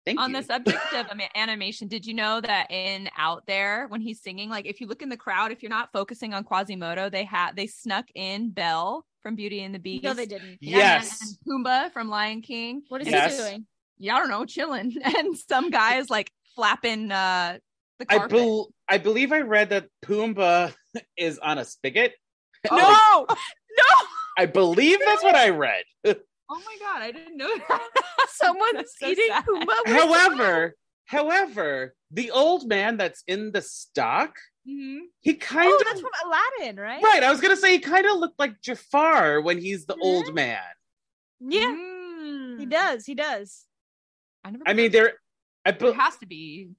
thank 0.06 0.20
On 0.22 0.32
you. 0.32 0.38
the 0.38 0.44
subject 0.44 0.94
of 0.94 1.08
animation, 1.36 1.90
did 1.90 2.06
you 2.06 2.14
know 2.14 2.40
that 2.40 2.72
in 2.72 3.10
Out 3.18 3.44
There, 3.46 3.88
when 3.90 4.00
he's 4.00 4.22
singing, 4.22 4.50
like 4.50 4.66
if 4.66 4.80
you 4.80 4.88
look 4.88 5.02
in 5.02 5.10
the 5.10 5.18
crowd, 5.18 5.52
if 5.52 5.62
you're 5.62 5.70
not 5.70 5.92
focusing 5.92 6.34
on 6.34 6.44
Quasimodo, 6.46 7.10
they 7.10 7.26
had 7.26 7.56
they 7.58 7.68
snuck 7.68 8.06
in 8.16 8.52
Belle 8.52 9.06
from 9.22 9.36
Beauty 9.36 9.64
and 9.64 9.76
the 9.76 9.80
Beast. 9.80 10.04
No, 10.06 10.14
they 10.14 10.26
didn't. 10.26 10.58
Yeah, 10.62 10.78
yes. 10.78 11.22
and 11.22 11.66
Pumbaa 11.66 11.92
from 11.92 12.08
Lion 12.10 12.42
King. 12.42 12.84
What 12.88 13.02
is 13.02 13.08
Yes. 13.10 13.34
he 13.36 13.38
doing? 13.44 13.68
Yeah, 14.00 14.16
I 14.16 14.20
don't 14.20 14.30
know, 14.30 14.46
chilling, 14.46 14.96
and 15.04 15.38
some 15.38 15.70
guys 15.70 16.10
like 16.10 16.32
flapping 16.56 17.12
uh 17.12 17.58
the 18.00 18.06
I 18.10 18.18
carpet. 18.20 18.38
bel 18.38 18.70
I 18.90 18.98
believe 18.98 19.32
I 19.32 19.42
read 19.42 19.70
that 19.72 19.88
Pumbaa 20.06 20.74
is 21.18 21.40
on 21.40 21.58
a 21.58 21.66
spigot. 21.66 22.14
Oh. 22.70 23.26
No, 23.28 23.36
no. 23.78 24.08
I 24.38 24.46
believe 24.46 25.00
that's 25.04 25.24
what 25.24 25.36
I 25.36 25.50
read. 25.50 25.84
Oh 26.06 26.62
my 26.66 26.78
god, 26.80 27.02
I 27.02 27.12
didn't 27.12 27.36
know 27.38 27.54
that. 27.70 27.88
Someone's 28.30 28.92
so 29.00 29.08
eating 29.08 29.26
sad. 29.30 29.44
Pumbaa. 29.46 29.66
with- 29.86 29.88
however, 29.98 30.76
however, 31.06 31.96
the 32.12 32.32
old 32.32 32.68
man 32.68 32.98
that's 32.98 33.24
in 33.28 33.52
the 33.52 33.62
stock, 33.62 34.36
Mhm. 34.68 35.00
he 35.22 35.34
kind 35.34 35.70
Oh, 35.72 35.76
of 35.78 35.84
that's 35.86 36.00
from 36.02 36.12
Aladdin, 36.26 36.78
right? 36.80 37.02
right. 37.04 37.24
I 37.24 37.32
was 37.32 37.42
gonna 37.42 37.58
say 37.58 37.72
he 37.74 37.80
kind 37.80 38.06
of 38.06 38.18
looked 38.18 38.40
like 38.40 38.62
Jafar 38.62 39.42
when 39.42 39.58
he's 39.58 39.86
the 39.88 39.96
Mhm. 39.96 40.02
old 40.04 40.34
man. 40.36 40.62
Yeah, 41.40 41.72
Mm. 41.76 42.60
he 42.60 42.66
does. 42.66 43.06
He 43.06 43.16
does. 43.16 43.66
I 44.48 44.52
never. 44.52 44.64
I 44.66 44.74
mean, 44.74 44.92
there. 44.92 45.14
I, 45.66 45.72
there 45.72 45.92
be- 45.92 45.98
has 45.98 46.16
to 46.18 46.26
be. 46.26 46.70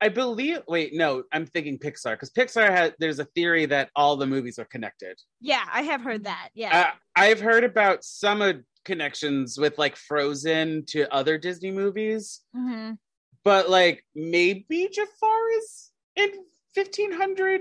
I 0.00 0.08
believe. 0.08 0.58
Wait, 0.66 0.92
no, 0.94 1.22
I'm 1.32 1.46
thinking 1.46 1.78
Pixar 1.78 2.12
because 2.14 2.30
Pixar 2.30 2.68
has. 2.70 2.92
There's 2.98 3.20
a 3.20 3.24
theory 3.26 3.66
that 3.66 3.90
all 3.94 4.16
the 4.16 4.26
movies 4.26 4.58
are 4.58 4.64
connected. 4.64 5.16
Yeah, 5.40 5.62
I 5.72 5.82
have 5.82 6.00
heard 6.02 6.24
that. 6.24 6.48
Yeah. 6.54 6.76
Uh, 6.88 6.90
I've 7.14 7.40
heard 7.40 7.62
about 7.62 8.02
some 8.02 8.42
of 8.42 8.56
connections 8.84 9.58
with 9.58 9.78
like 9.78 9.94
Frozen 9.96 10.86
to 10.86 11.12
other 11.14 11.38
Disney 11.38 11.70
movies. 11.70 12.40
Mhm. 12.56 12.98
but 13.44 13.70
like 13.70 14.04
maybe 14.16 14.88
Jafar 14.92 15.50
is 15.58 15.90
in 16.16 16.30
1500 16.74 17.60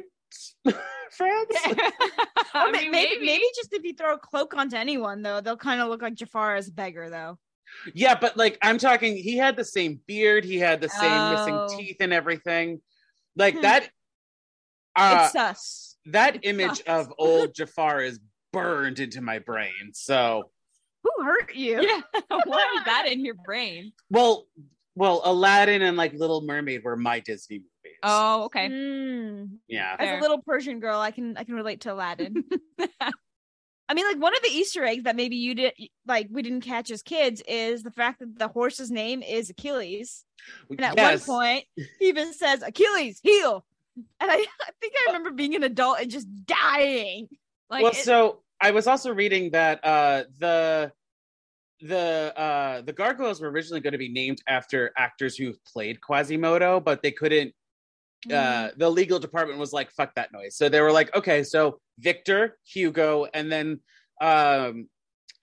France. 1.11 1.55
I 1.65 2.65
Or 2.67 2.71
ma- 2.71 2.77
mean, 2.79 2.89
maybe, 2.91 3.23
maybe 3.25 3.43
just 3.55 3.71
if 3.73 3.83
you 3.83 3.93
throw 3.93 4.15
a 4.15 4.17
cloak 4.17 4.55
onto 4.55 4.75
anyone, 4.75 5.21
though, 5.21 5.41
they'll 5.41 5.57
kind 5.57 5.79
of 5.81 5.89
look 5.89 6.01
like 6.01 6.15
Jafar 6.15 6.55
as 6.55 6.67
a 6.69 6.71
beggar, 6.71 7.09
though. 7.09 7.37
Yeah, 7.93 8.15
but 8.19 8.37
like 8.37 8.57
I'm 8.61 8.77
talking, 8.77 9.15
he 9.17 9.37
had 9.37 9.55
the 9.55 9.65
same 9.65 9.99
beard, 10.07 10.43
he 10.45 10.57
had 10.59 10.81
the 10.81 10.89
same 10.89 11.11
Oh. 11.11 11.31
missing 11.67 11.79
teeth 11.79 11.97
and 11.99 12.13
everything. 12.13 12.81
Like 13.35 13.55
Hmm. 13.55 13.61
that. 13.61 13.89
Uh, 14.95 15.21
it's 15.23 15.33
sus. 15.33 15.97
that 16.07 16.35
it's 16.37 16.47
image 16.47 16.81
us. 16.81 17.07
of 17.07 17.13
old 17.17 17.55
Jafar 17.55 18.01
is 18.03 18.19
burned 18.51 18.99
into 18.99 19.21
my 19.21 19.39
brain. 19.39 19.93
So, 19.93 20.51
Who 21.03 21.23
hurt 21.23 21.55
you? 21.55 21.81
Yeah. 21.81 22.01
Why 22.45 22.73
is 22.77 22.83
that 22.85 23.07
in 23.07 23.23
your 23.25 23.35
brain? 23.35 23.93
well, 24.09 24.47
well, 24.95 25.21
Aladdin 25.23 25.81
and 25.81 25.95
like 25.95 26.13
Little 26.13 26.41
Mermaid 26.41 26.83
were 26.83 26.97
my 26.97 27.21
Disney 27.21 27.59
movies. 27.59 27.97
Oh, 28.03 28.43
okay. 28.45 28.67
Mm. 28.67 29.57
yeah. 29.69 29.95
As 29.97 30.05
Fair. 30.09 30.17
a 30.17 30.21
little 30.21 30.41
Persian 30.41 30.81
girl, 30.81 30.99
I 30.99 31.11
can 31.11 31.37
I 31.37 31.45
can 31.45 31.55
relate 31.55 31.81
to 31.81 31.93
Aladdin. 31.93 32.43
I 33.91 33.93
mean, 33.93 34.05
like 34.07 34.21
one 34.21 34.33
of 34.33 34.41
the 34.41 34.47
Easter 34.47 34.85
eggs 34.85 35.03
that 35.03 35.17
maybe 35.17 35.35
you 35.35 35.53
did 35.53 35.73
like 36.07 36.29
we 36.31 36.41
didn't 36.41 36.61
catch 36.61 36.89
as 36.91 37.03
kids 37.03 37.43
is 37.45 37.83
the 37.83 37.91
fact 37.91 38.19
that 38.19 38.39
the 38.39 38.47
horse's 38.47 38.89
name 38.89 39.21
is 39.21 39.49
Achilles. 39.49 40.23
And 40.69 40.79
at 40.79 40.95
Yes. 40.95 41.27
one 41.27 41.37
point, 41.37 41.65
he 41.99 42.07
even 42.07 42.31
says 42.31 42.63
Achilles, 42.63 43.19
heel. 43.21 43.65
And 44.21 44.31
I, 44.31 44.35
I 44.61 44.69
think 44.79 44.93
I 44.95 45.03
remember 45.07 45.31
being 45.31 45.55
an 45.55 45.63
adult 45.63 45.99
and 45.99 46.09
just 46.09 46.25
dying. 46.45 47.27
Like, 47.69 47.83
well, 47.83 47.91
it- 47.91 47.97
so 47.97 48.43
I 48.61 48.71
was 48.71 48.87
also 48.87 49.13
reading 49.13 49.51
that 49.51 49.83
uh, 49.83 50.23
the 50.39 50.93
the 51.81 52.33
uh, 52.37 52.81
the 52.83 52.93
gargoyles 52.93 53.41
were 53.41 53.49
originally 53.51 53.81
going 53.81 53.91
to 53.91 53.97
be 53.97 54.07
named 54.07 54.41
after 54.47 54.93
actors 54.95 55.35
who 55.35 55.53
played 55.67 55.99
Quasimodo, 55.99 56.79
but 56.79 57.01
they 57.01 57.11
couldn't. 57.11 57.53
Uh, 58.31 58.69
the 58.77 58.89
legal 58.89 59.17
department 59.19 59.57
was 59.59 59.73
like, 59.73 59.89
"Fuck 59.91 60.13
that 60.15 60.31
noise," 60.31 60.55
so 60.55 60.69
they 60.69 60.81
were 60.81 60.91
like, 60.91 61.15
"Okay, 61.15 61.43
so 61.43 61.79
Victor, 61.97 62.57
Hugo, 62.65 63.25
and 63.33 63.51
then 63.51 63.79
um, 64.21 64.87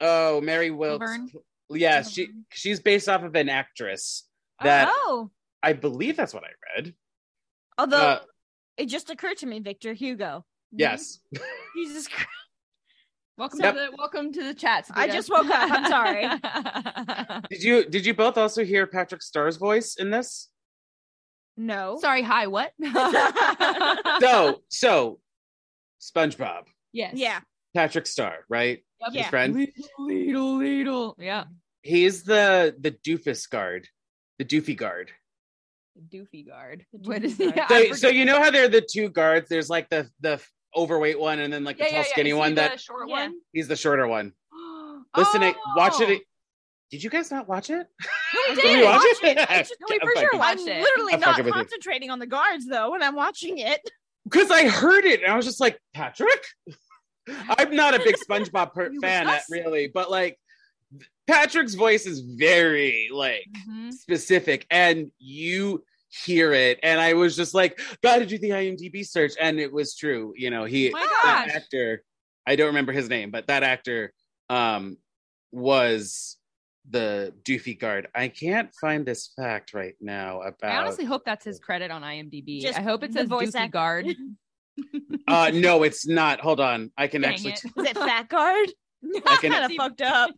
oh, 0.00 0.40
Mary 0.40 0.70
Wickes." 0.70 1.00
Laverne? 1.00 1.30
Yeah, 1.70 2.02
she 2.02 2.28
she's 2.52 2.78
based 2.80 3.08
off 3.08 3.24
of 3.24 3.34
an 3.34 3.48
actress 3.48 4.28
that 4.62 4.88
oh, 4.92 5.30
I 5.62 5.72
believe 5.72 6.16
that's 6.16 6.32
what 6.32 6.44
I 6.44 6.50
read. 6.76 6.94
although 7.78 7.96
Uh, 7.96 8.20
it 8.76 8.86
just 8.86 9.10
occurred 9.10 9.38
to 9.38 9.46
me, 9.46 9.58
Victor 9.60 9.92
Hugo. 9.92 10.44
yes, 10.70 11.18
Jesus 11.76 12.06
Christ. 12.06 12.28
welcome 13.36 13.58
Yep. 13.60 13.74
to 13.74 13.80
the 13.80 13.96
welcome 13.98 14.32
to 14.32 14.44
the 14.44 14.54
chat. 14.54 14.84
I 14.94 15.06
Sabina. 15.08 15.12
just 15.12 15.30
woke 15.30 15.50
up. 15.50 15.70
I'm 15.70 15.86
sorry. 15.86 17.40
did 17.50 17.62
you 17.62 17.84
did 17.86 18.06
you 18.06 18.14
both 18.14 18.38
also 18.38 18.64
hear 18.64 18.86
Patrick 18.86 19.22
Star's 19.22 19.56
voice 19.56 19.96
in 19.96 20.10
this? 20.10 20.48
No. 21.58 21.98
Sorry. 22.00 22.22
Hi. 22.22 22.46
What? 22.46 22.72
So 24.20 24.62
so 24.68 25.20
SpongeBob. 26.00 26.64
yes. 26.92 27.12
Yeah. 27.14 27.40
Patrick 27.74 28.06
Star, 28.06 28.44
right? 28.48 28.82
Yep. 29.00 29.08
His 29.12 29.14
Yeah. 29.16 29.28
friend. 29.30 29.68
Little, 29.98 30.56
little. 30.58 31.16
Yeah. 31.18 31.44
He's 31.82 32.22
the 32.24 32.74
the 32.78 32.92
doofus 32.92 33.48
guard, 33.50 33.88
the 34.38 34.44
doofy 34.44 34.76
guard. 34.76 35.10
Doofy 36.12 36.46
guard. 36.46 36.86
The 36.92 37.08
What 37.08 37.22
doofy 37.22 37.54
guard. 37.54 37.56
yeah, 37.56 37.68
So, 37.68 37.92
so 37.94 38.08
you 38.08 38.24
know 38.24 38.40
how 38.40 38.50
they're 38.50 38.68
the 38.68 38.80
two 38.88 39.08
guards. 39.10 39.48
There's 39.48 39.68
like 39.68 39.88
the 39.88 40.08
the 40.20 40.40
overweight 40.76 41.18
one, 41.18 41.38
and 41.40 41.52
then 41.52 41.64
like 41.64 41.78
the 41.78 41.84
yeah, 41.84 41.90
tall, 41.90 41.98
yeah, 41.98 42.04
yeah. 42.06 42.12
skinny 42.12 42.30
Is 42.30 42.34
he 42.34 42.38
one. 42.38 42.50
the 42.54 42.60
That 42.62 42.80
short 42.80 43.08
Yeah. 43.08 43.14
one. 43.26 43.34
he's 43.52 43.68
the 43.68 43.76
shorter 43.76 44.06
one. 44.06 44.32
Listen, 45.16 45.42
it 45.42 45.56
watch 45.76 45.94
Oh! 45.96 46.08
it. 46.08 46.22
Did 46.90 47.02
you 47.04 47.10
guys 47.10 47.30
not 47.30 47.48
watch 47.48 47.68
it? 47.70 47.86
No, 48.34 48.40
we 48.48 48.54
Did 48.54 48.62
did. 48.62 48.78
we 48.78 48.84
watch 48.84 48.94
Watch 49.02 49.04
it? 49.24 49.38
it. 49.38 49.50
I 49.50 49.58
just- 49.58 49.74
no, 49.80 49.86
we 49.90 49.98
I'm 50.00 50.08
for 50.08 50.20
sure 50.20 50.30
watched 50.38 50.58
Watched 50.58 50.60
I'm 50.62 50.68
it. 50.68 50.82
literally 50.82 51.14
I'm 51.14 51.20
not 51.20 51.28
fucking 51.30 51.44
with 51.44 51.54
you. 51.54 51.60
concentrating 51.62 52.10
on 52.10 52.18
the 52.18 52.26
guards 52.26 52.66
though 52.66 52.90
when 52.92 53.02
I'm 53.02 53.14
watching 53.14 53.58
it. 53.58 53.80
Because 54.28 54.50
I 54.50 54.68
heard 54.68 55.06
it, 55.06 55.22
and 55.22 55.32
I 55.32 55.36
was 55.36 55.46
just 55.46 55.58
like, 55.58 55.80
Patrick. 55.94 56.44
I'm 57.48 57.74
not 57.74 57.94
a 57.94 57.98
big 57.98 58.16
SpongeBob 58.16 58.74
per- 58.74 58.92
fan, 59.00 59.26
at, 59.26 59.40
really, 59.48 59.86
but 59.86 60.10
like 60.10 60.38
Patrick's 61.26 61.72
voice 61.74 62.04
is 62.04 62.20
very 62.20 63.08
like 63.10 63.46
Mhm. 63.66 63.90
specific 63.92 64.66
and 64.70 65.10
you 65.18 65.82
hear 66.10 66.52
it 66.54 66.78
and 66.82 66.98
i 66.98 67.12
was 67.12 67.36
just 67.36 67.52
like 67.52 67.78
gotta 68.02 68.24
do 68.24 68.38
the 68.38 68.48
imdb 68.48 69.06
search 69.06 69.32
and 69.38 69.60
it 69.60 69.70
was 69.70 69.94
true 69.94 70.32
you 70.38 70.48
know 70.48 70.64
he 70.64 70.88
Oh 70.88 70.92
my 70.92 71.00
that 71.22 71.44
gosh. 71.48 71.54
actor 71.56 72.02
i 72.46 72.56
don't 72.56 72.68
remember 72.68 72.92
his 72.92 73.10
name 73.10 73.30
but 73.30 73.46
that 73.48 73.62
actor 73.62 74.14
um 74.48 74.96
was 75.52 76.37
the 76.90 77.34
doofy 77.44 77.78
guard 77.78 78.08
i 78.14 78.28
can't 78.28 78.70
find 78.80 79.04
this 79.04 79.30
fact 79.36 79.74
right 79.74 79.94
now 80.00 80.40
about 80.42 80.70
I 80.72 80.76
honestly 80.76 81.04
hope 81.04 81.24
that's 81.24 81.44
his 81.44 81.58
credit 81.58 81.90
on 81.90 82.02
IMDb. 82.02 82.60
Just 82.60 82.78
I 82.78 82.82
hope 82.82 83.02
it 83.04 83.12
the 83.12 83.20
says 83.20 83.28
voice 83.28 83.50
Doofy 83.50 83.54
actor. 83.56 83.70
Guard. 83.70 84.06
uh 85.28 85.50
no 85.52 85.82
it's 85.82 86.06
not 86.06 86.40
hold 86.40 86.60
on 86.60 86.90
i 86.96 87.06
can 87.08 87.22
Dang 87.22 87.32
actually 87.32 87.52
it. 87.52 87.64
Is 87.64 87.84
it 87.86 87.96
Fat 87.96 88.28
Guard? 88.28 88.68
I 89.26 89.36
can- 89.40 89.52
kind 89.52 89.64
of 89.64 89.72
fucked 89.72 90.00
up. 90.02 90.30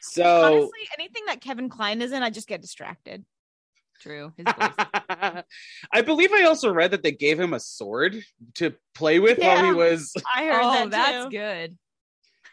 so 0.00 0.44
Honestly, 0.44 0.88
anything 0.98 1.24
that 1.26 1.40
Kevin 1.40 1.68
Kline 1.68 2.00
is 2.00 2.12
in, 2.12 2.22
I 2.22 2.30
just 2.30 2.48
get 2.48 2.60
distracted. 2.62 3.24
True. 4.00 4.32
His 4.36 4.44
voice. 4.44 5.42
i 5.92 6.02
believe 6.04 6.32
i 6.32 6.42
also 6.44 6.72
read 6.72 6.90
that 6.90 7.02
they 7.02 7.12
gave 7.12 7.38
him 7.40 7.54
a 7.54 7.60
sword 7.60 8.16
to 8.54 8.74
play 8.94 9.18
with 9.18 9.38
while 9.38 9.64
he 9.64 9.72
was 9.72 10.12
I 10.34 10.44
heard 10.46 10.60
oh, 10.62 10.72
that 10.72 10.90
that's 10.90 11.28
good. 11.30 11.78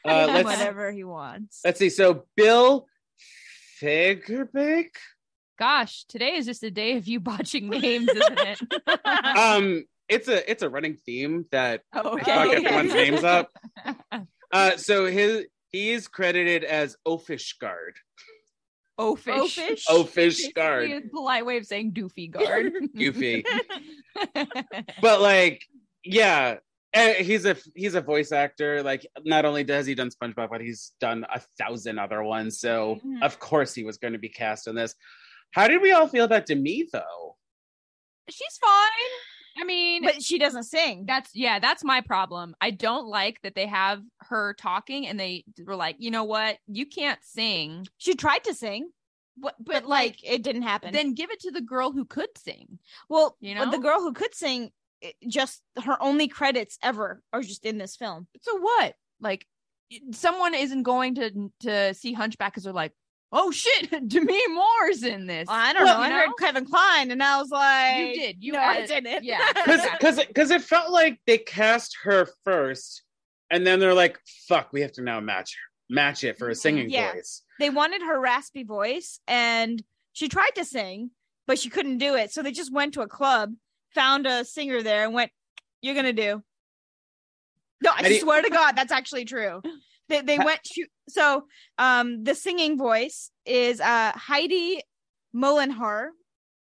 Uh 0.07 0.27
let's 0.27 0.45
Whatever 0.45 0.91
he 0.91 1.03
wants. 1.03 1.61
Let's 1.63 1.79
see. 1.79 1.89
So 1.89 2.25
Bill 2.35 2.87
Fagerbeck. 3.81 4.89
Gosh, 5.57 6.05
today 6.05 6.35
is 6.35 6.45
just 6.45 6.63
a 6.63 6.71
day 6.71 6.97
of 6.97 7.07
you 7.07 7.19
botching 7.29 7.69
names, 7.69 8.09
isn't 8.09 8.39
it? 8.39 8.61
Um, 9.05 9.85
it's 10.09 10.27
a 10.27 10.49
it's 10.49 10.63
a 10.63 10.69
running 10.69 10.95
theme 10.95 11.45
that 11.51 11.81
oh, 11.93 12.17
I 12.17 12.23
fuck 12.23 12.53
everyone's 12.53 12.93
names 12.93 13.23
up. 13.23 13.49
Uh, 14.51 14.75
so 14.75 15.05
his 15.05 15.45
he's 15.69 16.07
credited 16.07 16.63
as 16.63 16.97
Oafish 17.07 17.57
Guard. 17.59 17.95
Oh, 18.97 19.15
fish. 19.15 19.57
Oafish? 19.57 19.85
Oafish 19.89 20.13
Basically 20.15 20.51
Guard. 20.53 20.91
a 20.91 21.01
polite 21.09 21.45
way 21.45 21.57
of 21.57 21.65
saying 21.65 21.93
doofy 21.93 22.29
guard. 22.29 22.73
Goofy. 22.95 23.45
But 25.01 25.21
like, 25.21 25.63
yeah, 26.03 26.57
And 26.93 27.15
he's 27.25 27.45
a 27.45 27.55
he's 27.75 27.95
a 27.95 28.01
voice 28.01 28.31
actor. 28.33 28.83
Like 28.83 29.07
not 29.23 29.45
only 29.45 29.63
does 29.63 29.85
he 29.85 29.95
done 29.95 30.09
SpongeBob, 30.09 30.49
but 30.49 30.59
he's 30.61 30.91
done 30.99 31.25
a 31.33 31.39
thousand 31.57 31.99
other 31.99 32.21
ones. 32.21 32.59
So 32.59 32.99
Mhm. 33.05 33.21
of 33.23 33.39
course 33.39 33.73
he 33.73 33.83
was 33.83 33.97
going 33.97 34.13
to 34.13 34.19
be 34.19 34.29
cast 34.29 34.67
in 34.67 34.75
this. 34.75 34.93
How 35.51 35.67
did 35.67 35.81
we 35.81 35.91
all 35.93 36.07
feel 36.07 36.25
about 36.25 36.45
Demi 36.47 36.87
though? 36.91 37.37
She's 38.29 38.57
fine. 38.57 39.11
I 39.61 39.65
mean, 39.65 40.03
But 40.03 40.23
she 40.23 40.37
doesn't 40.37 40.63
sing. 40.63 41.05
that's 41.05 41.29
yeah, 41.33 41.59
that's 41.59 41.83
my 41.83 42.01
problem. 42.01 42.55
I 42.61 42.71
don't 42.71 43.07
like 43.07 43.41
that 43.43 43.55
they 43.55 43.67
have 43.67 44.01
her 44.29 44.53
talking 44.57 45.07
and 45.07 45.19
they 45.19 45.43
were 45.65 45.75
like, 45.75 45.95
you 45.99 46.11
know 46.11 46.23
what, 46.23 46.57
you 46.67 46.85
can't 46.85 47.19
sing. 47.23 47.85
She 47.97 48.15
tried 48.15 48.43
to 48.45 48.53
sing, 48.53 48.89
But 49.37 49.55
but, 49.59 49.83
but 49.83 49.85
like, 49.89 50.11
like, 50.11 50.19
it 50.23 50.43
didn't 50.43 50.61
happen. 50.63 50.93
then 50.93 51.13
give 51.15 51.31
it 51.31 51.39
to 51.41 51.51
the 51.51 51.61
girl 51.61 51.91
who 51.91 52.05
could 52.05 52.29
sing. 52.37 52.79
well, 53.09 53.35
you 53.41 53.55
know, 53.55 53.69
the 53.69 53.77
girl 53.79 53.99
who 53.99 54.13
could 54.13 54.33
sing, 54.35 54.71
it- 55.01 55.15
just 55.27 55.61
her 55.83 56.01
only 56.01 56.27
credits 56.27 56.77
ever 56.83 57.21
are 57.33 57.41
just 57.41 57.65
in 57.65 57.77
this 57.77 57.95
film. 57.95 58.27
So 58.41 58.57
what? 58.59 58.95
Like, 59.19 59.45
someone 60.11 60.53
isn't 60.55 60.83
going 60.83 61.15
to 61.15 61.51
to 61.61 61.93
see 61.93 62.13
Hunchback 62.13 62.53
because 62.53 62.63
they're 62.63 62.73
like, 62.73 62.93
oh 63.31 63.51
shit, 63.51 63.89
Demi 64.07 64.47
Moore's 64.49 65.03
in 65.03 65.25
this. 65.25 65.47
I 65.49 65.73
don't 65.73 65.83
Well, 65.83 65.97
know. 65.97 66.03
I 66.03 66.07
you 66.07 66.13
heard? 66.13 66.29
Kevin 66.39 66.65
Kline, 66.65 67.11
and 67.11 67.21
I 67.23 67.39
was 67.39 67.49
like, 67.49 68.07
you 68.15 68.21
did. 68.21 68.37
You 68.43 68.53
no, 68.53 68.59
had- 68.59 68.83
I 68.83 68.85
didn't. 68.85 69.23
Yeah, 69.23 69.39
Because 69.53 69.81
because 69.91 70.25
because 70.25 70.51
it 70.51 70.61
felt 70.61 70.91
like 70.91 71.19
they 71.27 71.37
cast 71.37 71.97
her 72.03 72.27
first, 72.43 73.03
and 73.49 73.65
then 73.65 73.79
they're 73.79 73.93
like, 73.93 74.19
"Fuck, 74.47 74.71
we 74.73 74.81
have 74.81 74.91
to 74.93 75.01
now 75.01 75.19
match 75.19 75.55
her, 75.55 75.93
match 75.95 76.23
it 76.23 76.37
for 76.37 76.47
a 76.47 76.51
mm-hmm. 76.51 76.57
singing 76.57 76.89
Yeah. 76.89 77.13
voice." 77.13 77.41
they 77.59 77.69
wanted 77.69 78.01
her 78.01 78.19
raspy 78.19 78.63
voice, 78.63 79.19
and 79.27 79.83
she 80.13 80.27
tried 80.27 80.51
to 80.55 80.65
sing, 80.65 81.11
but 81.47 81.59
she 81.59 81.69
couldn't 81.69 81.99
do 81.99 82.15
it. 82.15 82.31
So 82.31 82.41
they 82.41 82.51
just 82.51 82.73
went 82.73 82.95
to 82.95 83.01
a 83.01 83.07
club, 83.07 83.53
found 83.93 84.27
a 84.27 84.45
singer 84.45 84.81
there, 84.83 85.03
and 85.05 85.13
went, 85.13 85.31
"You're 85.81 85.95
gonna 85.95 86.13
do." 86.13 86.43
No, 87.83 87.91
I 87.95 88.19
swear 88.19 88.41
to 88.41 88.49
God, 88.49 88.75
that's 88.75 88.91
actually 88.91 89.25
true. 89.25 89.61
They 90.07 90.21
they 90.21 90.37
went 90.37 90.61
to 90.63 90.85
so 91.09 91.45
um 91.77 92.23
the 92.23 92.35
singing 92.35 92.77
voice 92.77 93.31
is 93.45 93.79
uh 93.79 94.11
Heidi 94.13 94.81
Mullenhar. 95.35 96.09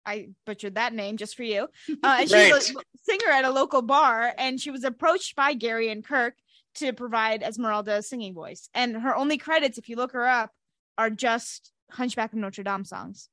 I 0.05 0.29
butchered 0.45 0.75
that 0.75 0.93
name 0.93 1.17
just 1.17 1.35
for 1.35 1.43
you. 1.43 1.67
Uh, 2.03 2.17
and 2.19 2.29
she's 2.29 2.51
Right. 2.51 2.53
a 2.53 2.61
singer 3.03 3.29
at 3.31 3.45
a 3.45 3.51
local 3.51 3.81
bar, 3.81 4.33
and 4.37 4.59
she 4.59 4.71
was 4.71 4.83
approached 4.83 5.35
by 5.35 5.53
Gary 5.53 5.89
and 5.89 6.03
Kirk 6.03 6.35
to 6.75 6.93
provide 6.93 7.43
Esmeralda's 7.43 8.09
singing 8.09 8.33
voice. 8.33 8.69
And 8.73 8.95
her 8.95 9.15
only 9.15 9.37
credits, 9.37 9.77
if 9.77 9.89
you 9.89 9.95
look 9.97 10.13
her 10.13 10.25
up, 10.27 10.51
are 10.97 11.09
just 11.09 11.71
Hunchback 11.91 12.33
of 12.33 12.39
Notre 12.39 12.63
Dame 12.63 12.85
songs. 12.85 13.29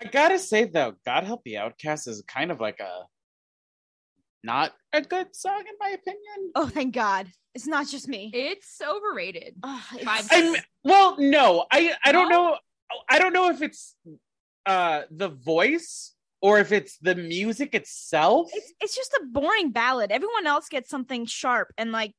I 0.00 0.06
gotta 0.06 0.38
say 0.38 0.64
though, 0.64 0.94
"God 1.04 1.24
Help 1.24 1.44
the 1.44 1.58
Outcast" 1.58 2.08
is 2.08 2.22
kind 2.26 2.50
of 2.50 2.60
like 2.60 2.80
a 2.80 3.04
not 4.42 4.72
a 4.92 5.02
good 5.02 5.34
song 5.34 5.60
in 5.60 5.74
my 5.78 5.90
opinion. 5.90 6.52
Oh, 6.54 6.68
thank 6.68 6.94
God. 6.94 7.26
It's 7.54 7.66
not 7.66 7.88
just 7.88 8.08
me. 8.08 8.30
it's 8.32 8.80
overrated. 8.86 9.54
Oh, 9.62 9.84
it's- 9.94 10.28
I'm 10.30 10.56
well, 10.84 11.16
no, 11.18 11.66
I 11.70 11.94
I 12.04 12.12
don't 12.12 12.28
know. 12.28 12.56
I 13.08 13.18
don't 13.18 13.32
know 13.32 13.50
if 13.50 13.60
it's 13.62 13.96
uh 14.66 15.02
the 15.10 15.28
voice 15.28 16.14
or 16.42 16.58
if 16.58 16.72
it's 16.72 16.96
the 16.98 17.14
music 17.14 17.74
itself. 17.74 18.50
it's, 18.54 18.72
it's 18.80 18.96
just 18.96 19.12
a 19.14 19.24
boring 19.30 19.70
ballad. 19.72 20.10
Everyone 20.10 20.46
else 20.46 20.68
gets 20.68 20.88
something 20.88 21.26
sharp 21.26 21.72
and 21.76 21.92
like 21.92 22.14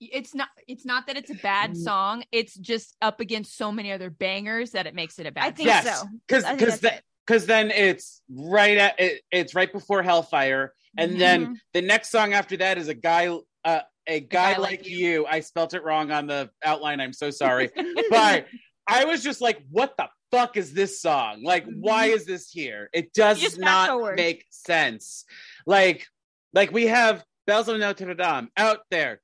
It's 0.00 0.34
not. 0.34 0.48
It's 0.66 0.86
not 0.86 1.06
that 1.08 1.16
it's 1.18 1.30
a 1.30 1.34
bad 1.34 1.72
Mm. 1.72 1.76
song. 1.76 2.24
It's 2.32 2.54
just 2.54 2.96
up 3.02 3.20
against 3.20 3.54
so 3.56 3.70
many 3.70 3.92
other 3.92 4.08
bangers 4.10 4.70
that 4.72 4.86
it 4.86 4.94
makes 4.94 5.18
it 5.18 5.26
a 5.26 5.30
bad. 5.32 5.44
I 5.44 5.50
think 5.50 5.68
song. 5.68 5.84
yes, 5.84 6.00
so. 6.00 6.06
because 6.26 6.44
because 6.56 6.80
because 7.26 7.46
then 7.46 7.70
it's 7.70 8.22
right 8.30 8.78
at 8.78 8.98
it, 8.98 9.22
it's 9.30 9.54
right 9.54 9.70
before 9.70 10.02
Hellfire, 10.02 10.72
and 10.98 11.20
then 11.20 11.46
Mhm. 11.46 11.54
the 11.74 11.82
next 11.82 12.10
song 12.10 12.32
after 12.32 12.56
that 12.58 12.78
is 12.78 12.88
a 12.88 12.94
guy 12.94 13.28
uh 13.64 13.80
a 14.06 14.20
guy, 14.20 14.54
Guy 14.54 14.58
like, 14.58 14.70
Like 14.80 14.88
you. 14.88 14.96
You. 14.96 15.26
I 15.26 15.40
spelt 15.40 15.74
it 15.74 15.84
wrong 15.84 16.10
on 16.10 16.26
the 16.26 16.50
outline. 16.64 17.00
I'm 17.00 17.12
so 17.12 17.30
sorry, 17.42 17.70
but 18.10 18.46
I 18.88 19.04
was 19.04 19.22
just 19.22 19.40
like, 19.40 19.62
what 19.70 19.96
the 19.96 20.08
fuck 20.32 20.56
is 20.56 20.72
this 20.72 21.00
song? 21.00 21.42
Like, 21.44 21.64
why 21.66 22.06
is 22.06 22.24
this 22.24 22.50
here? 22.50 22.88
It 22.92 23.12
does 23.12 23.40
Mm-hmm. 23.42 23.60
Not 23.62 23.88
forward. 23.90 24.16
make 24.16 24.46
sense. 24.50 25.24
Like, 25.66 26.06
like 26.54 26.72
we 26.72 26.86
have 26.86 27.24
Bells 27.46 27.68
of 27.68 27.78
Notre 27.78 28.14
Dame 28.14 28.48
out 28.56 28.80
there. 28.90 29.20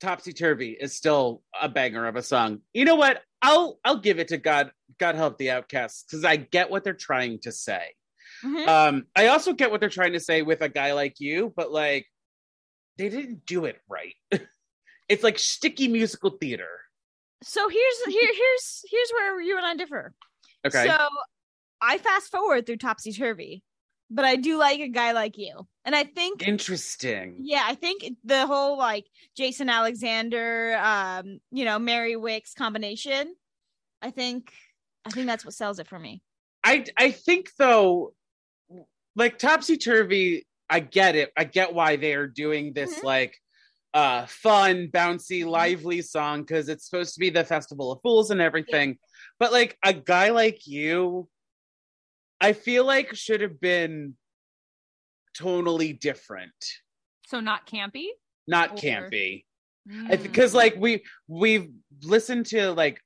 Topsy 0.00 0.32
Turvy 0.34 0.72
is 0.78 0.94
still 0.94 1.42
a 1.58 1.68
banger 1.70 2.06
of 2.06 2.16
a 2.16 2.22
song. 2.22 2.60
You 2.74 2.84
know 2.84 2.96
what? 2.96 3.22
I'll 3.40 3.78
I'll 3.84 3.98
give 3.98 4.18
it 4.18 4.28
to 4.28 4.36
God. 4.36 4.70
God 4.98 5.14
help 5.14 5.38
the 5.38 5.50
outcasts 5.52 6.02
because 6.04 6.24
I 6.24 6.36
get 6.36 6.70
what 6.70 6.84
they're 6.84 6.92
trying 6.92 7.38
to 7.40 7.52
say. 7.52 7.94
Mhm. 8.46 8.68
Um, 8.68 9.06
I 9.16 9.26
also 9.28 9.52
get 9.52 9.70
what 9.70 9.80
they're 9.80 9.88
trying 9.90 10.12
to 10.12 10.20
say 10.20 10.42
with 10.42 10.60
a 10.62 10.68
guy 10.68 10.92
like 10.92 11.18
you, 11.20 11.52
but 11.56 11.72
like 11.72 12.06
they 12.96 13.08
didn't 13.08 13.44
do 13.46 13.64
it 13.64 13.80
right. 13.88 14.14
it's 15.08 15.22
like 15.24 15.38
sticky 15.38 15.88
musical 15.88 16.30
theater. 16.30 16.68
so 17.42 17.68
here's 17.68 18.04
here 18.06 18.32
here's 18.34 18.84
here's 18.90 19.10
where 19.12 19.40
you 19.40 19.56
and 19.56 19.66
I 19.66 19.74
differ. 19.74 20.14
Okay. 20.66 20.86
So 20.86 21.08
I 21.80 21.98
fast 21.98 22.30
forward 22.30 22.66
through 22.66 22.78
Topsy 22.78 23.12
Turvy, 23.12 23.62
but 24.10 24.24
I 24.24 24.36
do 24.36 24.56
like 24.58 24.80
a 24.80 24.88
guy 24.88 25.12
like 25.12 25.36
you. 25.36 25.66
And 25.84 25.94
I 25.94 26.04
think 26.04 26.46
Interesting. 26.46 27.36
yeah, 27.40 27.62
I 27.66 27.74
think 27.74 28.04
the 28.24 28.46
whole 28.46 28.78
like 28.78 29.06
Jason 29.36 29.68
Alexander, 29.68 30.76
um, 30.82 31.40
you 31.52 31.64
know, 31.64 31.78
Mary 31.78 32.14
Wickes 32.14 32.54
combination, 32.54 33.34
I 34.02 34.10
think 34.10 34.52
I 35.04 35.10
think 35.10 35.26
that's 35.26 35.44
what 35.44 35.54
sells 35.54 35.78
it 35.78 35.86
for 35.88 35.98
me. 35.98 36.22
I 36.64 36.84
I 36.96 37.10
think 37.12 37.50
though, 37.58 38.14
like 39.16 39.38
Topsy 39.38 39.76
Turvy, 39.76 40.46
I 40.70 40.80
get 40.80 41.16
it. 41.16 41.32
I 41.36 41.44
get 41.44 41.74
why 41.74 41.96
they 41.96 42.14
are 42.14 42.26
doing 42.26 42.72
this 42.72 42.98
Mhm. 43.00 43.04
like 43.04 43.36
uh 43.94 44.26
fun, 44.26 44.88
bouncy, 44.88 45.44
lively 45.46 46.02
song 46.02 46.42
because 46.42 46.68
it's 46.68 46.84
supposed 46.88 47.14
to 47.14 47.20
be 47.20 47.30
the 47.30 47.44
Festival 47.44 47.90
of 47.92 48.00
Fools 48.02 48.30
and 48.30 48.40
everything. 48.40 48.98
But 49.38 49.52
like 49.52 49.78
a 49.82 49.94
guy 49.94 50.30
like 50.30 50.66
you, 50.66 51.28
I 52.40 52.52
feel 52.52 52.84
like 52.84 53.14
should 53.14 53.40
have 53.40 53.58
been 53.60 54.16
tonally 55.38 55.98
different, 55.98 56.52
So 57.26 57.40
not 57.40 57.66
campy. 57.66 58.08
not 58.46 58.72
Or- 58.72 58.76
campy. 58.76 59.44
Mm. 59.88 60.20
because 60.22 60.52
like 60.52 60.74
we 60.76 61.04
we've 61.28 61.70
listened 62.02 62.46
to 62.46 62.72
like 62.72 63.00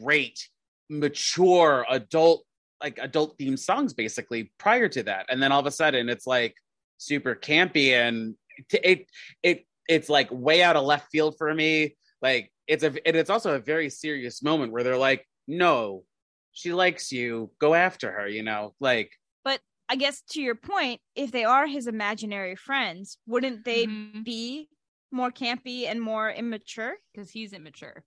great 0.00 0.48
mature 0.88 1.84
adult 1.90 2.46
like 2.82 2.98
adult 2.98 3.36
theme 3.38 3.56
songs 3.56 3.92
basically 3.94 4.52
prior 4.58 4.88
to 4.88 5.02
that 5.02 5.26
and 5.28 5.42
then 5.42 5.52
all 5.52 5.60
of 5.60 5.66
a 5.66 5.70
sudden 5.70 6.08
it's 6.08 6.26
like 6.26 6.54
super 6.98 7.34
campy 7.34 7.92
and 7.92 8.34
it 8.70 8.80
it, 8.84 9.06
it 9.42 9.66
it's 9.88 10.08
like 10.08 10.28
way 10.30 10.62
out 10.62 10.76
of 10.76 10.84
left 10.84 11.10
field 11.10 11.34
for 11.38 11.52
me 11.54 11.96
like 12.20 12.52
it's 12.66 12.84
a 12.84 12.88
and 13.06 13.16
it's 13.16 13.30
also 13.30 13.54
a 13.54 13.58
very 13.58 13.90
serious 13.90 14.42
moment 14.42 14.72
where 14.72 14.82
they're 14.82 14.96
like 14.96 15.26
no 15.48 16.04
she 16.52 16.72
likes 16.72 17.10
you 17.12 17.50
go 17.58 17.74
after 17.74 18.10
her 18.12 18.28
you 18.28 18.42
know 18.42 18.74
like 18.80 19.10
But 19.44 19.60
I 19.88 19.96
guess 19.96 20.22
to 20.30 20.40
your 20.40 20.54
point, 20.54 21.00
if 21.14 21.32
they 21.32 21.44
are 21.44 21.66
his 21.66 21.86
imaginary 21.86 22.56
friends, 22.56 23.18
wouldn't 23.26 23.64
they 23.64 23.86
Mhm. 23.86 24.24
be 24.24 24.68
more 25.10 25.30
campy 25.30 25.86
and 25.86 26.00
more 26.00 26.30
immature? 26.30 26.94
because 27.12 27.30
he's 27.30 27.52
immature. 27.52 28.04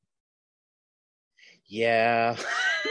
Yeah 1.68 2.36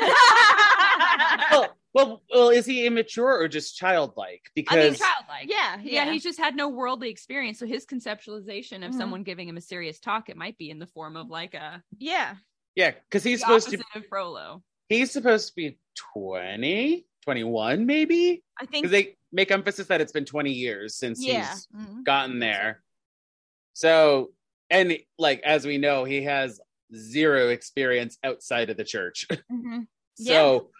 well, 1.50 1.76
well 1.92 2.22
well 2.32 2.48
is 2.50 2.66
he 2.66 2.86
immature 2.86 3.40
or 3.40 3.48
just 3.48 3.76
childlike 3.76 4.42
because 4.54 4.76
I 4.76 4.80
mean, 4.82 4.94
childlike. 4.94 5.48
Yeah, 5.48 5.76
yeah, 5.82 6.04
yeah. 6.04 6.12
He's 6.12 6.22
just 6.22 6.38
had 6.38 6.56
no 6.56 6.68
worldly 6.68 7.10
experience, 7.10 7.58
so 7.58 7.66
his 7.66 7.86
conceptualization 7.86 8.84
of 8.84 8.92
Mhm. 8.92 8.98
someone 8.98 9.22
giving 9.22 9.48
him 9.48 9.56
a 9.56 9.60
serious 9.60 10.00
talk, 10.00 10.28
it 10.28 10.36
might 10.36 10.58
be 10.58 10.70
in 10.70 10.78
the 10.78 10.86
form 10.86 11.16
of 11.16 11.28
like 11.28 11.54
a 11.54 11.82
Yeah. 11.98 12.36
Yeah, 12.74 12.90
because 12.90 13.22
he's 13.22 13.40
the 13.40 13.46
supposed 13.46 13.68
opposite 13.68 13.86
to 13.92 13.98
of 14.00 14.06
Frollo. 14.08 14.62
he's 14.88 15.12
supposed 15.12 15.48
to 15.48 15.54
be 15.54 15.78
20, 16.12 17.06
21 17.22 17.86
maybe? 17.86 18.42
I 18.60 18.66
think 18.66 18.88
they 18.90 19.16
make 19.32 19.50
emphasis 19.52 19.86
that 19.86 20.00
it's 20.00 20.12
been 20.12 20.24
20 20.24 20.52
years 20.52 20.96
since 20.96 21.24
Yeah. 21.24 21.52
he's 21.52 21.66
Mhm. 21.68 22.04
gotten 22.04 22.38
there. 22.40 22.82
So 23.74 24.32
and 24.70 24.98
like 25.18 25.40
as 25.42 25.64
we 25.66 25.78
know, 25.78 26.02
he 26.04 26.22
has 26.22 26.60
zero 26.94 27.48
experience 27.50 28.18
outside 28.24 28.70
of 28.70 28.76
the 28.76 28.84
church. 28.84 29.26
Mhm. 29.50 29.86
so 30.16 30.70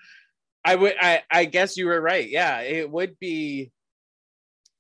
I 0.65 0.75
would 0.75 0.95
I, 1.01 1.23
I 1.31 1.45
guess 1.45 1.77
you 1.77 1.87
were 1.87 2.01
right. 2.01 2.29
Yeah, 2.29 2.61
it 2.61 2.91
would 2.91 3.19
be 3.19 3.71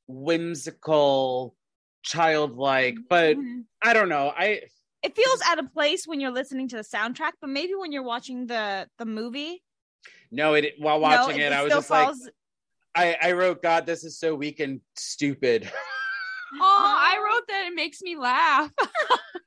whimsical, 0.06 1.54
childlike, 2.02 2.96
but 3.08 3.36
Mhm. 3.36 3.64
I 3.82 3.92
don't 3.92 4.08
know. 4.08 4.32
I 4.36 4.62
it 5.02 5.14
feels 5.14 5.40
out 5.46 5.58
of 5.58 5.70
place 5.72 6.06
when 6.06 6.20
you're 6.20 6.30
listening 6.30 6.68
to 6.68 6.76
the 6.76 6.82
soundtrack, 6.82 7.32
but 7.40 7.50
maybe 7.50 7.74
when 7.74 7.92
you're 7.92 8.02
watching 8.02 8.46
the 8.46 8.88
the 8.98 9.04
movie, 9.04 9.62
no, 10.30 10.54
it 10.54 10.74
while 10.78 10.98
no, 10.98 11.02
watching 11.02 11.40
it, 11.40 11.52
I 11.52 11.62
was 11.62 11.72
still 11.72 11.80
just 11.80 11.90
like. 11.90 12.32
I, 12.96 13.16
I 13.20 13.32
wrote, 13.32 13.60
God, 13.60 13.86
this 13.86 14.04
is 14.04 14.18
so 14.20 14.34
weak 14.36 14.60
and 14.60 14.80
stupid. 14.96 15.70
Oh, 16.56 16.60
I 16.60 17.16
wrote 17.18 17.48
that 17.48 17.66
it 17.66 17.74
makes 17.74 18.00
me 18.00 18.14
laugh. 18.16 18.70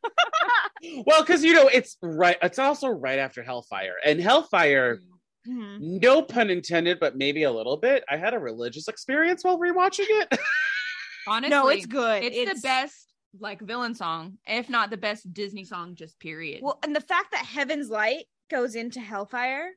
well, 1.06 1.22
because 1.22 1.44
you 1.44 1.54
know, 1.54 1.68
it's 1.68 1.98
right, 2.02 2.38
it's 2.42 2.60
also 2.60 2.88
right 2.88 3.20
after 3.20 3.44
Hellfire. 3.44 3.96
And 4.06 4.20
Hellfire, 4.20 5.00
Mhm. 5.48 5.80
no 6.02 6.22
pun 6.22 6.50
intended, 6.50 7.00
but 7.00 7.16
maybe 7.16 7.44
a 7.44 7.52
little 7.52 7.78
bit. 7.78 8.04
I 8.10 8.18
had 8.18 8.34
a 8.34 8.40
religious 8.40 8.88
experience 8.88 9.44
while 9.44 9.58
rewatching 9.60 10.06
it. 10.10 10.28
Honestly, 11.28 11.50
No, 11.50 11.70
it's 11.70 11.86
good. 11.86 12.24
It's, 12.24 12.54
the 12.54 12.60
best 12.68 13.14
like 13.40 13.62
villain 13.62 13.94
song, 13.94 14.38
if 14.48 14.70
not 14.70 14.90
the 14.90 14.98
best 14.98 15.32
Disney 15.34 15.64
song, 15.64 15.96
just 15.96 16.20
period. 16.20 16.62
Well, 16.64 16.80
and 16.84 16.96
the 16.96 17.02
fact 17.02 17.32
that 17.32 17.46
Heaven's 17.46 17.90
Light 17.90 18.26
goes 18.50 18.76
into 18.76 19.00
Hellfire, 19.00 19.72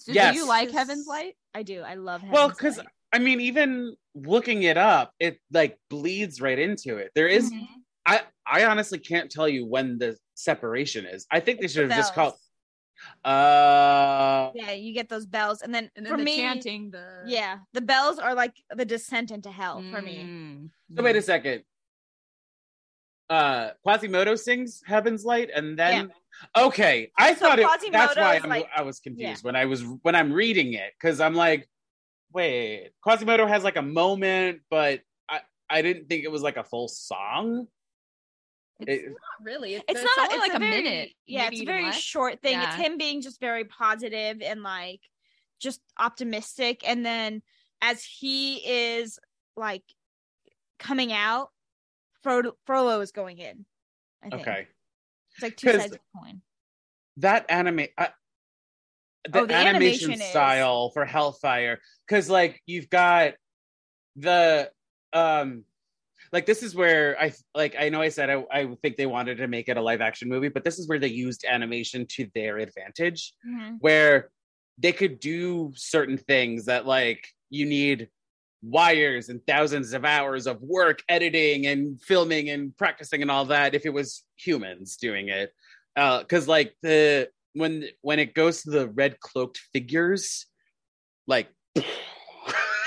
So 0.00 0.12
Yes. 0.12 0.32
do 0.34 0.38
you 0.40 0.46
like 0.48 0.70
Heaven's 0.70 1.08
Light? 1.08 1.34
I 1.54 1.64
do. 1.64 1.82
I 1.82 1.94
love 1.94 2.20
Heaven's 2.20 2.32
well, 2.36 2.48
because 2.50 2.80
I 3.12 3.18
mean, 3.18 3.40
even 3.40 3.96
looking 4.14 4.62
it 4.62 4.76
up, 4.76 5.12
it 5.18 5.40
like 5.50 5.76
bleeds 5.90 6.40
right 6.40 6.58
into 6.58 6.98
it. 6.98 7.10
There 7.16 7.26
is- 7.26 7.50
Mhm. 7.52 7.66
I 8.08 8.22
I 8.46 8.64
honestly 8.64 8.98
can't 8.98 9.30
tell 9.30 9.48
you 9.48 9.66
when 9.66 9.98
the 9.98 10.16
separation 10.34 11.04
is. 11.04 11.26
I 11.30 11.40
think 11.40 11.58
they 11.60 11.66
It's 11.66 11.74
should 11.74 11.90
the 11.90 11.94
have 11.94 12.02
just 12.02 12.14
called. 12.14 12.32
bells. 12.32 12.44
Uh, 13.24 14.50
Yeah, 14.54 14.72
you 14.72 14.92
get 14.94 15.08
those 15.08 15.26
bells, 15.26 15.62
and 15.62 15.72
then 15.74 15.90
And 15.94 16.04
then 16.06 16.12
for 16.12 16.16
the 16.18 16.24
me, 16.24 16.38
chanting, 16.38 16.90
the 16.90 17.22
yeah, 17.26 17.58
the 17.74 17.80
bells 17.82 18.18
are 18.18 18.34
like 18.34 18.54
the 18.74 18.84
descent 18.84 19.30
into 19.30 19.50
hell 19.50 19.84
for 19.92 20.00
me. 20.02 20.16
Mm. 20.24 20.70
so 20.96 21.02
wait 21.02 21.16
a 21.16 21.22
second. 21.22 21.62
Uh, 23.30 23.70
Quasimodo 23.84 24.34
sings 24.36 24.82
"Heaven's 24.86 25.24
Light," 25.24 25.50
and 25.54 25.78
then 25.78 26.10
okay, 26.56 27.12
I 27.18 27.34
So 27.34 27.40
thought 27.40 27.58
it. 27.58 27.66
That's 27.92 28.16
why 28.16 28.40
I'm, 28.42 28.48
like- 28.48 28.70
I 28.74 28.82
was 28.82 29.00
confused 29.00 29.44
when 29.44 29.54
I 29.54 29.66
was 29.66 29.84
when 30.02 30.14
I'm 30.14 30.32
reading 30.32 30.72
it 30.72 30.92
because 30.98 31.20
I'm 31.20 31.34
like, 31.34 31.68
wait, 32.32 32.90
Quasimodo 33.04 33.46
has 33.46 33.62
like 33.64 33.76
a 33.76 33.82
moment, 33.82 34.62
but 34.70 35.02
I 35.28 35.40
I 35.68 35.82
didn't 35.82 36.08
think 36.08 36.24
it 36.24 36.30
was 36.32 36.42
like 36.42 36.56
a 36.56 36.64
full 36.64 36.88
song. 36.88 37.68
It's 38.80 39.04
It- 39.04 39.08
not 39.10 39.18
really. 39.42 39.74
It's, 39.74 39.84
It's 39.88 40.00
it's 40.00 40.16
not 40.16 40.30
only 40.32 40.34
it's 40.36 40.48
like 40.48 40.56
a, 40.56 40.58
very- 40.60 40.82
minute. 40.82 41.10
Yeah, 41.26 41.48
it's 41.50 41.60
a 41.60 41.64
very 41.64 41.84
less. 41.84 41.96
short 41.98 42.40
thing. 42.42 42.58
It's 42.58 42.74
him 42.76 42.96
being 42.98 43.22
just 43.22 43.40
very 43.40 43.64
positive 43.64 44.40
and 44.42 44.62
like 44.62 45.00
just 45.60 45.80
optimistic, 45.98 46.86
and 46.88 47.04
then 47.04 47.42
as 47.82 48.04
he 48.04 48.56
is 48.56 49.18
like 49.56 49.82
coming 50.78 51.12
out, 51.12 51.48
Frodo, 52.24 52.52
Frollo 52.66 53.00
is 53.00 53.10
going 53.12 53.38
in. 53.38 53.64
I 54.22 54.28
think. 54.30 54.42
Okay. 54.42 54.66
it's 55.34 55.42
like 55.42 55.56
two 55.56 55.72
sides 55.72 55.84
of 55.86 55.90
the 55.92 56.00
coin. 56.16 56.42
that 57.18 57.46
anime 57.48 57.86
I, 57.96 58.08
the, 59.28 59.40
Oh, 59.40 59.46
the 59.46 59.54
animation, 59.54 60.10
animation 60.10 60.12
is- 60.12 60.30
style 60.30 60.90
for 60.90 61.04
hellfire 61.04 61.80
because 62.06 62.30
like 62.30 62.62
you've 62.66 62.88
got 62.90 63.34
the 64.16 64.70
um 65.12 65.64
like 66.32 66.46
this 66.46 66.62
is 66.62 66.74
where 66.74 67.18
i 67.20 67.32
like 67.54 67.74
i 67.78 67.88
know 67.88 68.00
i 68.00 68.08
said 68.08 68.30
I, 68.30 68.44
I 68.50 68.74
think 68.82 68.96
they 68.96 69.06
wanted 69.06 69.38
to 69.38 69.48
make 69.48 69.68
it 69.68 69.76
a 69.76 69.82
live 69.82 70.00
action 70.00 70.28
movie 70.28 70.48
but 70.48 70.64
this 70.64 70.78
is 70.78 70.88
where 70.88 70.98
they 70.98 71.08
used 71.08 71.44
animation 71.44 72.06
to 72.10 72.28
their 72.34 72.58
advantage 72.58 73.34
Mhm. 73.46 73.76
where 73.80 74.30
they 74.78 74.92
could 74.92 75.18
do 75.20 75.72
certain 75.74 76.18
things 76.18 76.66
that 76.66 76.86
like 76.86 77.26
you 77.50 77.66
need 77.66 78.08
wires 78.62 79.28
and 79.28 79.40
thousands 79.46 79.92
of 79.92 80.04
hours 80.04 80.46
of 80.46 80.60
work 80.62 81.02
editing 81.08 81.66
and 81.66 82.00
filming 82.02 82.50
and 82.50 82.76
practicing 82.76 83.22
and 83.22 83.30
all 83.30 83.44
that 83.44 83.74
if 83.74 83.86
it 83.86 83.92
was 83.92 84.24
humans 84.36 84.96
doing 84.96 85.28
it 85.28 85.52
uh 85.96 86.18
because 86.20 86.48
like 86.48 86.74
the 86.82 87.28
when 87.54 87.84
when 88.02 88.18
it 88.18 88.34
goes 88.34 88.62
to 88.62 88.70
the 88.70 88.88
red 88.88 89.18
cloaked 89.20 89.58
figures 89.72 90.46
like 91.26 91.48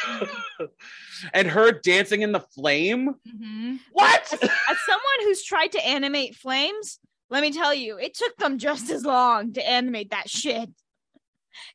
and 1.33 1.47
her 1.47 1.71
dancing 1.71 2.21
in 2.21 2.31
the 2.31 2.39
flame 2.39 3.15
Mhm. 3.27 3.79
what 3.93 4.33
As 4.33 4.77
someone 4.85 5.19
who's 5.21 5.43
tried 5.43 5.71
to 5.73 5.85
animate 5.87 6.35
flames, 6.35 6.99
let 7.29 7.41
me 7.41 7.51
tell 7.51 7.73
you, 7.73 7.97
it 7.97 8.13
took 8.13 8.35
them 8.37 8.57
just 8.57 8.89
as 8.89 9.05
long 9.05 9.53
to 9.53 9.67
animate 9.67 10.11
that 10.11 10.29
shit. 10.29 10.69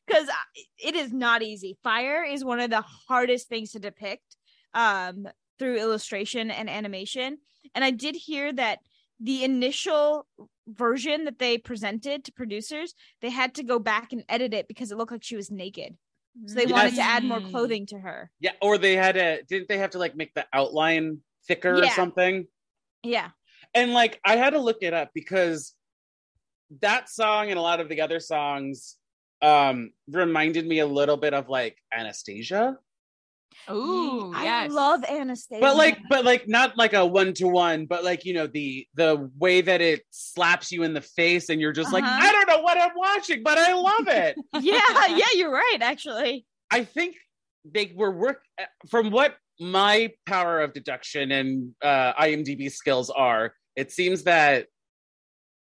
Because 0.05 0.27
it 0.83 0.95
is 0.95 1.13
not 1.13 1.43
easy. 1.43 1.77
Fire 1.83 2.23
is 2.23 2.43
one 2.43 2.59
of 2.59 2.69
the 2.69 2.81
hardest 2.81 3.47
things 3.47 3.71
to 3.71 3.79
depict 3.79 4.35
um, 4.73 5.27
through 5.59 5.77
illustration 5.77 6.49
and 6.51 6.69
animation. 6.69 7.37
And 7.75 7.83
I 7.83 7.91
did 7.91 8.15
hear 8.15 8.51
that 8.53 8.79
the 9.19 9.43
initial 9.43 10.27
version 10.67 11.25
that 11.25 11.39
they 11.39 11.57
presented 11.57 12.23
to 12.25 12.31
producers, 12.31 12.93
they 13.21 13.29
had 13.29 13.55
to 13.55 13.63
go 13.63 13.79
back 13.79 14.13
and 14.13 14.23
edit 14.29 14.53
it 14.53 14.67
because 14.67 14.91
it 14.91 14.97
looked 14.97 15.11
like 15.11 15.23
she 15.23 15.35
was 15.35 15.49
naked. 15.51 15.95
So 16.45 16.55
they 16.55 16.65
wanted 16.65 16.95
to 16.95 17.01
add 17.01 17.23
more 17.23 17.41
clothing 17.41 17.85
to 17.87 17.97
her. 17.99 18.31
yeah 18.39 18.51
or 18.61 18.77
they 18.77 18.95
had 18.95 19.15
to 19.15 19.43
didn't 19.43 19.67
they 19.69 19.77
have 19.79 19.91
to 19.91 19.99
like 19.99 20.15
make 20.15 20.33
the 20.33 20.45
outline 20.53 21.19
thicker 21.47 21.75
or 21.83 21.87
something 21.89 22.45
Yeah. 23.03 23.29
and 23.73 23.93
like 23.93 24.19
I 24.25 24.35
had 24.35 24.51
to 24.51 24.59
look 24.59 24.77
it 24.81 24.93
up 24.93 25.11
because 25.13 25.73
that 26.81 27.09
song 27.09 27.49
and 27.49 27.57
a 27.57 27.61
lot 27.61 27.79
of 27.79 27.89
the 27.89 28.01
other 28.01 28.19
songs 28.19 28.97
um 29.41 29.91
reminded 30.09 30.65
me 30.67 30.79
a 30.79 30.85
little 30.87 31.17
bit 31.17 31.33
of 31.33 31.47
like 31.49 31.77
Anastasia 31.93 32.77
Ooh, 33.69 34.33
I 34.33 34.43
yes. 34.43 34.71
love 34.71 35.03
Anastasia. 35.03 35.59
but 35.61 35.75
like 35.75 35.99
but 36.09 36.23
like 36.23 36.47
not 36.47 36.77
like 36.77 36.93
a 36.93 37.05
one 37.05 37.33
to 37.33 37.47
one 37.47 37.85
but 37.85 38.03
like 38.03 38.23
you 38.23 38.33
know 38.33 38.47
the 38.47 38.87
the 38.95 39.29
way 39.37 39.61
that 39.61 39.81
it 39.81 40.03
slaps 40.09 40.71
you 40.71 40.83
in 40.83 40.93
the 40.93 41.01
face 41.01 41.49
and 41.49 41.59
you're 41.59 41.73
just 41.73 41.91
like 41.91 42.03
Uh-huh. 42.03 42.19
I 42.21 42.31
don't 42.31 42.47
know 42.47 42.61
what 42.61 42.79
I'm 42.79 42.91
watching 42.95 43.43
but 43.43 43.57
I 43.57 43.73
love 43.73 44.07
it 44.07 44.37
yeah, 44.61 44.81
yeah, 45.09 45.25
you're 45.35 45.51
right, 45.51 45.79
actually. 45.81 46.45
I 46.71 46.83
think 46.83 47.15
they 47.65 47.91
were 47.95 48.11
work 48.11 48.41
from 48.89 49.11
what 49.11 49.35
my 49.59 50.11
power 50.25 50.61
of 50.61 50.71
deduction 50.73 51.31
and 51.31 51.73
uh, 51.81 52.13
IMDb 52.13 52.71
skills 52.71 53.09
are. 53.09 53.53
It 53.75 53.91
seems 53.91 54.23
that 54.23 54.67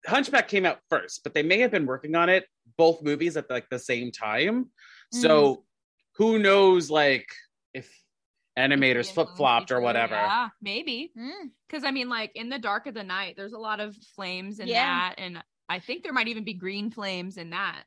Hunchback 0.06 0.48
came 0.48 0.66
out 0.66 0.78
first, 0.90 1.20
but 1.22 1.34
they 1.34 1.42
may 1.42 1.60
have 1.60 1.70
been 1.70 1.86
working 1.86 2.14
on 2.14 2.28
it 2.28 2.46
both 2.76 3.02
movies 3.02 3.36
at 3.36 3.48
like 3.50 3.68
the 3.70 3.78
same 3.78 4.10
time. 4.10 4.70
So 5.12 5.64
who 6.16 6.38
knows, 6.38 6.90
like 6.90 7.26
if 7.74 7.90
animators 8.58 9.10
flip 9.12 9.28
flopped 9.36 9.72
or 9.72 9.80
whatever. 9.80 10.14
Yeah, 10.14 10.48
maybe. 10.62 11.10
Mm. 11.18 11.50
Because 11.66 11.84
I 11.84 11.90
mean, 11.90 12.08
like 12.08 12.32
in 12.34 12.48
the 12.48 12.58
dark 12.58 12.86
of 12.86 12.94
the 12.94 13.02
night, 13.02 13.34
there's 13.36 13.52
a 13.52 13.58
lot 13.58 13.80
of 13.80 13.96
flames 14.14 14.60
in 14.60 14.68
Yeah. 14.68 14.84
that, 15.10 15.14
and 15.18 15.42
I 15.68 15.80
think 15.80 16.02
there 16.04 16.12
might 16.12 16.28
even 16.28 16.44
be 16.44 16.54
green 16.54 16.90
flames 16.90 17.36
in 17.36 17.50
that. 17.50 17.82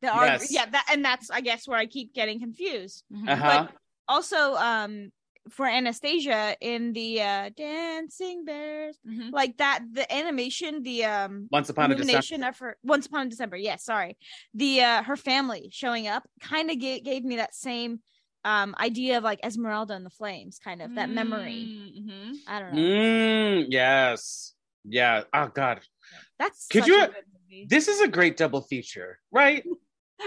The 0.00 0.08
art, 0.08 0.40
Yes. 0.40 0.52
yeah, 0.52 0.66
that 0.66 0.86
and 0.92 1.04
that's 1.04 1.30
I 1.30 1.40
guess 1.40 1.66
where 1.66 1.78
I 1.78 1.86
keep 1.86 2.14
getting 2.14 2.40
confused. 2.40 3.04
Mhm. 3.12 3.28
Uh 3.28 3.36
huh. 3.36 3.68
Also, 4.08 4.54
um, 4.54 5.10
for 5.50 5.66
Anastasia 5.66 6.56
in 6.60 6.92
the 6.92 7.20
uh 7.20 7.50
Dancing 7.56 8.44
Bears, 8.44 8.96
Mhm. 9.04 9.32
like 9.32 9.56
that, 9.56 9.80
the 9.92 10.12
animation, 10.12 10.82
the 10.84 11.04
um 11.04 11.48
Once 11.50 11.68
upon 11.68 11.90
a 11.90 11.96
December. 11.96 12.48
of 12.48 12.58
her 12.58 12.78
Once 12.84 13.06
Upon 13.06 13.26
a 13.26 13.30
December. 13.30 13.56
Yes, 13.56 13.84
sorry, 13.84 14.16
the 14.54 14.82
uh 14.82 15.02
her 15.02 15.16
family 15.16 15.68
showing 15.72 16.06
up 16.06 16.22
kind 16.40 16.70
of 16.70 16.78
gave, 16.78 17.02
gave 17.02 17.24
me 17.24 17.36
that 17.36 17.54
same 17.54 18.02
um 18.44 18.74
idea 18.80 19.18
of 19.18 19.24
like 19.24 19.44
Esmeralda 19.44 19.94
and 19.94 20.04
the 20.04 20.10
Flames, 20.10 20.58
kind 20.58 20.82
of 20.82 20.94
that 20.96 21.10
memory. 21.10 21.92
Mhm. 22.00 22.36
I 22.48 22.60
don't 22.60 22.74
know. 22.74 22.80
Mm, 22.82 23.66
yes. 23.68 24.54
Yeah. 24.84 25.22
Oh 25.32 25.48
God. 25.54 25.80
That's 26.38 26.66
Could 26.68 26.86
you- 26.86 27.02
a 27.02 27.06
good 27.06 27.16
movie. 27.50 27.66
This 27.68 27.86
is 27.88 28.00
a 28.00 28.08
great 28.08 28.36
double 28.36 28.62
feature, 28.62 29.18
right? 29.30 29.64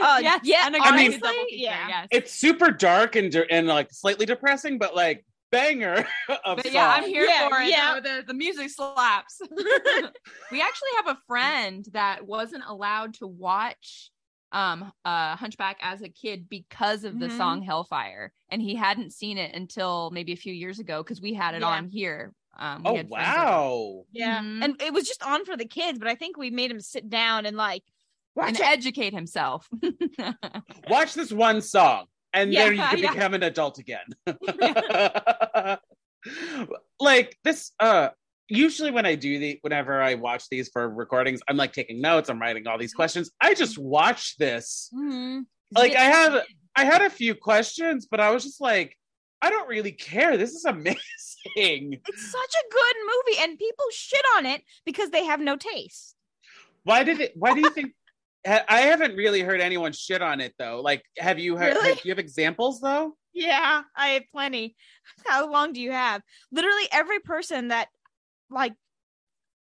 Uh, 0.01 0.19
Yes, 0.21 0.41
yeah, 0.43 0.65
and 0.67 0.75
a 0.75 0.79
I 0.79 0.95
mean- 0.95 1.11
feature, 1.13 1.31
yeah. 1.49 1.87
yes. 1.89 2.07
It's 2.11 2.31
super 2.33 2.71
dark 2.71 3.15
and 3.15 3.31
de- 3.31 3.51
and 3.51 3.67
like 3.67 3.91
slightly 3.91 4.25
depressing, 4.25 4.77
but 4.77 4.95
like 4.95 5.25
banger 5.51 6.07
of 6.45 6.57
But 6.57 6.71
yeah, 6.71 6.89
I'm 6.89 7.03
here 7.03 7.25
Yeah, 7.25 7.49
for 7.49 7.61
it. 7.61 7.69
yeah. 7.69 7.95
The, 7.95 8.01
the, 8.01 8.23
the 8.27 8.33
music 8.33 8.69
slaps. 8.69 9.39
we 10.51 10.61
actually 10.61 10.89
have 10.97 11.07
a 11.07 11.17
friend 11.27 11.85
that 11.93 12.25
wasn't 12.25 12.63
allowed 12.67 13.13
to 13.15 13.27
watch 13.27 14.09
um 14.55 14.91
uh 15.03 15.35
Hunchback 15.35 15.77
as 15.81 16.01
a 16.01 16.09
kid 16.09 16.49
because 16.49 17.03
of 17.03 17.19
the 17.19 17.27
Mhm. 17.27 17.37
song 17.37 17.61
Hellfire, 17.61 18.31
and 18.49 18.61
he 18.61 18.73
hadn't 18.75 19.11
seen 19.13 19.37
it 19.37 19.53
until 19.53 20.09
maybe 20.11 20.31
a 20.31 20.37
few 20.37 20.53
years 20.53 20.79
ago 20.79 21.03
because 21.03 21.21
we 21.21 21.33
had 21.33 21.53
it 21.53 21.61
Yeah. 21.61 21.67
on 21.67 21.89
here. 21.89 22.33
Um, 22.57 22.83
we 22.83 22.89
Oh 22.91 22.95
had 22.95 23.09
wow. 23.09 24.05
Yeah. 24.13 24.39
Mhm. 24.39 24.63
And 24.63 24.81
it 24.81 24.93
was 24.93 25.07
just 25.07 25.21
on 25.23 25.43
for 25.45 25.57
the 25.57 25.65
kids, 25.67 25.99
but 25.99 26.07
I 26.07 26.15
think 26.15 26.37
we 26.37 26.49
made 26.49 26.71
him 26.71 26.79
sit 26.79 27.09
down 27.09 27.45
and 27.45 27.57
like 27.57 27.83
watch 28.33 28.47
and 28.47 28.55
it. 28.59 28.65
educate 28.65 29.13
himself. 29.13 29.67
Watch 30.89 31.13
this 31.13 31.31
one 31.33 31.61
song 31.61 32.05
and 32.33 32.51
Yeah, 32.53 32.65
then 32.65 32.75
you 32.77 32.83
can 32.87 33.01
yeah. 33.01 33.11
become 33.11 33.33
an 33.33 33.43
adult 33.43 33.77
again. 33.79 34.05
like 36.99 37.37
this 37.43 37.71
uh 37.79 38.09
usually 38.47 38.91
when 38.91 39.05
I 39.05 39.15
do 39.15 39.39
the 39.39 39.59
whenever 39.61 40.01
I 40.01 40.15
watch 40.15 40.49
these 40.49 40.69
for 40.69 40.87
recordings, 40.89 41.41
I'm 41.47 41.57
like 41.57 41.73
taking 41.73 42.01
notes, 42.01 42.29
I'm 42.29 42.39
writing 42.39 42.67
all 42.67 42.77
these 42.77 42.93
questions. 42.93 43.31
I 43.41 43.53
just 43.53 43.77
watched 43.77 44.39
this. 44.39 44.89
Mhm. 44.93 45.45
Like 45.71 45.95
I 45.95 46.03
have 46.03 46.43
I 46.75 46.85
had 46.85 47.01
a 47.01 47.09
few 47.09 47.35
questions, 47.35 48.07
but 48.09 48.19
I 48.19 48.31
was 48.31 48.43
just 48.43 48.61
like, 48.61 48.97
I 49.41 49.49
don't 49.49 49.67
really 49.67 49.91
care. 49.91 50.37
This 50.37 50.51
is 50.53 50.65
amazing. 50.75 50.97
It's 51.55 52.31
such 52.31 52.53
a 52.55 52.71
good 52.71 52.95
movie, 53.03 53.39
and 53.43 53.57
people 53.57 53.85
shit 53.91 54.25
on 54.37 54.45
it 54.45 54.61
because 54.85 55.09
they 55.09 55.25
have 55.25 55.39
no 55.39 55.55
taste. 55.57 56.15
Why 56.83 57.03
did 57.03 57.19
it 57.19 57.33
why 57.35 57.53
do 57.53 57.61
you 57.61 57.69
think 57.71 57.93
I 58.47 58.81
haven't 58.81 59.15
really 59.15 59.41
heard 59.41 59.59
anyone 59.59 59.91
shit 59.91 60.21
on 60.21 60.39
it 60.39 60.53
though. 60.59 60.81
Like, 60.81 61.03
have 61.17 61.39
you 61.39 61.57
heard? 61.57 61.73
Really? 61.73 61.93
Do 61.95 62.01
you 62.03 62.11
have 62.11 62.19
examples 62.19 62.79
though? 62.79 63.17
Yeah, 63.33 63.81
I 63.95 64.07
have 64.09 64.23
plenty. 64.31 64.75
How 65.25 65.51
long 65.51 65.73
do 65.73 65.81
you 65.81 65.91
have? 65.91 66.21
Literally 66.51 66.87
every 66.91 67.19
person 67.19 67.67
that, 67.69 67.89
like, 68.49 68.73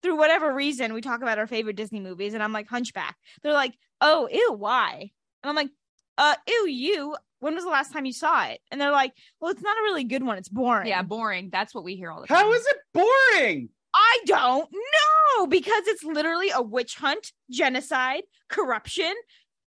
through 0.03 0.17
whatever 0.17 0.53
reason, 0.53 0.93
we 0.93 1.01
talk 1.01 1.21
about 1.21 1.37
our 1.37 1.47
favorite 1.47 1.75
Disney 1.75 1.99
movies, 1.99 2.33
and 2.33 2.41
I'm 2.41 2.53
like 2.53 2.67
Hunchback. 2.67 3.15
They're 3.43 3.53
like, 3.53 3.73
"Oh, 4.01 4.27
ew, 4.31 4.53
why?" 4.53 5.11
And 5.43 5.49
I'm 5.49 5.55
like, 5.55 5.69
"Uh, 6.17 6.35
ew, 6.47 6.67
you. 6.67 7.15
When 7.39 7.55
was 7.55 7.63
the 7.63 7.69
last 7.69 7.91
time 7.93 8.05
you 8.05 8.13
saw 8.13 8.45
it?" 8.45 8.61
And 8.71 8.81
they're 8.81 8.91
like, 8.91 9.13
"Well, 9.39 9.51
it's 9.51 9.61
not 9.61 9.77
a 9.77 9.83
really 9.83 10.03
good 10.03 10.23
one. 10.23 10.37
It's 10.37 10.49
boring." 10.49 10.87
yeah, 10.87 11.03
boring. 11.03 11.49
That's 11.51 11.75
what 11.75 11.83
we 11.83 11.95
hear 11.95 12.09
all 12.11 12.21
the 12.21 12.27
time. 12.27 12.37
How 12.37 12.51
is 12.53 12.65
it 12.65 12.77
boring? 12.93 13.69
I 13.93 14.19
don't 14.25 14.71
know 14.71 15.47
because 15.47 15.85
it's 15.87 16.03
literally 16.03 16.49
a 16.49 16.61
witch 16.61 16.95
hunt, 16.95 17.31
genocide, 17.51 18.23
corruption. 18.49 19.13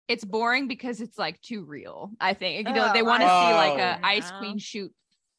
It's 0.07 0.25
boring 0.25 0.67
because 0.67 0.99
it's 0.99 1.17
like 1.17 1.41
too 1.41 1.63
real. 1.63 2.11
I 2.19 2.33
think 2.33 2.67
you 2.67 2.73
know 2.73 2.91
they 2.91 3.01
Oh, 3.01 3.05
want 3.05 3.21
to 3.21 3.27
I 3.29 3.49
see 3.51 3.55
like 3.55 3.77
know. 3.77 3.83
a 3.83 4.05
ice 4.05 4.31
queen 4.31 4.57
shoot 4.57 4.91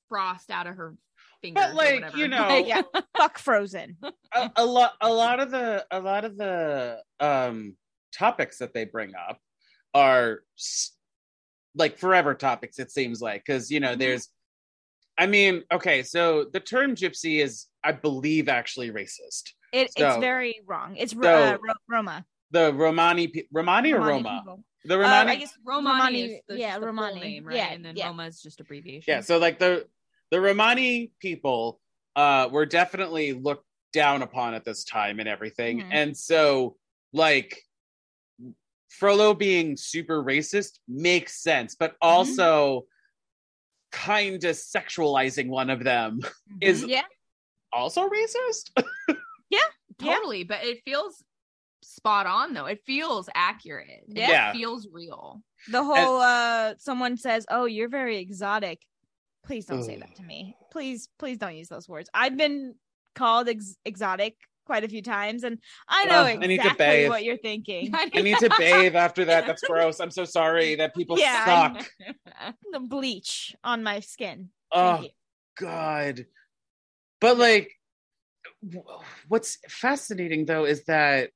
frost 0.08 0.50
out 0.50 0.66
of 0.66 0.76
her 0.76 0.96
fingers. 1.44 1.70
or 1.72 1.74
like, 1.74 1.94
whatever. 1.96 2.16
you 2.18 2.28
know- 2.34 2.48
Like, 2.48 2.66
Yeah, 2.66 2.82
fuck 3.16 3.38
Frozen. 3.38 3.96
a, 4.32 4.50
a 4.56 4.64
lot 4.64 4.92
a 5.00 5.12
lot 5.12 5.40
of 5.40 5.50
the 5.50 5.84
a 5.90 6.00
lot 6.00 6.24
of 6.24 6.36
the 6.36 7.02
um 7.20 7.76
topics 8.12 8.58
that 8.58 8.72
they 8.74 8.84
bring 8.84 9.12
up 9.28 9.38
are 9.92 10.40
like 11.74 11.98
forever 11.98 12.34
topics 12.34 12.78
it 12.78 12.90
seems 12.90 13.20
like 13.20 13.42
because 13.44 13.70
you 13.70 13.80
know 13.80 13.94
Mhm. 13.94 13.98
there's 13.98 14.28
i 15.18 15.26
mean 15.26 15.62
okay 15.72 16.02
so 16.04 16.44
the 16.52 16.60
term 16.60 16.94
gypsy 16.94 17.42
is 17.42 17.66
i 17.82 17.90
believe 17.92 18.48
actually 18.48 18.90
racist 18.90 19.50
It, 19.72 19.90
So- 19.98 20.06
it's 20.08 20.16
very 20.18 20.60
wrong. 20.66 20.96
It's 20.96 21.12
so- 21.12 21.22
uh, 21.22 21.58
Roma. 21.88 22.24
the 22.52 22.72
romani 22.72 23.26
pe- 23.28 23.48
romani 23.52 23.92
or 23.92 24.00
roma 24.00 24.40
people. 24.40 24.64
the 24.84 24.94
Uh, 24.94 24.98
romani 24.98 25.30
I 25.32 25.36
guess 25.36 25.54
Romani, 25.64 25.96
Romani, 25.98 26.22
is 26.22 26.40
the, 26.48 26.58
yeah, 26.58 26.74
the 26.74 26.78
full 26.80 26.86
Romani. 26.86 27.20
name, 27.20 27.44
right? 27.46 27.56
Yeah, 27.56 27.72
and 27.72 27.84
then 27.84 27.96
yeah. 27.96 28.06
Roma 28.08 28.26
is 28.26 28.40
just 28.40 28.60
abbreviation. 28.60 29.10
yeah 29.12 29.20
so 29.20 29.38
like 29.38 29.58
the 29.58 29.88
the 30.34 30.40
romani 30.40 31.12
people 31.20 31.80
uh 32.16 32.48
were 32.50 32.66
definitely 32.66 33.32
looked 33.32 33.64
down 33.92 34.20
upon 34.22 34.52
at 34.52 34.64
this 34.64 34.82
time 34.82 35.20
and 35.20 35.28
everything 35.28 35.78
Mhm. 35.78 35.88
and 35.92 36.16
so 36.16 36.76
like 37.12 37.62
frollo 38.88 39.32
being 39.32 39.76
super 39.76 40.20
racist 40.24 40.80
makes 40.88 41.40
sense 41.40 41.76
but 41.76 41.94
also 42.02 42.84
kind 43.92 44.42
of 44.42 44.56
sexualizing 44.56 45.46
one 45.46 45.70
of 45.70 45.84
them 45.84 46.18
is 46.60 46.82
Yeah. 46.82 47.02
also 47.72 48.08
racist 48.08 48.70
yeah, 49.50 49.58
totally, 50.00 50.42
but 50.42 50.64
it 50.64 50.82
feels 50.84 51.22
spot 51.82 52.26
on 52.26 52.54
though. 52.54 52.66
It 52.66 52.80
feels 52.84 53.28
accurate. 53.36 54.04
It 54.08 54.16
Yeah. 54.16 54.52
feels 54.52 54.88
real. 54.90 55.42
The 55.70 55.84
whole 55.84 56.20
uh 56.20 56.74
someone 56.78 57.16
says, 57.16 57.46
"Oh, 57.48 57.66
you're 57.66 57.88
very 57.90 58.16
exotic." 58.18 58.80
Please 59.44 59.66
don't 59.66 59.82
say 59.82 59.96
that 59.96 60.14
to 60.16 60.22
me. 60.22 60.56
Please, 60.72 61.08
please 61.18 61.38
don't 61.38 61.54
use 61.56 61.68
those 61.68 61.88
words. 61.88 62.08
I've 62.14 62.36
been 62.36 62.74
called 63.14 63.48
ex- 63.48 63.76
exotic 63.84 64.36
quite 64.66 64.82
a 64.84 64.88
few 64.88 65.02
times 65.02 65.44
and 65.44 65.58
I 65.86 66.06
know 66.06 66.20
Ugh, 66.22 66.38
I 66.42 66.46
need 66.46 66.56
to 66.62 66.68
exactly 66.68 66.86
bathe. 66.86 67.08
what 67.10 67.22
you're 67.22 67.36
thinking. 67.36 67.92
i 68.14 68.22
need 68.22 68.38
to 68.38 68.50
bathe 68.58 68.96
after 68.96 69.26
that 69.26 69.46
that's 69.46 69.62
gross 69.68 70.00
i'm 70.00 70.10
so 70.10 70.24
sorry 70.24 70.74
that 70.76 70.94
people 70.94 71.18
Yeah, 71.18 71.44
suck 71.74 71.86
the 72.72 72.80
bleach 72.80 73.54
on 73.62 73.82
my 73.82 74.00
skin. 74.00 74.48
oh 74.72 75.04
god 75.60 76.24
but 77.20 77.36
like 77.36 77.70
what's 79.28 79.58
fascinating 79.68 80.46
though 80.46 80.64
is 80.64 80.84
that 80.84 81.30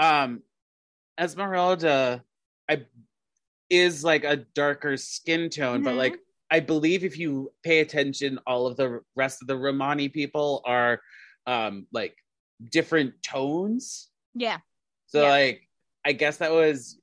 um 0.00 0.42
esmeralda 1.18 2.24
i 2.68 2.84
is 3.70 4.02
like 4.02 4.24
a 4.24 4.36
darker 4.36 4.96
skin 4.96 5.48
tone 5.50 5.82
but 5.82 5.94
Mhm. 5.94 5.98
like 5.98 6.18
i 6.50 6.60
believe 6.60 7.04
if 7.04 7.18
you 7.18 7.52
pay 7.62 7.80
attention 7.80 8.38
all 8.46 8.66
of 8.66 8.76
the 8.76 9.00
rest 9.16 9.42
of 9.42 9.48
the 9.48 9.56
romani 9.56 10.08
people 10.08 10.62
are 10.64 11.00
um 11.46 11.86
like 11.92 12.16
different 12.70 13.14
tones 13.22 14.08
Yeah. 14.34 14.58
so 15.06 15.22
Yeah. 15.22 15.30
like 15.30 15.68
i 16.04 16.12
guess 16.12 16.38
that 16.38 16.52
was 16.52 16.98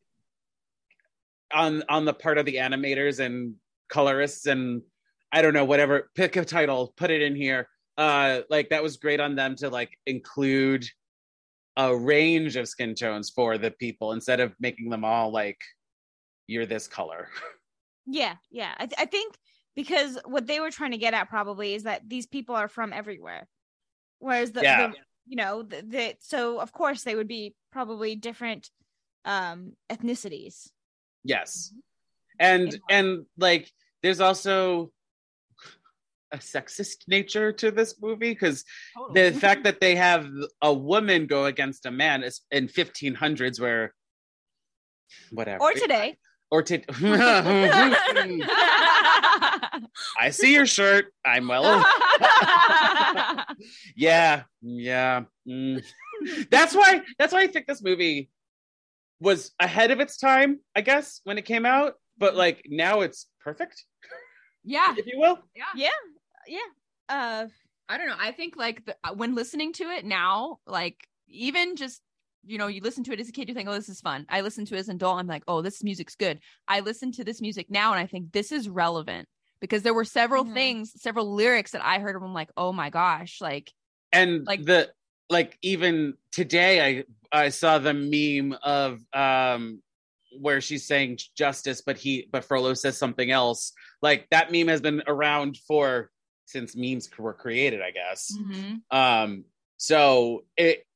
on 1.53 1.83
on 1.89 2.05
the 2.05 2.13
part 2.13 2.37
of 2.37 2.45
the 2.45 2.55
animators 2.55 3.19
and 3.19 3.55
colorists 3.89 4.47
and 4.47 4.81
I 5.31 5.41
don't 5.41 5.53
know 5.53 5.65
whatever 5.65 6.09
pick 6.15 6.35
a 6.35 6.43
title 6.43 6.93
put 6.97 7.09
it 7.09 7.21
in 7.21 7.35
here 7.35 7.69
uh 7.97 8.41
like 8.49 8.69
that 8.69 8.83
was 8.83 8.97
great 8.97 9.19
on 9.19 9.35
them 9.35 9.55
to 9.57 9.69
like 9.69 9.91
include 10.05 10.85
a 11.77 11.95
range 11.95 12.55
of 12.57 12.67
skin 12.67 12.95
tones 12.95 13.29
for 13.29 13.57
the 13.57 13.71
people 13.71 14.11
instead 14.11 14.39
of 14.39 14.53
making 14.59 14.89
them 14.89 15.05
all 15.05 15.31
like 15.31 15.59
you're 16.47 16.65
this 16.65 16.87
color 16.87 17.29
Yeah, 18.07 18.35
yeah. 18.49 18.73
I, 18.77 18.85
th- 18.87 18.99
I 18.99 19.05
think 19.05 19.35
because 19.75 20.17
what 20.25 20.47
they 20.47 20.59
were 20.59 20.71
trying 20.71 20.91
to 20.91 20.97
get 20.97 21.13
at 21.13 21.29
probably 21.29 21.73
is 21.73 21.83
that 21.83 22.07
these 22.07 22.25
people 22.25 22.55
are 22.55 22.67
from 22.69 22.93
everywhere, 22.93 23.47
whereas 24.19 24.51
the, 24.53 24.61
Yeah. 24.63 24.87
the 24.87 24.95
you 25.27 25.35
know 25.35 25.61
the, 25.61 25.81
the 25.85 26.15
so 26.19 26.59
of 26.59 26.71
course 26.71 27.03
they 27.03 27.13
would 27.15 27.27
be 27.27 27.53
probably 27.73 28.15
different 28.15 28.69
um 29.25 29.73
ethnicities. 29.89 30.69
yes 31.25 31.73
and 32.39 32.71
Yeah. 32.73 32.79
and 32.97 33.25
like 33.37 33.69
there's 34.01 34.21
also 34.21 34.91
a 36.31 36.37
sexist 36.37 37.07
nature 37.07 37.51
to 37.51 37.71
this 37.71 37.95
movie 38.01 38.31
because 38.31 38.63
Totally. 38.95 39.29
the 39.31 39.37
fact 39.39 39.63
that 39.65 39.81
they 39.81 39.95
have 39.95 40.29
a 40.61 40.73
woman 40.73 41.25
go 41.27 41.43
against 41.45 41.85
a 41.85 41.91
man 41.91 42.23
is 42.23 42.41
in 42.51 42.67
1500s 42.69 43.59
where 43.59 43.93
whatever 45.31 45.61
Or 45.63 45.73
today. 45.73 46.17
Or 46.51 46.63
to 46.63 46.81
i 50.19 50.29
see 50.31 50.53
your 50.53 50.65
shirt 50.65 51.13
i'm 51.25 51.47
well 51.47 51.65
aware. 51.65 53.45
yeah 53.95 54.43
yeah 54.61 55.23
mm. 55.47 55.83
that's 56.49 56.73
why 56.73 57.01
that's 57.19 57.33
why 57.33 57.41
i 57.41 57.47
think 57.47 57.67
this 57.67 57.83
movie 57.83 58.29
was 59.19 59.51
ahead 59.59 59.91
of 59.91 59.99
its 59.99 60.17
time 60.17 60.59
i 60.75 60.81
guess 60.81 61.21
when 61.23 61.37
it 61.37 61.45
came 61.45 61.65
out 61.65 61.95
but 62.17 62.35
like 62.35 62.65
now 62.69 63.01
it's 63.01 63.27
perfect 63.41 63.83
yeah. 64.63 64.93
if 64.97 65.05
you 65.05 65.19
will 65.19 65.39
yeah, 65.75 65.89
yeah. 66.47 66.59
Uh, 67.09 67.47
I 67.89 67.97
don't 67.97 68.07
know. 68.07 68.15
I 68.19 68.31
think 68.31 68.55
like 68.57 68.85
the, 68.85 68.95
uh, 69.03 69.13
when 69.13 69.35
listening 69.35 69.73
to 69.73 69.85
it 69.85 70.05
now, 70.05 70.59
like 70.65 70.97
even 71.27 71.75
just 71.75 72.01
you 72.47 72.57
know, 72.57 72.67
you 72.67 72.81
listen 72.81 73.03
to 73.05 73.13
it 73.13 73.19
as 73.19 73.29
a 73.29 73.31
kid, 73.31 73.49
you 73.49 73.53
think, 73.55 73.67
"Oh, 73.69 73.73
this 73.73 73.89
is 73.89 74.01
fun." 74.01 74.25
I 74.29 74.41
listen 74.41 74.65
to 74.65 74.75
it 74.75 74.79
as 74.79 74.89
an 74.89 74.95
adult, 74.95 75.19
I'm 75.19 75.27
like, 75.27 75.43
"Oh, 75.47 75.61
this 75.61 75.83
music's 75.83 76.15
good." 76.15 76.39
I 76.67 76.79
listen 76.79 77.11
to 77.13 77.23
this 77.23 77.41
music 77.41 77.69
now, 77.69 77.91
and 77.91 77.99
I 77.99 78.05
think 78.07 78.31
this 78.31 78.51
is 78.51 78.69
relevant 78.69 79.27
because 79.59 79.83
there 79.83 79.93
were 79.93 80.05
several 80.05 80.45
Mhm. 80.45 80.53
things, 80.53 81.01
several 81.01 81.33
lyrics 81.33 81.71
that 81.71 81.83
I 81.85 81.99
heard 81.99 82.15
of. 82.15 82.23
I'm 82.23 82.33
like, 82.33 82.51
"Oh 82.57 82.71
my 82.71 82.89
gosh!" 82.89 83.41
Like, 83.41 83.71
and 84.11 84.45
Like- 84.47 84.63
the 84.65 84.91
like 85.29 85.57
even 85.61 86.13
today 86.31 87.03
i 87.31 87.43
i 87.45 87.49
saw 87.49 87.79
the 87.79 87.93
meme 87.93 88.57
of 88.63 89.01
um 89.11 89.83
where 90.39 90.61
she's 90.61 90.85
saying 90.87 91.19
justice 91.35 91.81
but 91.81 91.97
he 91.97 92.29
but 92.31 92.45
frollo 92.45 92.73
says 92.73 92.97
something 92.97 93.29
else 93.29 93.73
like 94.01 94.25
that 94.29 94.53
meme 94.53 94.69
has 94.69 94.79
been 94.79 95.03
around 95.05 95.57
for 95.67 96.09
since 96.45 96.77
memes 96.77 97.09
were 97.19 97.33
created 97.33 97.81
i 97.81 97.91
guess 97.91 98.31
um 98.89 99.43
so 99.75 100.45
it 100.55 100.87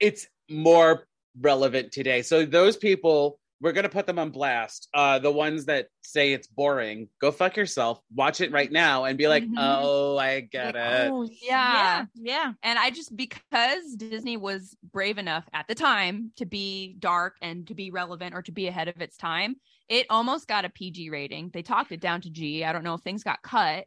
it's 0.00 0.26
more 0.50 1.06
relevant 1.40 1.92
today 1.92 2.22
so 2.22 2.44
those 2.46 2.76
people 2.76 3.38
we're 3.60 3.72
gonna 3.72 3.88
put 3.88 4.06
them 4.06 4.18
on 4.18 4.30
blast 4.30 4.88
uh 4.94 5.18
the 5.18 5.30
ones 5.30 5.66
that 5.66 5.88
say 6.02 6.32
it's 6.32 6.46
boring 6.46 7.08
go 7.20 7.30
fuck 7.30 7.56
yourself 7.56 8.00
watch 8.14 8.40
it 8.40 8.52
right 8.52 8.72
now 8.72 9.04
and 9.04 9.18
be 9.18 9.28
like 9.28 9.44
Mhm. 9.44 9.54
oh 9.56 10.16
i 10.16 10.40
get 10.40 10.74
Like, 10.74 10.76
it 10.76 11.12
oh, 11.12 11.28
yeah, 11.42 12.02
yeah. 12.02 12.06
yeah. 12.14 12.52
And 12.62 12.78
I 12.78 12.90
just 12.90 13.14
because 13.14 13.94
Disney 13.96 14.36
was 14.36 14.76
brave 14.82 15.18
enough 15.18 15.48
at 15.52 15.68
the 15.68 15.74
time 15.74 16.32
to 16.36 16.46
be 16.46 16.96
dark 16.98 17.36
and 17.42 17.66
to 17.68 17.74
be 17.74 17.90
relevant 17.90 18.34
or 18.34 18.42
to 18.42 18.52
be 18.52 18.66
ahead 18.66 18.88
of 18.88 19.00
its 19.00 19.16
time, 19.16 19.56
it 19.88 20.06
almost 20.10 20.48
got 20.48 20.64
a 20.64 20.70
PG 20.70 21.10
rating. 21.10 21.50
They 21.50 21.62
talked 21.62 21.92
it 21.92 22.00
down 22.00 22.22
to 22.22 22.30
G. 22.30 22.64
I 22.64 22.72
don't 22.72 22.84
know 22.84 22.94
if 22.94 23.02
things 23.02 23.22
got 23.22 23.42
cut, 23.42 23.86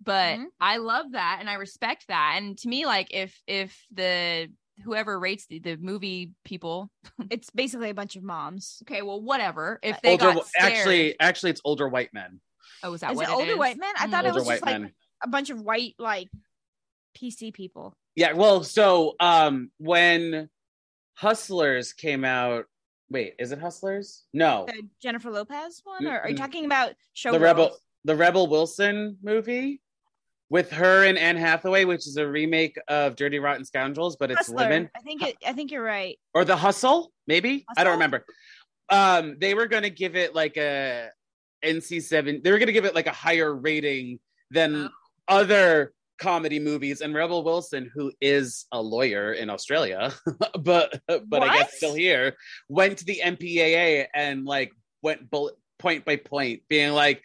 but 0.00 0.40
Mhm. 0.40 0.46
I 0.60 0.78
love 0.78 1.12
that 1.12 1.38
and 1.40 1.48
I 1.50 1.54
respect 1.54 2.08
that. 2.08 2.34
And 2.38 2.58
to 2.58 2.68
me, 2.68 2.86
like 2.86 3.08
if 3.12 3.40
if 3.46 3.86
the 3.92 4.50
whoever 4.84 5.18
rates 5.18 5.46
the, 5.46 5.58
the 5.58 5.76
movie 5.76 6.32
people, 6.44 6.90
It's 7.30 7.50
basically 7.50 7.90
a 7.90 7.94
bunch 7.94 8.16
of 8.16 8.22
moms. 8.22 8.82
okay, 8.84 9.02
well, 9.02 9.20
whatever. 9.20 9.78
If 9.82 10.00
they 10.02 10.12
older 10.12 10.32
got 10.34 10.46
scared, 10.46 10.72
actually 10.72 11.20
actually 11.20 11.50
it's 11.50 11.60
older 11.64 11.88
white 11.88 12.12
men 12.12 12.40
oh, 12.82 12.92
is 12.94 13.00
that 13.02 13.12
Is 13.12 13.16
what 13.16 13.28
it 13.28 13.32
older 13.32 13.52
is? 13.52 13.58
white 13.58 13.78
men? 13.78 13.92
I 13.98 14.06
thought 14.08 14.24
Mm. 14.24 14.28
it 14.28 14.34
was 14.34 14.36
just 14.36 14.46
white 14.46 14.62
like 14.62 14.80
men 14.80 14.92
a 15.22 15.28
bunch 15.28 15.50
of 15.50 15.60
white 15.60 15.94
like 15.98 16.28
PC 17.16 17.52
people. 17.54 17.94
yeah 18.16 18.32
well 18.32 18.64
so 18.64 19.14
um 19.20 19.70
when 19.78 20.48
hustlers 21.14 21.92
came 21.92 22.24
out 22.24 22.64
wait 23.10 23.34
is 23.38 23.52
it 23.52 23.58
hustlers 23.60 24.24
no 24.32 24.64
The 24.66 24.82
Jennifer 25.02 25.30
Lopez 25.30 25.82
one, 25.84 26.06
or 26.06 26.18
are 26.20 26.30
you 26.30 26.36
talking 26.36 26.64
about 26.64 26.94
show 27.12 27.32
the 27.32 27.38
rebel 27.40 27.76
the 28.04 28.16
rebel 28.16 28.46
wilson 28.48 29.18
movie 29.22 29.80
with 30.52 30.70
her 30.70 31.04
and 31.04 31.16
anne 31.18 31.36
hathaway 31.36 31.84
which 31.86 32.06
is 32.06 32.18
a 32.18 32.26
remake 32.28 32.76
of 32.88 33.16
dirty 33.16 33.38
rotten 33.38 33.64
scoundrels 33.64 34.16
but 34.16 34.30
it's 34.30 34.40
Hustler. 34.48 34.56
women 34.64 34.90
I 34.94 35.00
think 35.00 35.22
it. 35.22 35.36
I 35.46 35.52
think 35.54 35.70
you're 35.72 35.82
right. 35.82 36.18
or 36.34 36.44
the 36.44 36.54
hustle 36.56 37.10
maybe 37.26 37.64
i 37.78 37.82
don't 37.84 37.94
remember 37.94 38.24
um 38.90 39.36
they 39.40 39.54
were 39.54 39.66
gonna 39.66 39.88
give 39.88 40.14
it 40.14 40.34
like 40.34 40.56
a 40.58 41.08
nc7 41.64 42.42
they 42.44 42.50
were 42.52 42.58
gonna 42.58 42.72
give 42.72 42.84
it 42.84 42.94
like 42.94 43.06
a 43.06 43.12
higher 43.12 43.54
rating 43.54 44.18
than 44.50 44.90
Oh. 45.28 45.36
other 45.40 45.94
comedy 46.18 46.58
movies 46.58 47.00
and 47.00 47.14
rebel 47.14 47.42
wilson 47.42 47.90
who 47.94 48.12
is 48.20 48.66
a 48.72 48.80
lawyer 48.80 49.32
in 49.32 49.48
australia 49.48 50.12
but 50.60 51.00
but 51.26 51.42
i 51.42 51.56
guess 51.56 51.76
still 51.78 51.94
here 51.94 52.36
went 52.68 52.98
to 52.98 53.04
the 53.06 53.20
mpaa 53.24 54.06
and 54.14 54.44
like 54.44 54.70
went 55.02 55.30
bullet 55.30 55.54
point 55.78 56.04
by 56.04 56.16
point 56.16 56.60
being 56.68 56.92
like 56.92 57.22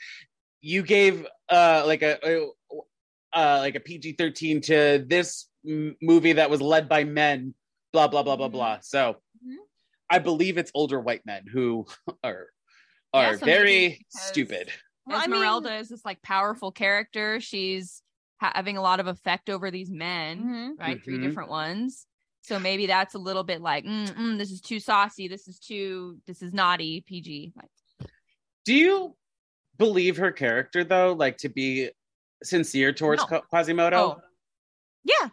you 0.62 0.82
gave 0.82 1.28
uh 1.50 1.84
like 1.86 2.02
a, 2.02 2.18
a 2.28 2.48
uh 3.34 3.58
like 3.62 3.76
a 3.76 3.80
pg-13 3.80 4.62
to 4.64 5.06
this 5.08 5.48
m- 5.68 5.96
movie 6.02 6.34
that 6.34 6.50
was 6.50 6.62
led 6.62 6.88
by 6.88 7.04
men, 7.04 7.54
blah 7.94 8.08
blah 8.08 8.24
blah 8.24 8.36
blah 8.36 8.48
Mhm. 8.50 8.52
blah. 8.52 8.80
So 8.82 9.18
Mhm. 9.46 9.56
I 10.10 10.20
believe 10.20 10.58
it's 10.58 10.72
older 10.74 11.00
white 11.00 11.26
men 11.26 11.46
who 11.48 11.86
are 12.24 12.48
are 13.14 13.32
Yeah, 13.34 13.38
so 13.38 13.46
very 13.46 13.90
because- 13.90 14.22
stupid. 14.28 14.70
Well, 15.06 15.18
I 15.18 15.28
mean- 15.28 15.36
Esmeralda 15.36 15.76
is 15.78 15.90
this 15.90 16.04
like 16.06 16.22
powerful 16.22 16.72
character. 16.72 17.40
She's 17.40 18.02
ha- 18.42 18.52
having 18.56 18.78
a 18.78 18.82
lot 18.82 19.00
of 19.00 19.08
effect 19.08 19.50
over 19.50 19.72
these 19.72 19.90
men, 19.90 20.44
Mhm. 20.44 20.80
right? 20.80 21.04
Three 21.04 21.18
Mhm. 21.18 21.24
different 21.24 21.50
ones. 21.50 22.06
So 22.44 22.60
maybe 22.60 22.86
that's 22.88 23.14
a 23.16 23.20
little 23.20 23.44
bit 23.44 23.62
like, 23.62 23.84
mm, 23.86 24.08
mm, 24.08 24.38
this 24.38 24.52
is 24.52 24.62
too 24.62 24.80
saucy. 24.80 25.28
This 25.28 25.48
is 25.50 25.60
too, 25.60 26.20
this 26.28 26.42
is 26.42 26.54
naughty, 26.54 27.02
PG. 27.08 27.54
Like, 27.56 28.10
Do 28.66 28.74
you 28.74 29.16
believe 29.78 30.18
her 30.18 30.32
character 30.32 30.84
though, 30.84 31.14
like 31.14 31.38
to 31.40 31.50
be 31.50 31.90
sincere 32.44 32.94
towards 32.94 33.22
No. 33.24 33.28
Qua- 33.28 33.42
Quasimodo? 33.52 33.98
oh, 33.98 34.22
Yeah. 35.04 35.30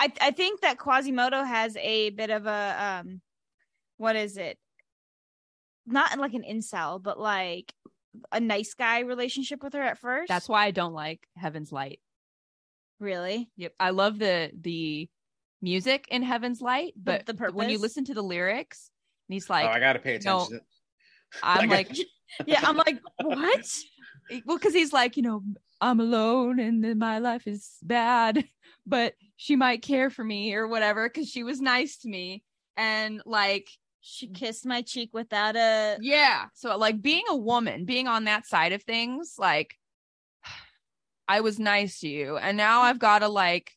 I 0.00 0.12
I 0.20 0.30
think 0.32 0.60
that 0.62 0.78
Quasimodo 0.78 1.44
has 1.44 1.76
a 1.76 2.10
bit 2.10 2.30
of 2.30 2.46
a 2.46 3.02
um 3.04 3.20
what 3.98 4.16
is 4.16 4.36
it? 4.36 4.58
Not 5.86 6.18
like 6.18 6.34
an 6.34 6.42
incel, 6.42 7.00
but 7.02 7.18
like 7.18 7.72
a 8.32 8.40
nice 8.40 8.74
guy 8.74 9.00
relationship 9.00 9.62
with 9.62 9.74
her 9.74 9.82
at 9.82 9.98
first. 9.98 10.28
that's 10.28 10.48
why 10.48 10.64
I 10.64 10.70
don't 10.70 10.94
like 10.94 11.26
Heaven's 11.36 11.70
Light. 11.70 12.00
really 12.98 13.50
Yep. 13.56 13.74
I 13.78 13.90
love 13.90 14.18
the 14.18 14.50
the 14.60 15.08
music 15.62 16.06
in 16.10 16.22
Heaven's 16.22 16.60
Light, 16.60 16.94
but 16.96 17.26
the 17.26 17.34
when 17.52 17.68
you 17.70 17.78
listen 17.78 18.04
to 18.06 18.14
the 18.14 18.22
lyrics, 18.22 18.90
and 19.28 19.34
he's 19.34 19.48
oh, 19.50 19.54
like, 19.54 19.66
I 19.66 19.78
gotta 19.80 19.98
pay 19.98 20.18
no, 20.24 20.38
attention. 20.38 20.60
I'm 21.42 21.70
I 21.70 21.74
like, 21.74 21.96
Yeah, 22.46 22.60
I'm 22.62 22.76
like, 22.76 22.98
what? 23.22 23.66
Well, 24.44 24.56
because 24.58 24.74
he's 24.74 24.92
like, 24.92 25.16
you 25.16 25.22
know, 25.22 25.42
I'm 25.80 26.00
alone 26.00 26.58
and 26.58 26.98
my 26.98 27.18
life 27.18 27.46
is 27.46 27.76
bad, 27.82 28.44
but 28.86 29.14
she 29.36 29.56
might 29.56 29.82
care 29.82 30.10
for 30.10 30.24
me 30.24 30.54
or 30.54 30.66
whatever 30.66 31.08
because 31.08 31.28
she 31.28 31.42
was 31.44 31.60
nice 31.60 31.98
to 31.98 32.08
me. 32.08 32.42
And 32.76 33.22
like, 33.26 33.68
She 34.00 34.28
kissed 34.28 34.66
my 34.66 34.82
cheek 34.82 35.10
without 35.12 35.56
a 35.56 35.98
yeah. 36.00 36.46
So, 36.54 36.76
like, 36.76 37.02
being 37.02 37.24
a 37.28 37.36
woman, 37.36 37.84
being 37.84 38.06
on 38.08 38.24
that 38.24 38.46
side 38.46 38.72
of 38.72 38.82
things, 38.82 39.34
like, 39.38 39.74
I 41.28 41.40
was 41.40 41.58
nice 41.58 42.00
to 42.00 42.08
you. 42.08 42.36
And 42.36 42.56
now 42.56 42.82
I've 42.82 42.98
got 42.98 43.20
to, 43.20 43.28
like, 43.28 43.72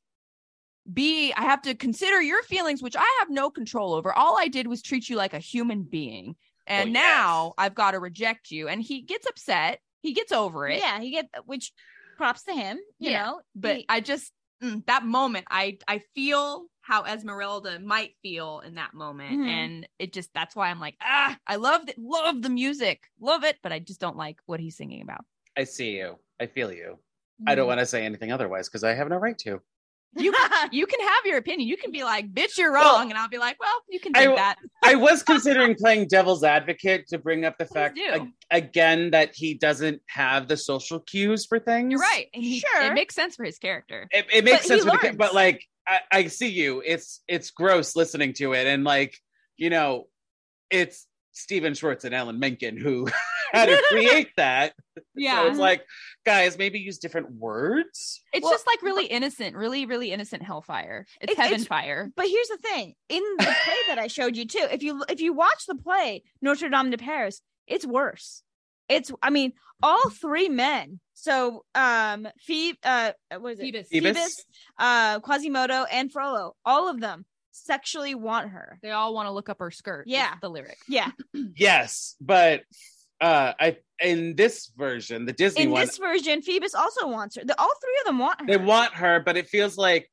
be, 0.91 1.33
I 1.33 1.43
have 1.43 1.61
to 1.63 1.75
consider 1.75 2.21
your 2.21 2.41
feelings, 2.43 2.81
which 2.81 2.95
I 2.95 3.17
have 3.19 3.29
no 3.29 3.49
control 3.49 3.93
over. 3.93 4.11
All 4.13 4.37
I 4.39 4.47
did 4.47 4.67
was 4.67 4.81
treat 4.81 5.07
you 5.09 5.15
like 5.17 5.33
a 5.33 5.39
human 5.39 5.83
being. 5.83 6.35
And 6.67 6.89
Oh, 6.89 6.93
now 6.93 7.45
yes. 7.45 7.53
I've 7.57 7.75
got 7.75 7.91
to 7.91 7.99
reject 7.99 8.51
you. 8.51 8.67
And 8.67 8.81
he 8.81 9.01
gets 9.01 9.27
upset. 9.27 9.79
He 10.01 10.13
gets 10.13 10.31
over 10.31 10.67
it. 10.67 10.79
Yeah, 10.79 10.99
he 10.99 11.11
get 11.11 11.29
which 11.45 11.71
props 12.17 12.43
to 12.43 12.53
him, 12.53 12.77
you 12.99 13.11
Yeah, 13.11 13.23
know. 13.25 13.41
but 13.55 13.77
He- 13.77 13.85
I 13.89 13.99
just 14.01 14.31
mm, 14.63 14.85
that 14.87 15.05
moment 15.05 15.45
I 15.49 15.77
I 15.87 15.99
feel 16.15 16.65
how 16.81 17.03
Esmeralda 17.05 17.79
might 17.79 18.15
feel 18.21 18.61
in 18.61 18.75
that 18.75 18.93
moment 18.93 19.39
Mhm. 19.39 19.47
and 19.47 19.87
it 19.99 20.11
just 20.11 20.33
that's 20.33 20.55
why 20.55 20.69
I'm 20.69 20.79
like 20.79 20.95
ah 21.01 21.37
I 21.45 21.57
love 21.57 21.85
the, 21.85 21.93
love 21.97 22.41
the 22.41 22.49
music 22.49 23.03
love 23.19 23.43
it 23.43 23.57
but 23.61 23.71
I 23.71 23.79
just 23.79 23.99
don't 23.99 24.17
like 24.17 24.39
what 24.47 24.59
he's 24.59 24.75
singing 24.75 25.01
about. 25.03 25.23
I 25.55 25.65
see 25.65 25.97
you. 25.97 26.17
I 26.39 26.47
feel 26.47 26.71
you. 26.71 26.97
I 27.47 27.55
don't 27.55 27.65
Mm. 27.65 27.67
want 27.67 27.79
to 27.81 27.85
say 27.85 28.05
anything 28.05 28.31
otherwise 28.31 28.67
because 28.67 28.83
I 28.83 28.93
have 28.93 29.07
no 29.09 29.17
right 29.17 29.37
to. 29.39 29.61
You 30.17 30.33
you 30.71 30.85
can 30.87 30.99
have 31.01 31.25
your 31.25 31.37
opinion. 31.37 31.67
You 31.69 31.77
can 31.77 31.91
be 31.91 32.03
like 32.03 32.33
bitch 32.33 32.57
you're 32.57 32.71
Well, 32.71 32.95
wrong 32.97 33.09
and 33.09 33.17
I'll 33.19 33.29
be 33.29 33.37
like 33.37 33.59
well 33.59 33.81
you 33.89 33.99
can 33.99 34.13
I 34.15 34.19
think 34.19 34.35
w- 34.37 34.37
that. 34.37 34.55
I 34.83 34.95
was 34.95 35.21
considering 35.23 35.75
playing 35.75 36.07
devil's 36.07 36.43
advocate 36.43 37.07
to 37.09 37.17
bring 37.19 37.45
up 37.45 37.57
the 37.57 37.65
Please 37.65 37.73
fact 37.73 37.99
ag- 38.11 38.27
again 38.49 39.11
that 39.11 39.31
he 39.35 39.53
doesn't 39.53 40.01
have 40.09 40.47
the 40.47 40.57
social 40.57 40.99
cues 40.99 41.45
for 41.45 41.59
things. 41.59 41.91
You're 41.91 41.99
right. 42.01 42.27
And 42.33 42.43
he, 42.43 42.59
Sure. 42.59 42.81
it 42.83 42.93
makes 42.93 43.13
sense 43.15 43.35
for 43.35 43.43
his 43.45 43.59
character. 43.59 44.07
It, 44.11 44.25
it 44.33 44.43
makes 44.43 44.59
But 44.61 44.65
sense, 44.67 44.83
he 44.83 44.89
with 44.89 45.01
the, 45.01 45.13
but 45.17 45.33
like 45.35 45.63
I, 45.87 45.99
I 46.11 46.27
see 46.27 46.49
you. 46.49 46.81
It's 46.85 47.21
it's 47.27 47.51
gross 47.51 47.95
listening 47.95 48.33
to 48.33 48.53
it, 48.53 48.65
and 48.67 48.83
like 48.83 49.15
you 49.57 49.69
know, 49.69 50.07
it's 50.69 51.05
Stephen 51.39 51.73
Schwartz 51.73 52.03
and 52.05 52.13
Alan 52.13 52.39
Menken 52.39 52.77
who 52.77 53.07
had 53.53 53.65
to 53.67 53.81
create 53.89 54.29
that. 54.37 54.73
Yeah. 55.15 55.41
So 55.43 55.47
it's 55.47 55.57
like, 55.57 55.83
guys, 56.25 56.57
maybe 56.57 56.79
use 56.79 56.97
different 56.99 57.31
words. 57.31 58.21
it's 58.33 58.43
Well, 58.43 58.51
just 58.53 58.67
like 58.67 58.81
really 58.81 59.05
innocent, 59.05 59.55
really 59.55 59.85
really 59.85 60.11
innocent 60.11 60.43
hellfire. 60.43 61.05
It's, 61.21 61.31
It's- 61.31 61.37
heaven 61.37 61.61
it's- 61.61 61.67
fire. 61.67 62.11
But 62.15 62.27
here's 62.27 62.47
the 62.49 62.57
thing: 62.57 62.93
in 63.09 63.23
the 63.37 63.43
play 63.63 63.77
that 63.87 63.97
I 63.99 64.07
showed 64.07 64.35
you 64.35 64.45
too, 64.45 64.67
if 64.71 64.83
you 64.83 65.03
if 65.09 65.19
you 65.21 65.33
watch 65.33 65.65
the 65.67 65.75
play 65.75 66.23
Notre 66.41 66.69
Dame 66.69 66.89
de 66.91 66.97
Paris, 66.97 67.41
it's 67.67 67.85
worse. 67.85 68.43
It's 68.89 69.11
I 69.21 69.29
mean, 69.29 69.53
all 69.83 70.09
three 70.09 70.49
men. 70.49 70.99
So 71.13 71.63
um 71.75 72.27
Phoebe 72.39 72.77
uh 72.83 73.11
what 73.39 73.53
is 73.53 73.59
it? 73.59 73.63
Phoebus. 73.63 73.87
Phoebus? 73.89 74.45
uh 74.79 75.19
Quasimodo 75.19 75.85
and 75.91 76.11
Frollo, 76.11 76.55
all 76.65 76.89
of 76.89 76.99
them 76.99 77.25
sexually 77.51 78.15
want 78.15 78.49
her. 78.51 78.77
They 78.81 78.91
all 78.91 79.13
want 79.13 79.27
to 79.27 79.31
look 79.31 79.49
up 79.49 79.59
her 79.59 79.71
skirt. 79.71 80.05
Yeah. 80.07 80.33
The 80.41 80.49
lyric. 80.49 80.77
Yeah. 80.87 81.11
Yes, 81.55 82.15
but 82.21 82.61
uh, 83.21 83.51
I 83.59 83.77
in 84.01 84.35
this 84.35 84.71
version, 84.77 85.25
the 85.25 85.33
Disney 85.33 85.63
In 85.63 85.71
one, 85.71 85.85
this 85.85 85.97
version, 85.97 86.41
Phoebus 86.41 86.73
also 86.73 87.07
wants 87.09 87.35
her. 87.35 87.43
The, 87.43 87.59
all 87.59 87.71
three 87.81 87.99
of 88.01 88.05
them 88.05 88.19
want 88.19 88.39
her. 88.41 88.47
they 88.47 88.57
want 88.57 88.93
her, 88.93 89.19
but 89.19 89.35
it 89.35 89.49
feels 89.49 89.77
like 89.77 90.09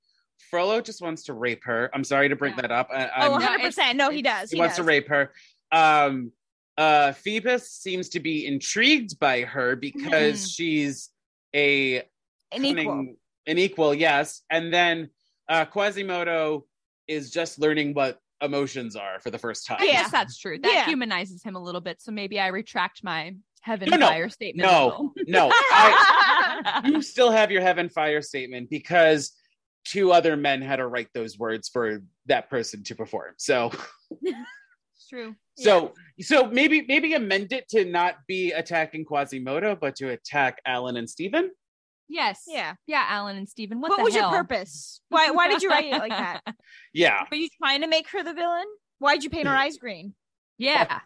Frollo 0.51 0.80
just 0.80 1.01
wants 1.01 1.24
to 1.24 1.34
rape 1.34 1.62
her. 1.64 1.89
I'm 1.95 2.03
sorry 2.05 2.28
to 2.28 2.37
bring 2.37 2.55
Yeah. 2.57 2.62
that 2.62 2.72
up. 2.72 2.89
I, 2.93 3.05
oh, 3.05 3.09
I'm- 3.09 3.30
Yeah, 3.41 3.47
100 3.49 3.61
percent. 3.64 3.97
No, 3.97 4.11
he 4.11 4.22
does. 4.22 4.51
he, 4.51 4.57
He, 4.57 4.61
wants 4.61 4.76
does. 4.76 4.84
to 4.84 4.89
rape 4.89 5.09
her. 5.09 5.32
Um, 5.70 6.32
uh, 6.76 7.12
Phoebus 7.12 7.70
seems 7.70 8.09
to 8.11 8.20
be 8.20 8.45
intrigued 8.47 9.18
by 9.20 9.43
her 9.43 9.76
because. 9.76 10.43
Mhm. 10.47 10.55
she's 10.57 11.11
a 11.55 11.99
An 12.53 12.64
equal. 12.64 13.14
an 13.47 13.59
equal, 13.59 13.95
yes. 13.95 14.43
And 14.51 14.72
then 14.74 15.11
uh, 15.49 15.64
Quasimodo 15.66 16.64
is 17.09 17.31
just 17.31 17.59
learning 17.59 17.95
what 17.95 18.19
emotions 18.43 18.97
are 18.97 19.19
for 19.21 19.31
the 19.31 19.39
first 19.39 19.67
time. 19.67 19.79
I 19.81 19.85
Yeah. 19.85 19.93
guess 20.03 20.11
that's 20.11 20.39
true. 20.39 20.59
That 20.59 20.73
Yeah. 20.73 20.85
humanizes 20.87 21.43
him 21.43 21.57
a 21.57 21.63
little 21.63 21.81
bit. 21.81 22.03
So 22.03 22.13
maybe 22.13 22.39
I 22.39 22.49
retract 22.49 23.03
my 23.03 23.35
heaven 23.63 23.89
No, 23.91 23.97
no. 23.97 24.07
fire 24.09 24.29
statement. 24.29 24.69
No, 24.71 25.13
no, 25.27 25.49
I, 25.53 26.83
you 26.85 27.03
still 27.03 27.31
have 27.31 27.51
your 27.51 27.63
heaven 27.63 27.89
fire 27.89 28.23
statement 28.23 28.71
because 28.71 29.33
two 29.85 30.13
other 30.13 30.37
men 30.37 30.61
had 30.63 30.77
to 30.77 30.87
write 30.87 31.09
those 31.15 31.39
words 31.39 31.69
for 31.69 32.03
that 32.27 32.51
person 32.51 32.83
to 32.85 32.95
perform. 32.95 33.35
So, 33.39 33.71
it's 34.23 35.09
true. 35.09 35.35
so, 35.57 35.95
so 36.21 36.47
maybe 36.49 36.85
maybe 36.87 37.15
amend 37.15 37.53
it 37.53 37.69
to 37.71 37.85
not 37.85 38.17
be 38.29 38.53
attacking 38.53 39.05
Quasimodo, 39.05 39.77
but 39.77 39.97
to 39.97 40.11
attack 40.11 40.61
Alan 40.67 40.97
and 40.97 41.09
Stephen. 41.09 41.51
Yes. 42.09 42.45
Yeah. 42.47 42.75
Yeah, 42.87 43.05
Alan 43.09 43.37
and 43.37 43.49
Stephen. 43.49 43.81
What, 43.81 43.91
What, 43.91 43.99
the 43.99 44.05
was 44.05 44.15
hell? 44.15 44.31
your 44.31 44.39
purpose? 44.45 45.01
Why 45.09 45.31
why 45.31 45.49
did 45.49 45.63
you 45.63 45.69
write 45.71 45.87
it 45.87 45.99
like 45.99 46.11
that? 46.11 46.41
Yeah. 46.93 47.25
Were 47.31 47.37
you 47.37 47.49
trying 47.61 47.81
to 47.83 47.89
make 47.89 48.09
her 48.11 48.23
the 48.23 48.33
villain? 48.35 48.65
Why'd 48.99 49.23
you 49.25 49.31
paint 49.31 49.47
her 49.49 49.55
eyes 49.55 49.77
green? 49.79 50.15
yeah. 50.59 51.01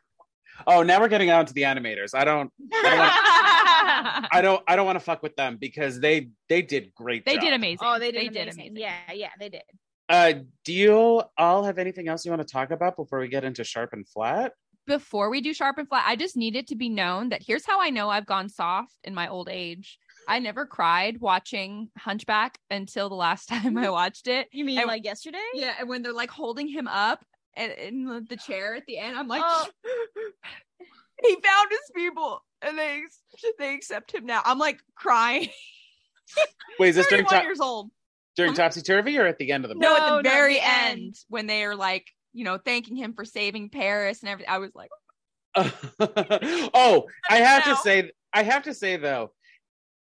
Oh, 0.67 0.83
now 0.83 1.01
we're 1.01 1.09
getting 1.09 1.31
out 1.31 1.47
to 1.47 1.55
the 1.55 1.63
animators. 1.63 2.15
I 2.15 2.23
don't. 2.25 2.53
I 2.73 4.41
don't. 4.43 4.63
I 4.69 4.77
don't 4.77 4.85
want 4.85 4.97
to 4.97 5.05
fuck 5.05 5.23
with 5.23 5.35
them 5.37 5.57
because 5.59 6.01
they 6.01 6.29
they 6.51 6.61
did 6.63 6.95
great. 6.95 7.25
they 7.25 7.35
job. 7.35 7.41
did 7.45 7.53
amazing. 7.55 7.79
Oh, 7.81 7.99
they 7.99 8.13
did. 8.13 8.21
They 8.21 8.27
amazing. 8.27 8.45
did 8.45 8.55
amazing. 8.55 8.77
Yeah, 8.77 9.13
yeah, 9.15 9.29
they 9.39 9.49
did. 9.49 9.63
Uh, 10.09 10.33
do 10.65 10.73
you 10.73 11.23
all 11.39 11.65
have 11.65 11.79
anything 11.79 12.09
else 12.09 12.25
you 12.27 12.31
want 12.31 12.47
to 12.47 12.53
talk 12.53 12.73
about 12.73 12.97
before 12.97 13.21
we 13.21 13.29
get 13.29 13.45
into 13.45 13.65
sharp 13.65 13.93
and 13.93 14.07
flat? 14.09 14.53
Before 14.87 15.31
we 15.31 15.41
do 15.41 15.55
sharp 15.55 15.79
and 15.79 15.89
flat, 15.89 16.05
I 16.07 16.17
just 16.17 16.37
need 16.37 16.57
it 16.57 16.67
to 16.69 16.75
be 16.77 16.89
known 16.89 17.29
that 17.31 17.43
here's 17.47 17.65
how 17.65 17.81
I 17.81 17.91
know 17.91 18.11
I've 18.11 18.27
gone 18.27 18.49
soft 18.49 18.93
in 19.05 19.15
my 19.15 19.29
old 19.29 19.49
age. 19.51 19.99
I 20.31 20.39
never 20.39 20.65
cried 20.65 21.21
watching 21.21 21.91
Hunchback 21.99 22.57
until 22.71 23.09
the 23.09 23.17
last 23.17 23.47
time 23.49 23.77
I 23.77 23.83
mm-hmm. 23.83 23.93
watched 23.93 24.29
it. 24.29 24.49
You 24.53 24.65
mean 24.65 24.79
I- 24.79 24.85
like 24.85 25.05
yesterday? 25.05 25.39
Yeah, 25.55 25.75
and 25.79 25.89
when 25.89 26.03
they're 26.03 26.13
like 26.13 26.31
holding 26.31 26.69
him 26.69 26.87
up 26.87 27.25
and 27.57 27.73
in 27.73 28.05
the- 28.05 28.25
the 28.29 28.37
chair 28.37 28.77
at 28.77 28.87
the 28.87 28.99
end, 28.99 29.19
I'm 29.19 29.27
like, 29.27 29.43
Oh. 29.45 29.67
he 31.23 31.35
found 31.35 31.71
his 31.71 31.91
people 31.95 32.43
and 32.63 32.79
they 32.79 33.03
they 33.59 33.75
accept 33.75 34.15
him 34.15 34.25
now. 34.25 34.41
I'm 34.45 34.59
like 34.59 34.81
crying. 34.95 35.49
Wait, 36.79 36.91
is 36.91 36.97
this 36.97 37.09
during 37.09 37.25
31 37.25 37.41
top 37.41 37.45
years 37.45 37.61
old. 37.61 37.91
during 38.37 38.53
uh-huh. 38.53 38.63
topsy 38.63 38.83
turvy 38.83 39.19
or 39.19 39.27
at 39.27 39.37
the 39.39 39.51
end 39.51 39.65
of 39.65 39.69
the 39.69 39.75
No, 39.75 39.89
No, 39.89 39.97
at 39.97 40.09
no, 40.11 40.17
the 40.19 40.23
very 40.23 40.55
the 40.55 40.65
end, 40.65 41.01
end. 41.01 41.17
when 41.29 41.49
they 41.49 41.65
are 41.65 41.75
like, 41.75 42.07
you 42.33 42.45
know, 42.45 42.57
thanking 42.57 42.95
him 42.95 43.15
for 43.15 43.25
saving 43.25 43.69
Paris 43.69 44.21
and 44.21 44.29
everything. 44.29 44.53
I 44.53 44.59
was 44.59 44.71
like, 44.77 44.91
oh, 46.73 47.07
I 47.29 47.39
have 47.39 47.65
to 47.65 47.75
say, 47.83 48.13
I 48.33 48.45
have 48.45 48.63
to 48.63 48.75
say 48.75 48.97
though, 48.97 49.33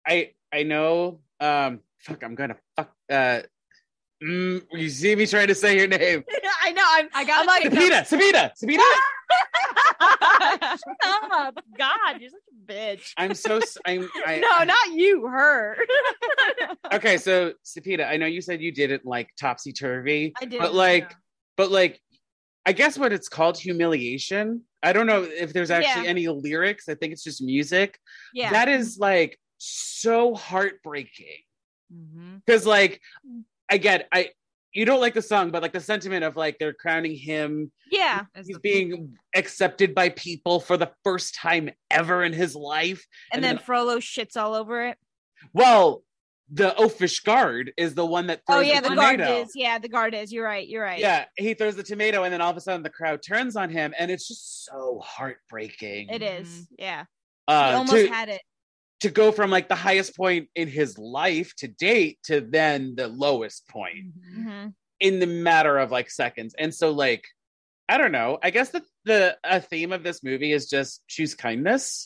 I 0.08 0.32
I 0.52 0.64
know. 0.64 1.22
Um, 1.39 1.80
fuck, 2.00 2.24
I'm 2.24 2.36
gonna 2.36 2.56
fuck. 2.76 2.91
Uh, 3.10 3.41
mm, 4.24 4.62
you 4.74 4.89
see 4.89 5.16
me 5.16 5.26
trying 5.26 5.47
to 5.47 5.56
say 5.56 5.78
your 5.78 5.88
name, 5.88 6.24
I 6.64 6.72
know. 6.72 6.84
I'm. 6.86 7.10
I 7.14 7.24
got 7.26 7.41
I'm 7.41 7.47
like, 7.47 7.64
Sabina, 7.64 8.06
Sabina, 8.06 8.52
Sabina. 8.56 8.84
Shut 10.02 11.32
up. 11.32 11.60
God, 11.78 12.20
you're 12.20 12.30
such 12.30 12.39
a 12.52 12.72
bitch. 12.72 13.14
I'm 13.18 13.34
so. 13.34 13.60
I'm. 13.86 14.10
I, 14.26 14.39
no, 14.39 14.64
not 14.64 14.91
you. 14.93 15.28
Her. 15.28 15.78
Okay, 16.93 17.18
so 17.18 17.54
Sapita, 17.66 18.08
I 18.08 18.18
know 18.18 18.26
you 18.26 18.41
said 18.41 18.62
you 18.62 18.72
didn't 18.72 19.06
like 19.06 19.30
topsy 19.39 19.72
turvy, 19.74 20.34
I 20.41 20.45
did. 20.45 20.60
but 20.60 20.74
like, 20.74 21.14
but 21.58 21.72
like, 21.72 22.02
I 22.66 22.72
guess 22.74 22.97
what 22.97 23.14
it's 23.14 23.30
called 23.30 23.58
humiliation. 23.58 24.64
I 24.82 24.93
don't 24.93 25.08
know 25.08 25.24
if 25.24 25.52
there's 25.54 25.72
actually 25.72 26.04
Yeah. 26.06 26.10
any 26.10 26.28
lyrics. 26.28 26.88
I 26.88 26.95
think 26.95 27.12
it's 27.14 27.24
just 27.24 27.41
music. 27.41 28.00
yeah. 28.34 28.52
That 28.52 28.70
is 28.70 28.97
like 28.97 29.38
so 29.60 30.34
heartbreaking 30.34 31.43
Mhm. 31.93 32.41
because 32.45 32.66
like 32.66 33.01
again, 33.70 34.03
I 34.12 34.30
you 34.72 34.86
don't 34.86 35.01
like 35.01 35.16
the 35.16 35.22
song, 35.22 35.49
but 35.49 35.62
like 35.64 35.74
the 35.74 35.80
sentiment 35.80 36.24
of 36.24 36.36
like 36.38 36.57
they're 36.60 36.74
crowning 36.74 37.16
him. 37.16 37.72
Yeah. 37.91 38.26
He's 38.36 38.47
the- 38.47 38.60
being 38.60 39.18
accepted 39.36 39.95
by 39.95 40.10
people 40.10 40.60
for 40.60 40.78
the 40.78 40.91
first 41.03 41.34
time 41.36 41.72
ever 41.89 42.24
in 42.24 42.34
his 42.34 42.55
life. 42.55 43.03
And, 43.32 43.38
And 43.39 43.43
then 43.43 43.55
then- 43.55 43.66
Frollo 43.66 43.97
shits 43.97 44.38
all 44.38 44.53
over 44.53 44.86
it. 44.86 44.97
Well, 45.53 46.03
the 46.51 46.74
oafish 46.78 47.24
guard 47.24 47.74
is 47.78 47.95
the 47.95 48.05
one 48.05 48.28
that 48.28 48.41
Oh 48.47 48.55
throws 48.57 48.68
yeah, 48.68 48.82
the, 48.82 48.89
the 48.89 48.95
guard 48.95 49.20
tomato. 49.20 49.41
is. 49.41 49.51
Yeah, 49.55 49.78
the 49.80 49.89
guard 49.89 50.14
is. 50.14 50.32
You're 50.32 50.45
right. 50.45 50.68
You're 50.68 50.84
right. 50.84 50.99
Yeah, 50.99 51.26
he 51.38 51.53
throws 51.55 51.76
the 51.76 51.84
tomato, 51.84 52.24
and 52.24 52.32
then 52.34 52.41
all 52.41 52.49
of 52.51 52.57
a 52.57 52.62
sudden 52.62 52.84
the 52.84 52.89
crowd 52.89 53.22
turns 53.24 53.55
on 53.55 53.70
him, 53.72 53.93
and 53.97 54.10
it's 54.12 54.28
just 54.28 54.66
so 54.66 54.99
heartbreaking. 55.03 56.10
It 56.10 56.22
is. 56.22 56.47
Mhm. 56.47 56.66
Yeah. 56.78 57.05
Uh, 57.47 57.70
he 57.72 57.76
almost 57.76 57.93
to, 58.05 58.07
had 58.07 58.30
it. 58.30 58.41
To 59.02 59.10
go 59.10 59.32
from 59.32 59.50
like 59.50 59.70
the 59.70 59.76
highest 59.76 60.16
point 60.16 60.50
in 60.56 60.68
his 60.68 60.97
life 60.97 61.56
to 61.58 61.68
date 61.68 62.20
to 62.24 62.41
then 62.41 62.95
the 62.95 63.08
lowest 63.08 63.68
point 63.68 64.14
Mhm. 64.18 64.43
hmm 64.43 64.68
in 65.00 65.20
the 65.20 65.28
matter 65.28 65.78
of 65.78 65.91
like 65.91 66.10
seconds. 66.12 66.54
And 66.60 66.76
so, 66.76 66.91
like, 66.91 67.24
I 67.88 67.97
don't 67.97 68.12
know. 68.12 68.38
I 68.43 68.50
guess 68.50 68.72
the 68.72 68.84
the 69.06 69.38
a 69.45 69.62
theme 69.62 69.93
of 69.93 70.04
this 70.04 70.22
movie 70.24 70.52
is 70.52 70.68
just 70.70 71.08
choose 71.08 71.36
kindness. 71.36 72.06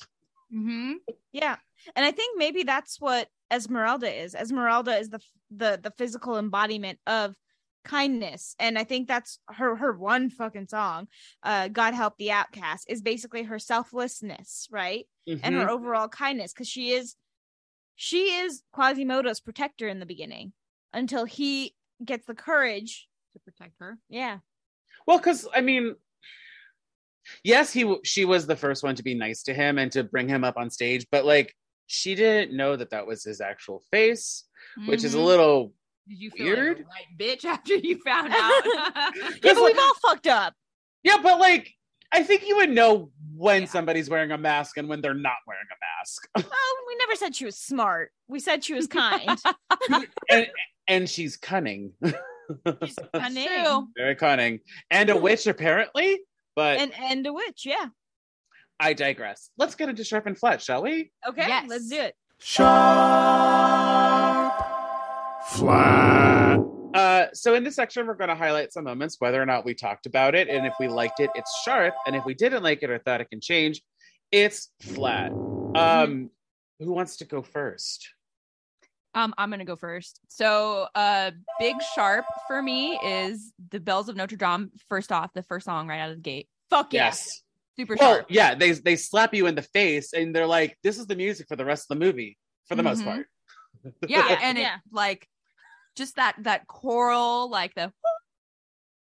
Mhm. 0.54 0.98
Yeah. 1.32 1.58
And 1.96 2.06
I 2.06 2.12
think 2.12 2.38
maybe 2.38 2.62
that's 2.62 3.02
what 3.02 3.28
Esmeralda 3.52 4.14
is. 4.14 4.36
Esmeralda 4.36 4.96
is 5.00 5.10
the 5.10 5.20
the 5.50 5.80
the 5.82 5.89
physical 5.98 6.38
embodiment 6.38 7.00
of 7.08 7.36
kindness. 7.84 8.55
And 8.59 8.77
I 8.77 8.84
think 8.84 9.07
that's 9.07 9.39
her 9.49 9.75
her 9.75 9.93
one 9.93 10.29
fucking 10.29 10.67
song, 10.67 11.07
uh 11.43 11.67
God 11.67 11.93
Help 11.93 12.17
the 12.17 12.31
Outcast, 12.31 12.86
is 12.89 13.01
basically 13.01 13.43
her 13.43 13.59
selflessness, 13.59 14.67
right? 14.71 15.05
And 15.27 15.55
Mhm. 15.55 15.61
her 15.61 15.69
overall 15.69 16.07
kindness 16.07 16.53
cuz 16.53 16.67
she 16.67 16.91
is 16.91 17.15
she 17.95 18.34
is 18.36 18.63
Quasimodo's 18.73 19.39
protector 19.39 19.88
in 19.88 19.99
the 19.99 20.05
beginning 20.05 20.53
until 20.93 21.25
he 21.25 21.75
gets 22.03 22.25
the 22.25 22.36
courage. 22.36 23.07
To 23.34 23.39
protect 23.39 23.73
her. 23.79 23.97
Yeah. 24.09 24.39
Well, 25.07 25.17
because 25.17 25.47
I 25.53 25.61
mean, 25.61 25.95
yes, 27.43 27.73
he 27.73 27.95
she 28.03 28.25
was 28.25 28.45
the 28.45 28.55
first 28.55 28.84
one 28.84 28.95
to 28.95 29.03
be 29.03 29.15
nice 29.15 29.43
to 29.43 29.53
him 29.53 29.77
and 29.77 29.91
to 29.93 30.03
bring 30.03 30.27
him 30.27 30.43
up 30.43 30.57
on 30.57 30.69
stage, 30.69 31.07
but 31.11 31.25
like 31.25 31.55
she 31.88 32.15
didn't 32.15 32.55
know 32.55 32.75
that 32.75 32.91
that 32.91 33.07
was 33.07 33.23
his 33.23 33.41
actual 33.41 33.84
face, 33.91 34.45
which 34.86 35.03
is 35.03 35.13
a 35.15 35.17
Mhm. 35.17 35.25
little 35.25 35.73
Did 36.08 36.20
you 36.20 36.32
feel 36.32 36.45
weird. 36.47 36.78
like 36.80 36.86
a 36.86 36.89
right 36.89 37.18
bitch 37.18 37.45
after 37.49 37.76
you 37.76 37.97
found 38.06 38.34
out? 38.34 38.62
Yeah, 38.66 39.10
Because, 39.34 39.56
but 39.56 39.64
we've 39.66 39.78
all 39.80 39.93
fucked 40.01 40.28
up. 40.28 40.54
yeah, 41.04 41.18
but 41.22 41.39
like 41.39 41.72
I 42.12 42.22
think 42.24 42.45
you 42.47 42.58
would 42.58 42.70
know 42.70 43.10
when 43.36 43.62
Yeah. 43.64 43.68
somebody's 43.70 44.10
wearing 44.10 44.32
a 44.32 44.38
mask 44.38 44.78
and 44.78 44.88
when 44.88 45.01
they're 45.01 45.14
not 45.16 45.38
wearing 45.47 45.66
a 45.72 45.76
mask, 45.99 46.28
Oh, 46.38 46.86
we 46.88 46.95
never 46.97 47.16
said 47.16 47.36
she 47.36 47.45
was 47.45 47.58
smart. 47.58 48.12
We 48.28 48.39
said 48.39 48.64
she 48.64 48.74
was 48.76 48.86
kind. 48.88 49.39
and 50.30 50.47
and 50.88 51.10
she's 51.10 51.38
cunning, 51.38 51.93
Cunning. 53.16 53.47
True. 53.47 53.88
very 53.97 54.16
cunning, 54.16 54.60
and 54.91 55.10
a 55.10 55.18
witch 55.18 55.47
apparently. 55.47 56.20
But 56.56 56.78
And 56.80 56.93
and 56.99 57.26
a 57.26 57.34
witch, 57.34 57.66
yeah. 57.66 57.86
I 58.80 58.93
digress. 58.93 59.49
Let's 59.58 59.74
get 59.76 59.88
into 59.89 60.04
sharp 60.04 60.28
and 60.28 60.38
flat, 60.38 60.62
shall 60.62 60.84
we? 60.84 61.12
Okay, 61.28 61.47
Yes. 61.47 61.66
let's 61.70 61.88
do 61.89 61.99
it. 61.99 62.16
Sharp, 62.39 62.70
flat. 65.48 66.60
Uh, 66.94 67.26
so 67.34 67.56
in 67.56 67.64
this 67.64 67.76
section, 67.76 68.06
we're 68.06 68.14
going 68.16 68.30
to 68.30 68.36
highlight 68.36 68.72
some 68.72 68.84
moments, 68.84 69.16
whether 69.20 69.41
or 69.41 69.46
not 69.46 69.66
we 69.66 69.74
talked 69.74 70.06
about 70.06 70.36
it, 70.36 70.48
and 70.48 70.66
if 70.66 70.74
we 70.80 70.88
liked 70.88 71.20
it, 71.20 71.30
it's 71.36 71.52
sharp, 71.66 71.94
and 72.06 72.16
if 72.16 72.24
we 72.26 72.34
didn't 72.34 72.62
like 72.64 72.84
it 72.84 72.89
or 72.89 73.00
thought 73.00 73.20
it 73.22 73.30
can 73.30 73.41
change, 73.41 73.82
it's 74.32 74.70
flat. 74.82 75.32
Um, 75.76 76.30
who 76.80 76.91
wants 76.91 77.18
to 77.18 77.26
go 77.26 77.41
first? 77.41 78.10
Um, 79.16 79.34
I'm 79.38 79.52
gonna 79.52 79.64
go 79.66 79.76
first. 79.76 80.20
So, 80.28 80.88
uh, 80.96 81.32
big 81.60 81.76
sharp 81.96 82.26
for 82.48 82.62
me 82.64 82.98
is 83.04 83.54
the 83.70 83.80
bells 83.80 84.10
of 84.10 84.16
Notre 84.16 84.36
Dame. 84.38 84.72
First 84.89 85.12
off, 85.12 85.32
the 85.34 85.44
first 85.44 85.66
song 85.66 85.88
right 85.88 86.00
out 86.00 86.10
of 86.10 86.18
the 86.18 86.22
gate. 86.22 86.48
Fuck 86.72 86.94
yeah, 86.94 87.06
Yes. 87.06 87.44
super 87.78 87.96
Well, 88.00 88.16
sharp. 88.16 88.26
yeah, 88.30 88.56
they 88.56 88.72
they 88.72 88.96
slap 88.96 89.36
you 89.36 89.46
in 89.46 89.54
the 89.54 89.62
face, 89.62 90.14
and 90.14 90.36
they're 90.36 90.48
like, 90.48 90.78
"This 90.84 90.98
is 90.98 91.06
the 91.06 91.16
music 91.16 91.48
for 91.48 91.56
the 91.56 91.66
rest 91.66 91.91
of 91.91 92.00
the 92.00 92.04
movie, 92.06 92.39
for 92.68 92.74
the 92.76 92.82
most 92.82 93.02
Mhm. 93.02 93.06
part." 93.06 93.28
Yeah, 94.08 94.39
and 94.41 94.58
Yeah. 94.58 94.76
it 94.78 94.82
like 94.91 95.28
just 95.96 96.18
that 96.18 96.36
that 96.39 96.68
choral, 96.68 97.50
like 97.50 97.74
the 97.76 97.91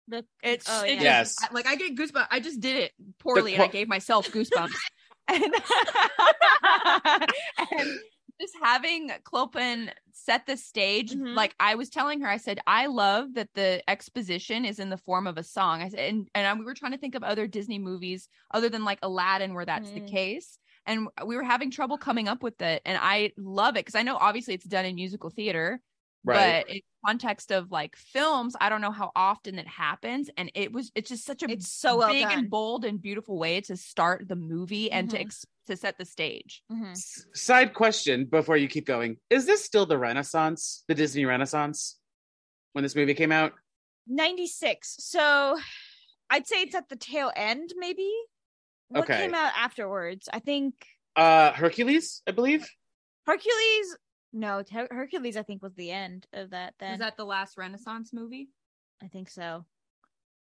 The 0.09 0.23
it's 0.41 0.65
Oh, 0.69 0.85
it 0.85 1.01
yeah. 1.01 1.23
just- 1.23 1.37
Yes. 1.41 1.49
I- 1.49 1.53
like 1.53 1.67
I 1.67 1.75
get 1.75 1.95
goosebumps. 1.97 2.27
I 2.31 2.39
just 2.39 2.61
did 2.61 2.77
it 2.77 2.93
poorly, 3.19 3.55
and 3.55 3.63
I 3.63 3.67
gave 3.67 3.89
myself 3.89 4.29
goosebumps. 4.29 4.71
and, 5.27 5.43
and 7.71 7.99
just 8.39 8.53
having 8.61 9.11
Clopin 9.25 9.89
set 10.13 10.45
the 10.45 10.55
stage, 10.55 11.11
Mhm. 11.13 11.35
like 11.35 11.53
I 11.59 11.75
was 11.75 11.89
telling 11.89 12.21
her, 12.21 12.29
I 12.29 12.37
said, 12.37 12.59
I 12.67 12.85
love 12.85 13.33
that 13.33 13.49
the 13.53 13.81
exposition 13.89 14.63
is 14.63 14.79
in 14.79 14.89
the 14.89 14.97
form 14.97 15.27
of 15.27 15.37
a 15.37 15.43
song. 15.43 15.81
I 15.81 15.89
said, 15.89 15.99
and, 15.99 16.29
and 16.35 16.47
I- 16.47 16.53
we 16.53 16.63
were 16.65 16.73
trying 16.73 16.93
to 16.93 16.97
think 16.97 17.15
of 17.15 17.23
other 17.23 17.47
Disney 17.47 17.79
movies 17.79 18.29
other 18.53 18.69
than 18.69 18.85
like 18.85 18.99
Aladdin 19.01 19.53
where 19.53 19.65
that's 19.65 19.89
Mm. 19.89 19.93
the 19.95 20.11
case. 20.11 20.57
And 20.85 21.09
we 21.25 21.35
were 21.35 21.43
having 21.43 21.69
trouble 21.69 21.97
coming 21.97 22.29
up 22.29 22.41
with 22.43 22.61
it. 22.61 22.81
And 22.85 22.97
I 23.01 23.33
love 23.37 23.75
it 23.75 23.79
because 23.85 23.95
I 23.95 24.03
know 24.03 24.15
obviously 24.15 24.53
it's 24.53 24.65
done 24.65 24.85
in 24.85 24.95
musical 24.95 25.29
theater, 25.29 25.81
right. 26.27 26.65
but 26.65 26.75
in 26.75 26.81
context 27.05 27.51
of 27.51 27.71
like 27.71 27.95
films, 27.95 28.55
I 28.59 28.69
don't 28.69 28.81
know 28.81 28.91
how 28.91 29.11
often 29.15 29.57
it 29.59 29.67
happens. 29.67 30.29
And 30.37 30.51
it 30.55 30.71
was 30.71 30.91
it's 30.95 31.09
just 31.09 31.25
such 31.25 31.43
a 31.43 31.49
It's 31.51 31.71
so 31.71 31.97
well 31.97 32.09
big 32.09 32.23
done. 32.27 32.39
and 32.39 32.49
bold 32.49 32.85
and 32.85 33.01
beautiful 33.01 33.37
way 33.37 33.61
to 33.61 33.77
start 33.77 34.27
the 34.27 34.35
movie 34.35 34.91
and 34.91 35.09
to 35.11 35.17
Mhm. 35.17 35.21
ex- 35.21 35.45
to 35.67 35.75
set 35.77 35.97
the 35.97 36.05
stage. 36.05 36.63
Mhm. 36.71 36.91
S- 36.91 37.25
Side 37.33 37.73
question 37.73 38.25
before 38.25 38.57
you 38.57 38.67
keep 38.67 38.85
going: 38.85 39.17
Is 39.29 39.45
this 39.45 39.63
still 39.65 39.85
the 39.85 39.97
Renaissance, 39.97 40.83
the 40.87 40.95
Disney 40.95 41.25
Renaissance, 41.25 41.97
when 42.73 42.83
this 42.83 42.95
movie 42.95 43.13
came 43.13 43.31
out? 43.31 43.53
96. 44.07 44.95
So 45.03 45.59
I'd 46.29 46.47
say 46.47 46.61
it's 46.61 46.75
at 46.75 46.89
the 46.89 46.95
tail 46.95 47.31
end, 47.35 47.73
maybe. 47.77 48.09
What 48.89 49.03
Okay. 49.03 49.17
came 49.17 49.33
out 49.33 49.51
afterwards? 49.55 50.29
I 50.31 50.39
think 50.39 50.73
Uh, 51.17 51.51
Hercules, 51.53 52.21
I 52.27 52.31
believe. 52.31 52.69
Hercules. 53.25 53.97
No, 54.33 54.63
Her- 54.71 54.87
Hercules. 54.91 55.37
I 55.37 55.43
think 55.43 55.63
was 55.63 55.73
the 55.75 55.91
end 55.91 56.27
of 56.33 56.51
that. 56.51 56.73
Then 56.79 56.93
Is 56.93 56.99
that 56.99 57.17
the 57.17 57.25
last 57.25 57.57
Renaissance 57.57 58.11
movie? 58.13 58.49
I 59.01 59.07
think 59.07 59.29
so. 59.29 59.65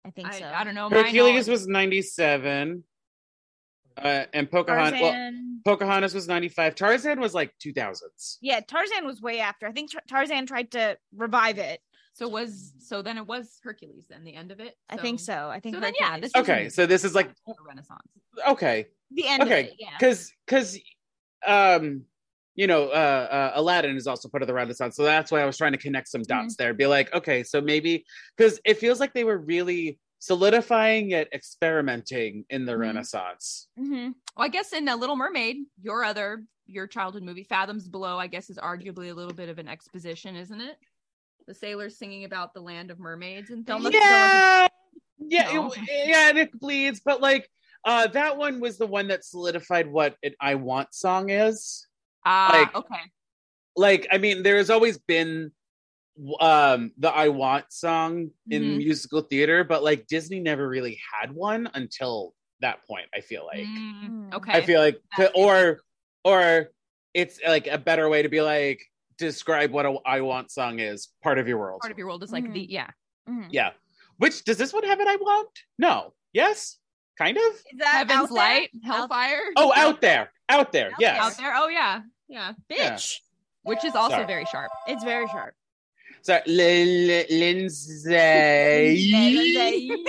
I 0.05 0.11
think 0.11 0.29
I, 0.29 0.39
so. 0.39 0.47
I 0.47 0.65
don't 0.65 0.75
know. 0.75 0.89
Hercules 0.91 1.49
was 1.49 1.67
ninety-seven, 1.67 2.85
uh, 3.97 4.25
and 4.33 4.51
Pocahontas. 4.51 5.01
Well, 5.01 5.33
Pocahontas 5.65 6.15
was 6.15 6.29
ninety-five. 6.29 6.75
Tarzan 6.75 7.21
was 7.21 7.35
like 7.35 7.53
two 7.59 7.73
thousands. 7.73 8.39
yeah, 8.43 8.61
Tarzan 8.61 9.07
was 9.07 9.21
way 9.21 9.41
after. 9.41 9.67
I 9.67 9.73
think 9.73 9.93
Tar- 9.93 10.03
Tarzan 10.09 10.47
tried 10.47 10.71
to 10.73 10.99
revive 11.17 11.59
it. 11.59 11.81
so 12.13 12.29
was 12.29 12.73
so 12.79 13.03
then 13.03 13.17
it 13.17 13.27
was 13.27 13.59
Hercules 13.63 14.07
then 14.09 14.25
the 14.25 14.35
end 14.35 14.51
of 14.53 14.61
it. 14.61 14.77
I 14.91 14.97
think 14.99 15.21
so. 15.21 15.49
I 15.49 15.61
think 15.61 15.75
so 15.77 15.81
then, 15.81 15.95
yeah, 15.99 16.19
this 16.19 16.33
is 16.35 16.41
Okay, 16.43 16.69
so 16.69 16.87
this 16.87 17.05
is 17.05 17.15
like 17.15 17.31
Renaissance. 17.67 18.03
okay, 18.49 18.87
the 19.11 19.27
end 19.27 19.43
okay, 19.43 19.61
of 19.61 19.67
it. 19.69 19.77
Yeah. 19.79 19.89
because 19.99 20.33
because 20.47 20.79
um 21.47 22.05
you 22.57 22.67
know 22.67 22.89
uh, 22.89 23.51
uh 23.55 23.61
aladdin 23.61 23.97
is 23.97 24.07
also 24.07 24.29
part 24.29 24.43
of 24.43 24.47
the 24.47 24.55
renaissance 24.55 24.97
so 24.97 25.03
that's 25.03 25.31
why 25.33 25.41
i 25.41 25.45
was 25.45 25.57
trying 25.57 25.73
to 25.73 25.79
connect 25.79 26.09
some 26.09 26.23
dots 26.23 26.57
there 26.57 26.73
be 26.75 26.87
like 26.87 27.13
okay 27.15 27.43
so 27.43 27.61
maybe 27.61 28.05
because 28.37 28.61
it 28.65 28.79
feels 28.79 29.01
like 29.01 29.13
they 29.13 29.25
were 29.25 29.39
really 29.39 29.99
solidifying 30.21 31.11
yet 31.11 31.29
experimenting 31.33 32.45
in 32.51 32.65
the 32.65 32.73
Mhm. 32.73 32.79
renaissance 32.79 33.69
hmm 33.77 34.11
Well, 34.37 34.47
I 34.47 34.49
guess 34.49 34.73
in 34.73 34.89
a 34.89 34.97
Little 34.97 35.17
Mermaid, 35.17 35.59
your 35.83 36.05
other 36.05 36.45
your 36.67 36.87
childhood 36.87 37.23
movie, 37.23 37.45
Fathoms 37.45 37.87
Below, 37.89 38.19
I 38.19 38.27
guess 38.27 38.49
is 38.49 38.57
arguably 38.57 39.11
a 39.11 39.15
little 39.15 39.35
bit 39.35 39.51
of 39.51 39.59
an 39.59 39.69
exposition, 39.69 40.35
isn't 40.35 40.63
it? 40.63 40.77
The 41.47 41.53
sailors 41.53 41.99
singing 41.99 42.25
about 42.25 42.55
the 42.55 42.63
land 42.63 42.91
of 42.91 42.99
mermaids 42.99 43.51
and 43.51 43.67
Don't 43.67 43.83
things. 43.83 43.95
look- 43.95 44.03
yeah 44.03 44.67
yeah 45.19 45.53
No. 45.53 45.73
it, 45.73 46.09
yeah 46.09 46.29
and 46.31 46.39
it 46.39 46.59
bleeds 46.59 47.01
but 47.05 47.21
like 47.21 47.49
uh 47.85 48.07
that 48.09 48.37
one 48.37 48.61
was 48.61 48.79
the 48.79 48.87
one 48.87 49.09
that 49.09 49.25
solidified 49.25 49.87
what 49.87 50.17
an 50.23 50.35
i 50.41 50.55
want 50.57 50.93
song 50.93 51.31
is 51.31 51.87
Ah, 52.25 52.51
like- 52.53 52.75
okay. 52.75 53.03
like 53.77 54.07
i 54.11 54.19
mean 54.19 54.43
there's 54.43 54.71
always 54.71 54.99
been 54.99 55.51
um 56.41 56.93
the 56.99 57.11
i 57.11 57.29
want 57.29 57.65
song 57.73 58.31
in 58.49 58.63
Mhm. 58.63 58.77
musical 58.79 59.21
theater 59.23 59.65
but 59.65 59.83
like 59.83 60.07
disney 60.07 60.39
never 60.39 60.69
really 60.69 61.01
had 61.13 61.33
one 61.33 61.69
until 61.75 62.35
that 62.61 62.87
point 62.87 63.07
i 63.15 63.21
feel 63.21 63.45
like 63.45 63.67
Mm, 63.67 64.09
Mm. 64.31 64.35
okay. 64.35 64.53
i 64.53 64.61
feel 64.63 64.81
like 64.81 65.01
That's 65.19 65.33
or 65.35 65.81
or 66.25 66.71
it's 67.15 67.41
like 67.45 67.67
a 67.67 67.79
better 67.79 68.09
way 68.09 68.23
to 68.23 68.29
be 68.29 68.41
like 68.41 68.81
describe 69.19 69.73
what 69.73 69.87
a 69.87 69.97
i 70.07 70.21
want 70.21 70.53
song 70.53 70.79
is 70.79 71.09
part 71.23 71.39
of 71.39 71.49
your 71.49 71.59
world 71.59 71.81
part 71.81 71.91
of 71.93 71.99
your 71.99 72.07
world 72.07 72.23
is 72.23 72.31
like 72.33 72.51
the 72.53 72.61
yeah. 72.71 72.91
Mhm. 73.29 73.49
yeah 73.51 73.71
which 74.19 74.45
does 74.45 74.57
this 74.57 74.73
one 74.73 74.85
have 74.85 75.01
an 75.01 75.09
i 75.09 75.17
want 75.17 75.49
no 75.79 76.15
yes 76.33 76.79
kind 77.19 77.37
of 77.37 77.43
Is 77.43 77.65
that 77.79 77.87
Heaven's 78.09 78.19
out 78.23 78.29
there? 78.29 78.37
Light, 78.37 78.71
Hellfire. 78.85 79.41
oh 79.57 79.73
out 79.75 80.01
there 80.01 80.31
out 80.49 80.71
there 80.73 80.91
Out 80.93 81.01
yes 81.01 81.19
out 81.21 81.37
there. 81.37 81.53
Oh 81.57 81.69
yeah, 81.69 82.03
yeah. 82.29 82.53
Yeah. 82.69 82.95
bitch. 82.95 83.21
Which 83.63 83.85
is 83.85 83.95
also 83.95 84.17
Sorry. 84.17 84.27
very 84.27 84.45
sharp. 84.47 84.71
It's 84.87 85.05
very 85.05 85.27
sharp. 85.29 85.55
so 86.23 86.41
Lin- 86.47 87.25
lindsay 87.31 88.11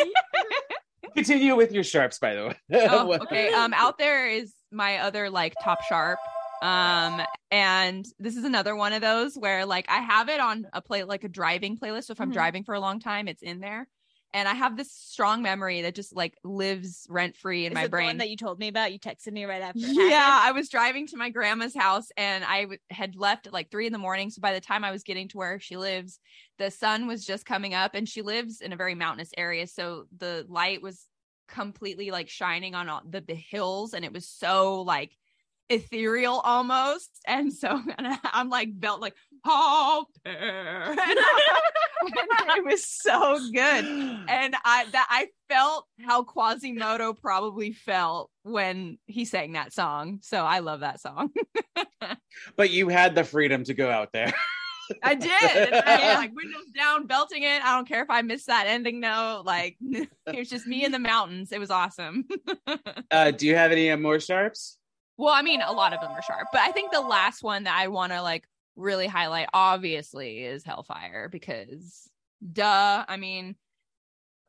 continue 1.16 1.56
with 1.56 1.72
your 1.72 1.84
sharps 1.84 2.20
by 2.20 2.36
the 2.36 2.48
way 2.48 2.88
oh, 2.90 3.14
okay. 3.24 3.54
Um, 3.54 3.74
out 3.74 3.98
there 3.98 4.30
is 4.30 4.54
my 4.72 4.98
other 5.00 5.30
like 5.30 5.54
top 5.64 5.82
sharp. 5.84 6.20
Um, 6.62 7.22
and 7.52 8.06
this 8.20 8.36
is 8.36 8.44
another 8.44 8.76
one 8.76 8.94
of 8.94 9.02
those 9.02 9.38
where 9.38 9.66
like 9.66 9.86
I 9.90 10.00
have 10.00 10.30
it 10.30 10.40
on 10.40 10.68
a 10.74 10.82
play 10.82 11.04
like 11.04 11.24
a 11.24 11.30
driving 11.30 11.78
playlist. 11.78 12.06
So 12.06 12.12
if 12.14 12.22
I'm 12.22 12.32
Mhm. 12.32 12.34
driving 12.34 12.64
for 12.64 12.74
a 12.76 12.80
long 12.80 13.00
time, 13.00 13.28
it's 13.28 13.44
in 13.44 13.60
there. 13.60 13.88
And 14.36 14.50
I 14.50 14.54
have 14.54 14.76
this 14.76 14.92
strong 14.92 15.42
memory 15.42 15.84
that 15.84 15.96
just 15.96 16.14
like 16.14 16.38
lives 16.44 17.08
rent 17.10 17.38
free 17.38 17.66
in 17.66 17.72
Is 17.72 17.76
my 17.76 17.88
brain. 17.88 18.08
one 18.08 18.18
that 18.18 18.30
you 18.30 18.36
told 18.36 18.60
me 18.60 18.68
about? 18.68 18.92
You 18.92 19.00
texted 19.00 19.32
me 19.32 19.46
right 19.46 19.62
after. 19.62 19.80
Yeah. 19.80 20.42
I 20.44 20.52
was 20.52 20.68
driving 20.68 21.08
to 21.08 21.18
my 21.18 21.30
grandma's 21.30 21.74
house 21.74 22.10
and 22.18 22.44
I 22.44 22.64
w- 22.64 22.80
had 22.90 23.16
left 23.16 23.48
at 23.48 23.54
like 23.54 23.72
three 23.72 23.88
in 23.88 23.94
the 23.94 23.98
morning. 23.98 24.30
So 24.30 24.42
by 24.42 24.54
the 24.54 24.60
time 24.60 24.84
I 24.84 24.92
was 24.92 25.04
getting 25.04 25.30
to 25.30 25.38
where 25.38 25.58
she 25.62 25.78
lives, 25.78 26.20
the 26.58 26.70
sun 26.70 27.08
was 27.08 27.26
just 27.26 27.46
coming 27.46 27.74
up 27.74 27.96
and 27.96 28.10
she 28.10 28.22
lives 28.22 28.60
in 28.60 28.74
a 28.74 28.76
very 28.76 28.94
mountainous 28.94 29.32
area. 29.38 29.68
So 29.68 30.08
the 30.18 30.46
light 30.50 30.82
was 30.82 31.06
completely 31.48 32.12
like 32.12 32.28
shining 32.28 32.76
on 32.76 32.90
all 32.90 33.04
the, 33.10 33.22
the 33.22 33.36
hills 33.36 33.94
and 33.94 34.04
it 34.04 34.12
was 34.12 34.28
so 34.28 34.82
like 34.82 35.16
ethereal 35.70 36.40
almost. 36.44 37.10
And 37.28 37.54
so 37.54 37.70
and 37.98 38.18
I'm 38.24 38.50
like 38.50 38.70
belt 38.80 39.02
like, 39.02 39.16
halt 39.44 40.08
there. 40.24 40.96
And, 40.98 41.20
I- 41.20 41.50
and 42.42 42.58
it 42.58 42.66
was 42.66 42.86
so 42.86 43.40
good 43.52 43.86
and 44.28 44.56
I 44.64 44.86
that 44.92 45.08
I 45.10 45.28
felt 45.50 45.88
how 46.06 46.24
Quasimodo 46.24 47.14
probably 47.14 47.72
felt 47.72 48.30
when 48.44 49.00
he 49.08 49.26
sang 49.26 49.54
that 49.54 49.74
song. 49.74 50.20
So 50.22 50.44
I 50.44 50.60
love 50.60 50.82
that 50.82 51.00
song. 51.00 51.32
But 52.58 52.70
you 52.70 52.90
had 52.90 53.16
the 53.16 53.24
freedom 53.24 53.64
to 53.64 53.74
go 53.74 53.90
out 53.90 54.12
there. 54.14 54.32
I 55.02 55.16
did. 55.16 55.32
I 55.32 55.90
had, 55.98 56.16
like 56.18 56.36
windows 56.36 56.66
down, 56.76 57.08
belting 57.08 57.42
it. 57.44 57.64
I 57.64 57.76
don't 57.76 57.88
care 57.88 58.04
if 58.04 58.10
I 58.10 58.22
missed 58.22 58.48
that 58.48 58.68
ending 58.68 59.00
note. 59.00 59.44
Like 59.46 59.78
it 59.82 60.10
was 60.28 60.50
just 60.50 60.68
me 60.68 60.84
in 60.86 60.92
the 60.92 61.00
mountains. 61.00 61.52
It 61.52 61.60
was 61.60 61.72
awesome. 61.72 62.26
Uh, 63.10 63.32
do 63.32 63.48
you 63.48 63.56
have 63.56 63.72
any 63.72 63.96
more 63.96 64.20
sharps? 64.20 64.78
Well, 65.18 65.34
I 65.34 65.42
mean, 65.42 65.62
a 65.62 65.72
lot 65.72 65.94
of 65.94 66.02
them 66.02 66.12
are 66.12 66.22
sharp, 66.22 66.48
but 66.52 66.62
I 66.62 66.72
think 66.72 66.92
the 66.92 67.02
last 67.02 67.44
one 67.44 67.64
that 67.64 67.76
I 67.78 67.88
want 67.88 68.12
to 68.12 68.22
like 68.22 68.44
really 68.76 69.08
highlight, 69.08 69.48
obviously, 69.54 70.44
is 70.44 70.64
Hellfire 70.64 71.30
because, 71.30 72.10
duh. 72.52 73.06
I 73.08 73.18
mean, 73.18 73.56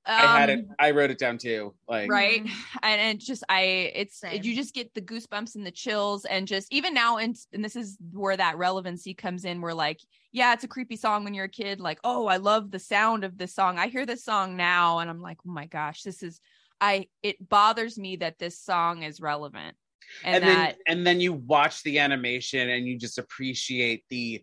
I 0.07 0.41
had 0.41 0.51
it. 0.51 0.59
um, 0.61 0.67
I 0.79 0.93
wrote 0.93 1.11
it 1.11 1.19
down 1.19 1.39
too. 1.39 1.75
Like, 1.89 2.11
right 2.11 2.47
and 2.83 3.01
it 3.01 3.21
just 3.21 3.43
i 3.49 3.61
it's 3.95 4.21
Same. 4.21 4.43
you 4.43 4.55
just 4.55 4.75
get 4.75 4.95
the 4.95 5.03
goosebumps 5.03 5.57
and 5.57 5.67
the 5.67 5.71
chills 5.71 6.25
and 6.25 6.47
just 6.47 6.73
even 6.73 6.95
now 6.95 7.17
and 7.17 7.37
and 7.53 7.65
this 7.65 7.77
is 7.77 7.99
where 8.13 8.37
that 8.37 8.57
relevancy 8.57 9.15
comes 9.15 9.45
in 9.45 9.61
where 9.61 9.75
like 9.75 10.01
yeah 10.33 10.53
it's 10.53 10.65
a 10.65 10.69
creepy 10.69 10.97
song 10.97 11.25
when 11.25 11.35
you're 11.35 11.47
a 11.47 11.49
kid 11.49 11.81
like 11.81 11.99
oh 12.05 12.27
i 12.27 12.37
love 12.37 12.71
the 12.71 12.79
sound 12.79 13.25
of 13.25 13.37
this 13.37 13.55
song 13.55 13.79
i 13.79 13.89
hear 13.89 14.07
this 14.07 14.25
song 14.25 14.57
now 14.57 14.99
and 15.01 15.11
i'm 15.11 15.21
like 15.21 15.39
oh 15.47 15.53
my 15.53 15.67
gosh 15.67 16.03
this 16.03 16.23
is 16.23 16.41
i 16.81 17.07
it 17.23 17.49
bothers 17.49 17.99
me 17.99 18.17
that 18.17 18.39
this 18.39 18.59
song 18.59 19.03
is 19.03 19.21
relevant 19.21 19.77
and, 20.25 20.37
and, 20.37 20.45
that 20.45 20.77
then 20.87 20.99
and 20.99 21.07
then 21.07 21.21
you 21.21 21.33
watch 21.33 21.83
the 21.83 21.99
animation 21.99 22.69
and 22.71 22.87
you 22.87 22.99
just 22.99 23.19
appreciate 23.19 24.05
the 24.11 24.43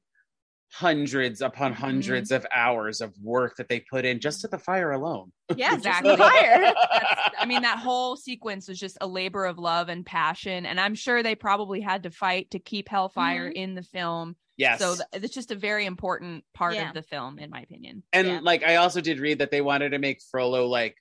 hundreds 0.71 1.41
upon 1.41 1.71
Mhm. 1.71 1.75
hundreds 1.75 2.31
of 2.31 2.45
hours 2.51 2.99
of 2.99 3.13
work 3.21 3.57
that 3.57 3.69
they 3.69 3.79
put 3.79 4.05
in 4.05 4.19
just 4.19 4.41
to 4.41 4.47
the 4.47 4.57
fire 4.57 4.91
alone. 4.91 5.31
yeah, 5.55 5.73
Exactly. 5.75 6.13
exactly. 6.13 6.39
Fire. 6.41 6.73
that's, 6.91 7.35
I 7.39 7.45
mean, 7.45 7.61
that 7.61 7.77
whole 7.77 8.15
sequence 8.17 8.67
was 8.67 8.79
just 8.79 8.97
a 8.99 9.05
labor 9.07 9.45
of 9.45 9.59
love 9.59 9.89
and 9.89 10.03
passion. 10.03 10.65
And 10.65 10.79
I'm 10.79 10.95
sure 10.95 11.21
they 11.21 11.35
probably 11.35 11.79
had 11.79 12.03
to 12.03 12.09
fight 12.11 12.49
to 12.51 12.59
keep 12.59 12.89
Hellfire 12.89 13.47
in 13.47 13.75
the 13.75 13.83
film. 13.83 14.35
yes. 14.57 14.79
So 14.79 14.95
th- 14.95 15.23
it's 15.23 15.33
just 15.35 15.51
a 15.51 15.55
very 15.55 15.85
important 15.85 16.43
part 16.55 16.73
Yeah. 16.73 16.87
of 16.87 16.95
the 16.95 17.03
film, 17.03 17.37
in 17.37 17.51
my 17.51 17.61
opinion. 17.61 18.01
and 18.11 18.27
yeah. 18.27 18.39
like 18.41 18.63
I 18.63 18.77
also 18.77 18.99
did 18.99 19.19
read 19.19 19.39
that 19.39 19.51
they 19.51 19.61
wanted 19.61 19.91
to 19.91 19.99
make 19.99 20.21
Frollo 20.31 20.65
like 20.65 20.97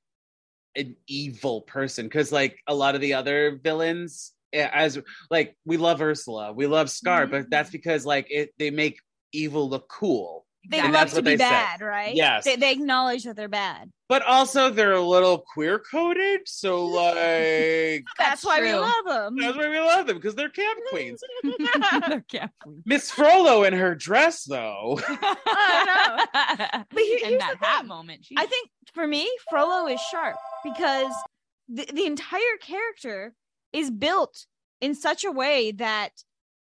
an 0.76 0.96
evil 1.06 1.62
person 1.62 2.06
because 2.06 2.30
like 2.30 2.58
a 2.66 2.74
lot 2.74 2.94
of 2.94 3.00
the 3.00 3.14
other 3.14 3.58
villains 3.62 4.32
as 4.52 4.98
like 5.30 5.56
we 5.64 5.76
love 5.76 6.00
Ursula, 6.02 6.52
we 6.52 6.66
love 6.66 6.90
Scar, 6.90 7.26
but 7.26 7.50
that's 7.50 7.68
mm-hmm. 7.68 7.76
because 7.78 8.04
like 8.06 8.26
it 8.30 8.52
they 8.58 8.70
make 8.70 8.98
evil 9.32 9.68
look 9.68 9.88
cool. 9.88 10.46
They 10.68 10.78
And 10.78 10.92
love 10.92 10.92
that's 10.92 11.10
to 11.14 11.16
what 11.16 11.24
be 11.24 11.30
they 11.32 11.38
said. 11.38 11.50
bad, 11.50 11.80
right? 11.80 12.14
Yes. 12.14 12.44
They, 12.44 12.54
they 12.54 12.70
acknowledge 12.70 13.24
that 13.24 13.34
they're 13.34 13.48
bad. 13.48 13.90
But 14.08 14.22
also 14.22 14.70
they're 14.70 14.92
a 14.92 15.00
little 15.00 15.38
queer 15.38 15.80
coded, 15.80 16.42
so 16.46 16.84
like 16.86 18.04
That's, 18.16 18.44
why 18.44 18.60
we 18.60 18.72
love 18.72 19.04
them. 19.04 19.36
that's 19.40 19.56
why 19.56 19.68
we 19.68 19.80
love 19.80 20.06
them 20.06 20.18
because 20.18 20.36
they're 20.36 20.50
camp 20.50 20.78
queens. 20.90 21.20
They're 22.08 22.24
camp 22.30 22.52
Miss 22.84 23.10
Frollo 23.10 23.64
in 23.64 23.72
her 23.72 23.96
dress 23.96 24.44
though. 24.44 25.00
I 25.08 26.84
But 26.90 27.02
here- 27.02 27.18
and 27.22 27.30
here's 27.30 27.40
that 27.40 27.56
the 27.60 27.66
hat 27.66 27.78
thing. 27.80 27.88
moment. 27.88 28.26
I 28.36 28.46
think 28.46 28.70
for 28.94 29.06
me, 29.06 29.28
Frollo 29.50 29.86
is 29.88 30.00
sharp 30.12 30.36
because 30.62 31.12
the, 31.68 31.86
the 31.92 32.06
entire 32.06 32.56
character 32.60 33.34
is 33.72 33.90
built 33.90 34.46
in 34.80 34.94
such 34.94 35.24
a 35.24 35.30
way 35.32 35.72
that 35.72 36.10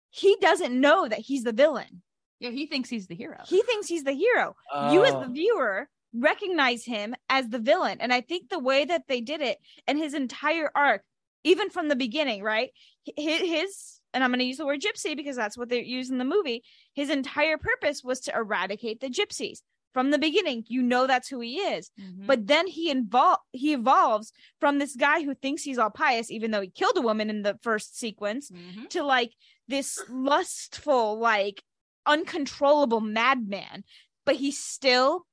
he 0.09 0.35
doesn't 0.41 0.79
know 0.79 1.07
that 1.07 1.19
he's 1.19 1.43
the 1.43 1.53
villain. 1.53 2.01
yeah, 2.39 2.49
he 2.51 2.65
thinks 2.65 2.89
he's 2.89 3.07
the 3.07 3.15
hero. 3.15 3.37
He 3.47 3.61
thinks 3.63 3.87
he's 3.87 4.03
the 4.05 4.13
hero. 4.13 4.55
You, 4.91 5.03
as 5.05 5.13
Oh. 5.13 5.21
the 5.21 5.27
viewer, 5.27 5.89
recognize 6.13 6.83
him 6.85 7.13
as 7.29 7.49
the 7.49 7.59
villain. 7.59 7.97
And 8.01 8.11
I 8.13 8.21
think 8.21 8.49
the 8.49 8.59
way 8.59 8.85
that 8.85 9.03
they 9.07 9.21
did 9.21 9.41
it 9.41 9.59
and 9.87 9.97
his 9.97 10.13
entire 10.13 10.71
arc, 10.73 11.03
even 11.43 11.69
from 11.69 11.87
the 11.89 11.95
beginning, 11.95 12.41
right? 12.41 12.71
His, 13.15 13.41
his 13.41 13.99
and 14.13 14.23
I'm 14.23 14.31
going 14.31 14.39
to 14.39 14.45
use 14.45 14.57
the 14.57 14.65
word 14.65 14.81
gypsy 14.81 15.15
because 15.15 15.35
that's 15.35 15.57
what 15.57 15.69
they 15.69 15.83
use 15.83 16.09
in 16.09 16.17
the 16.17 16.25
movie. 16.25 16.63
His 16.95 17.09
entire 17.11 17.57
purpose 17.59 18.03
was 18.03 18.21
to 18.21 18.33
eradicate 18.35 19.01
the 19.01 19.09
gypsies. 19.09 19.59
From 19.99 20.11
the 20.11 20.17
beginning, 20.17 20.63
you 20.69 20.81
know 20.81 21.07
that's 21.07 21.27
who 21.27 21.41
he 21.41 21.57
is. 21.57 21.91
Mhm. 21.99 22.25
But 22.25 22.47
then 22.47 22.67
he 22.67 22.89
invol- 22.89 23.39
he 23.51 23.73
evolves 23.73 24.31
from 24.61 24.79
this 24.79 24.95
guy 24.95 25.23
who 25.23 25.35
thinks 25.35 25.63
he's 25.63 25.77
all 25.77 25.89
pious, 25.89 26.31
even 26.31 26.51
though 26.51 26.61
he 26.61 26.69
killed 26.69 26.95
a 26.95 27.01
woman 27.01 27.29
in 27.29 27.41
the 27.41 27.59
first 27.61 27.97
sequence, 27.99 28.49
Mhm. 28.49 28.87
to 28.91 29.03
like 29.03 29.33
this 29.67 29.99
lustful, 30.07 31.17
like 31.19 31.65
uncontrollable 32.05 33.01
madman. 33.01 33.83
But 34.25 34.37
he 34.37 34.51
still 34.51 35.27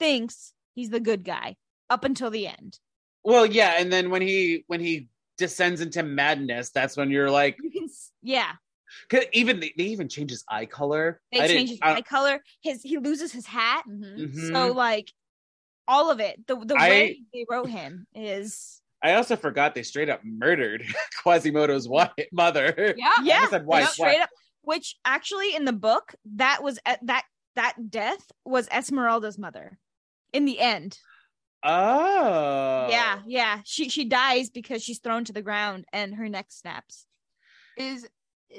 thinks 0.00 0.52
he's 0.74 0.90
the 0.90 0.98
good 0.98 1.22
guy 1.22 1.56
up 1.88 2.02
until 2.02 2.28
the 2.30 2.48
end. 2.48 2.80
Well, 3.22 3.46
yeah, 3.46 3.74
and 3.78 3.92
then 3.92 4.10
when 4.10 4.22
he 4.22 4.64
when 4.66 4.80
he 4.80 5.06
descends 5.36 5.80
into 5.80 6.02
madness, 6.02 6.70
that's 6.70 6.96
when 6.96 7.12
you're 7.12 7.30
like, 7.30 7.56
You 7.62 7.70
can, 7.70 7.88
yeah. 8.22 8.54
'Cause 9.08 9.24
even 9.32 9.60
they, 9.60 9.72
they 9.76 9.84
even 9.84 10.08
change 10.08 10.30
his 10.30 10.44
eye 10.48 10.66
color. 10.66 11.20
They 11.32 11.40
I 11.40 11.46
change 11.48 11.70
his 11.70 11.78
I- 11.82 11.94
eye 11.96 12.02
color. 12.02 12.42
His 12.62 12.82
he 12.82 12.98
loses 12.98 13.32
his 13.32 13.46
hat. 13.46 13.84
Mhm. 13.88 14.32
Mhm. 14.32 14.52
So 14.52 14.72
like 14.72 15.12
all 15.86 16.10
of 16.10 16.20
it, 16.20 16.46
the 16.46 16.56
the 16.56 16.74
I- 16.76 16.88
way 16.88 17.22
they 17.32 17.46
wrote 17.48 17.68
him 17.70 18.06
is 18.14 18.80
I 19.02 19.14
also 19.14 19.36
forgot 19.36 19.74
they 19.74 19.84
straight 19.84 20.08
up 20.08 20.24
murdered 20.24 20.82
Quasimodo's 21.22 21.88
wife, 21.88 22.10
mother. 22.32 22.94
Yeah. 22.96 23.12
Yeah, 23.22 23.48
said 23.48 23.64
wife, 23.64 23.90
straight 23.90 24.20
up. 24.20 24.30
Which 24.62 24.96
actually 25.04 25.54
in 25.54 25.64
the 25.64 25.72
book 25.72 26.14
that 26.36 26.62
was 26.62 26.78
at 26.84 27.04
that 27.06 27.24
that 27.54 27.90
death 27.90 28.30
was 28.44 28.68
Esmeralda's 28.70 29.38
mother. 29.38 29.78
In 30.32 30.44
the 30.44 30.58
end, 30.60 30.98
Oh, 31.64 32.86
yeah, 32.90 33.20
yeah, 33.26 33.60
she 33.64 33.88
she 33.88 34.04
dies 34.04 34.50
because 34.50 34.82
she's 34.82 34.98
thrown 35.00 35.24
to 35.24 35.32
the 35.32 35.42
ground 35.42 35.86
and 35.92 36.14
her 36.14 36.28
neck 36.28 36.46
snaps. 36.50 37.06
Is 37.76 38.06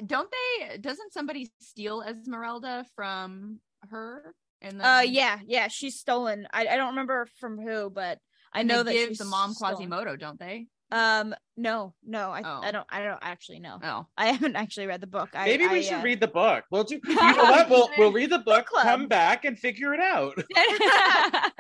don't 0.06 0.30
they? 0.32 0.78
Doesn't 0.78 1.14
somebody 1.14 1.52
steal 1.60 2.02
Esmeralda 2.02 2.86
from 2.96 3.60
her? 3.90 4.34
And 4.62 4.82
Uh, 4.82 5.02
yeah, 5.06 5.40
yeah, 5.46 5.68
she's 5.68 6.00
stolen. 6.00 6.48
I 6.52 6.68
I 6.68 6.78
don't 6.78 6.90
remember 6.90 7.28
from 7.40 7.60
who, 7.60 7.90
but 7.90 8.20
I 8.54 8.64
know 8.64 8.84
that 8.84 8.92
give 8.92 9.10
she's 9.10 9.18
the 9.20 9.26
mom 9.26 9.54
stolen. 9.54 9.76
Quasimodo, 9.76 10.16
don't 10.16 10.40
they? 10.40 10.68
Um, 10.92 11.36
no, 11.56 11.94
no, 12.04 12.32
I 12.32 12.42
Oh. 12.44 12.62
I 12.64 12.72
don't 12.72 12.88
I 12.90 13.04
don't 13.04 13.20
actually 13.22 13.60
know. 13.60 13.80
Oh, 13.84 14.08
I 14.18 14.32
haven't 14.32 14.56
actually 14.56 14.88
read 14.88 15.02
the 15.02 15.08
book. 15.08 15.30
I, 15.34 15.46
Maybe 15.46 15.68
we 15.68 15.80
I, 15.80 15.82
should 15.82 16.00
uh, 16.00 16.04
read 16.04 16.20
the 16.20 16.28
book. 16.28 16.66
We'll 16.72 16.84
do. 16.84 17.00
You 17.08 17.16
know 17.16 17.44
what? 17.44 17.70
We'll 17.70 17.90
we'll 17.98 18.12
read 18.12 18.32
the 18.32 18.40
book, 18.40 18.66
club. 18.68 18.84
come 18.84 19.08
back, 19.08 19.46
and 19.46 19.58
figure 19.58 19.94
it 19.94 20.00
out. 20.00 20.36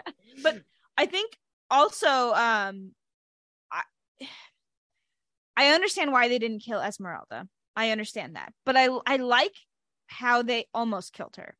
but 0.43 0.61
I 0.97 1.05
think 1.05 1.37
also 1.69 2.33
um 2.33 2.91
I 3.71 3.83
I 5.57 5.67
understand 5.73 6.11
why 6.11 6.27
they 6.27 6.39
didn't 6.39 6.59
kill 6.59 6.81
Esmeralda. 6.81 7.47
I 7.79 7.91
understand 7.91 8.35
that. 8.35 8.51
But 8.65 8.75
I 8.75 8.87
I 9.07 9.15
like 9.17 9.55
how 10.07 10.41
they 10.41 10.65
almost 10.73 11.13
killed 11.13 11.35
her. 11.37 11.55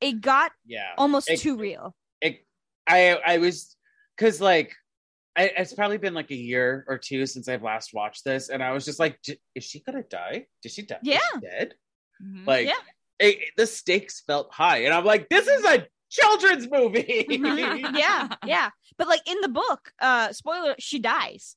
It 0.00 0.20
got 0.20 0.50
Yeah. 0.66 0.92
almost 0.98 1.30
It- 1.30 1.40
too 1.40 1.56
real. 1.56 1.94
it, 2.20 2.44
I 2.86 3.14
I 3.24 3.38
was 3.38 3.76
because 4.16 4.40
like 4.40 4.74
I, 5.36 5.44
it's 5.56 5.72
probably 5.74 5.98
been 5.98 6.14
like 6.14 6.30
a 6.30 6.36
year 6.36 6.84
or 6.88 6.98
two 6.98 7.26
since 7.26 7.48
I've 7.48 7.62
last 7.62 7.92
watched 7.94 8.24
this, 8.24 8.48
and 8.50 8.62
I 8.62 8.70
was 8.72 8.84
just 8.84 8.98
like, 9.00 9.18
is 9.54 9.64
she 9.64 9.80
gonna 9.80 10.02
die? 10.04 10.46
Did 10.62 10.72
she 10.72 10.82
die? 10.82 10.98
Yeah. 11.02 11.18
she 11.34 11.40
dead? 11.40 11.74
Mhm. 12.22 12.46
Like, 12.46 12.66
Yeah. 12.68 12.82
it- 13.18 13.38
it- 13.42 13.52
the 13.56 13.66
stakes 13.66 14.20
felt 14.20 14.52
high, 14.52 14.78
and 14.84 14.92
I'm 14.94 15.04
like, 15.04 15.28
this 15.28 15.46
is 15.48 15.64
a 15.64 15.86
children's 16.10 16.68
movie. 16.70 17.26
yeah, 18.04 18.28
yeah. 18.44 18.70
But 18.98 19.08
like 19.08 19.22
in 19.28 19.40
the 19.40 19.48
book, 19.48 19.92
uh 20.00 20.32
spoiler, 20.32 20.74
she 20.78 20.98
dies. 20.98 21.56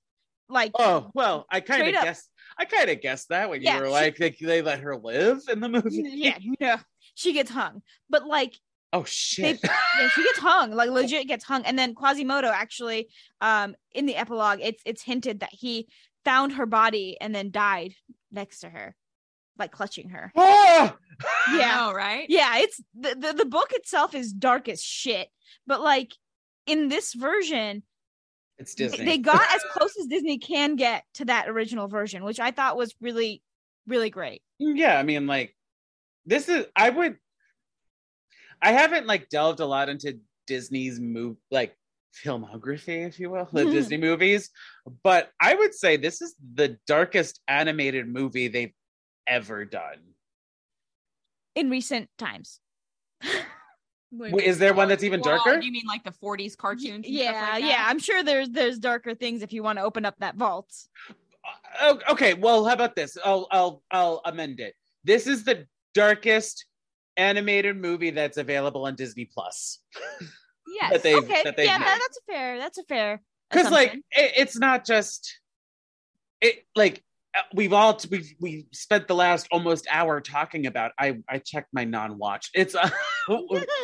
Like 0.49 0.71
oh 0.79 1.11
well, 1.13 1.45
I 1.51 1.59
kind 1.61 1.87
of 1.87 1.93
guessed. 2.03 2.29
I 2.59 2.65
kind 2.65 2.89
of 2.89 3.01
guessed 3.01 3.29
that 3.29 3.49
when 3.49 3.61
Yeah, 3.61 3.75
you 3.75 3.81
were 3.81 3.87
she- 3.87 3.91
like, 3.91 4.17
they, 4.17 4.29
they 4.41 4.61
let 4.61 4.79
her 4.79 4.95
live 4.97 5.41
in 5.51 5.59
the 5.59 5.69
movie. 5.69 6.01
yeah, 6.05 6.37
no. 6.59 6.77
She 7.15 7.33
gets 7.33 7.51
hung. 7.51 7.81
But 8.09 8.25
like 8.25 8.53
Oh 8.93 9.01
they 9.01 9.07
shit. 9.09 9.59
yeah, 9.63 10.09
she 10.09 10.23
gets 10.23 10.39
hung 10.39 10.71
like 10.71 10.89
legit 10.89 11.27
gets 11.27 11.43
hung 11.43 11.65
and 11.65 11.77
then 11.77 11.93
quasimodo 11.93 12.47
actually 12.47 13.09
um 13.41 13.75
in 13.93 14.05
the 14.05 14.15
epilogue 14.15 14.59
it's 14.61 14.81
it's 14.85 15.01
hinted 15.01 15.41
that 15.41 15.49
he 15.51 15.89
found 16.23 16.53
her 16.53 16.65
body 16.65 17.17
and 17.19 17.35
then 17.35 17.51
died 17.51 17.93
next 18.31 18.61
to 18.61 18.69
her 18.69 18.95
like 19.59 19.71
clutching 19.71 20.09
her. 20.09 20.31
Ah! 20.37 20.95
Yeah. 21.51 21.75
know, 21.77 21.93
right? 21.93 22.27
Yeah, 22.29 22.57
it's 22.59 22.79
the, 22.97 23.15
the 23.15 23.33
the 23.33 23.45
book 23.45 23.71
itself 23.73 24.13
is 24.15 24.31
dark 24.31 24.69
as 24.69 24.81
shit, 24.81 25.27
but 25.65 25.81
like 25.81 26.13
in 26.65 26.87
this 26.89 27.13
version, 27.13 27.83
it's 28.59 28.73
Disney. 28.75 29.05
they 29.05 29.17
got 29.17 29.41
as 29.53 29.61
close 29.73 29.95
as 29.99 30.07
Disney 30.07 30.37
can 30.39 30.75
get 30.75 31.03
to 31.15 31.25
that 31.25 31.47
original 31.49 31.87
version, 31.87 32.23
which 32.23 32.39
I 32.39 32.51
thought 32.51 32.77
was 32.77 32.95
really, 33.01 33.41
really 33.87 34.09
great. 34.09 34.41
yeah, 34.59 34.97
I 34.97 35.03
mean, 35.03 35.27
like 35.27 35.55
this 36.25 36.49
is 36.49 36.65
I 36.75 36.89
would 36.89 37.17
I 38.61 38.71
haven't 38.71 39.05
like 39.05 39.29
delved 39.29 39.59
a 39.59 39.65
lot 39.65 39.89
into 39.89 40.19
Disney's 40.47 40.99
move 40.99 41.37
like 41.51 41.77
filmography, 42.25 43.07
if 43.07 43.19
you 43.19 43.29
will, 43.29 43.47
the 43.53 43.65
Mhm. 43.65 43.71
Disney 43.71 43.97
movies, 43.97 44.49
but 45.03 45.31
I 45.39 45.53
would 45.53 45.75
say 45.75 45.97
this 45.97 46.21
is 46.21 46.35
the 46.55 46.79
darkest 46.87 47.39
animated 47.47 48.07
movie 48.07 48.47
they've 48.47 48.73
ever 49.27 49.65
done. 49.65 49.99
In 51.53 51.69
recent 51.69 52.09
times, 52.17 52.59
Wait, 54.11 54.33
Wait, 54.33 54.45
is 54.45 54.57
there 54.57 54.73
one 54.73 54.87
that's 54.87 55.03
even 55.03 55.21
well, 55.21 55.37
darker? 55.37 55.59
You 55.59 55.71
mean 55.71 55.85
like 55.85 56.03
the 56.03 56.11
40s 56.11 56.55
cartoons? 56.55 57.05
and 57.05 57.05
yeah, 57.05 57.49
like 57.53 57.63
yeah. 57.63 57.85
I'm 57.87 57.99
sure 57.99 58.23
there's 58.23 58.49
there's 58.49 58.79
darker 58.79 59.13
things 59.13 59.41
if 59.41 59.51
you 59.51 59.63
want 59.63 59.79
to 59.79 59.83
open 59.83 60.05
up 60.05 60.15
that 60.19 60.35
vault. 60.35 60.73
Okay, 62.09 62.33
well, 62.33 62.65
how 62.65 62.73
about 62.73 62.95
this? 62.95 63.17
I'll 63.23 63.47
I'll 63.51 63.83
I'll 63.91 64.21
amend 64.25 64.59
it. 64.59 64.75
This 65.03 65.27
is 65.27 65.43
the 65.43 65.67
darkest 65.93 66.65
animated 67.17 67.75
movie 67.75 68.11
that's 68.11 68.37
available 68.37 68.85
on 68.85 68.95
Disney 68.95 69.25
Plus. 69.25 69.79
Yes. 70.67 70.91
that 70.91 71.03
they've 71.03 71.17
okay, 71.17 71.43
that 71.43 71.55
they've 71.57 71.65
yeah, 71.65 71.77
made. 71.77 71.87
that's 71.87 72.19
fair. 72.27 72.57
That's 72.59 72.77
a 72.77 72.83
fair. 72.83 73.21
because 73.49 73.71
like 73.71 73.93
it, 73.93 74.03
it's 74.37 74.57
not 74.57 74.85
just 74.85 75.39
it 76.41 76.65
like 76.75 77.03
we've 77.53 77.73
all 77.73 77.99
we've 78.09 78.33
we 78.39 78.67
spent 78.71 79.07
the 79.07 79.15
last 79.15 79.47
almost 79.51 79.87
hour 79.89 80.21
talking 80.21 80.65
about 80.65 80.91
i 80.99 81.17
i 81.29 81.37
checked 81.39 81.69
my 81.73 81.83
non-watch 81.83 82.49
it's 82.53 82.75
uh, 82.75 82.89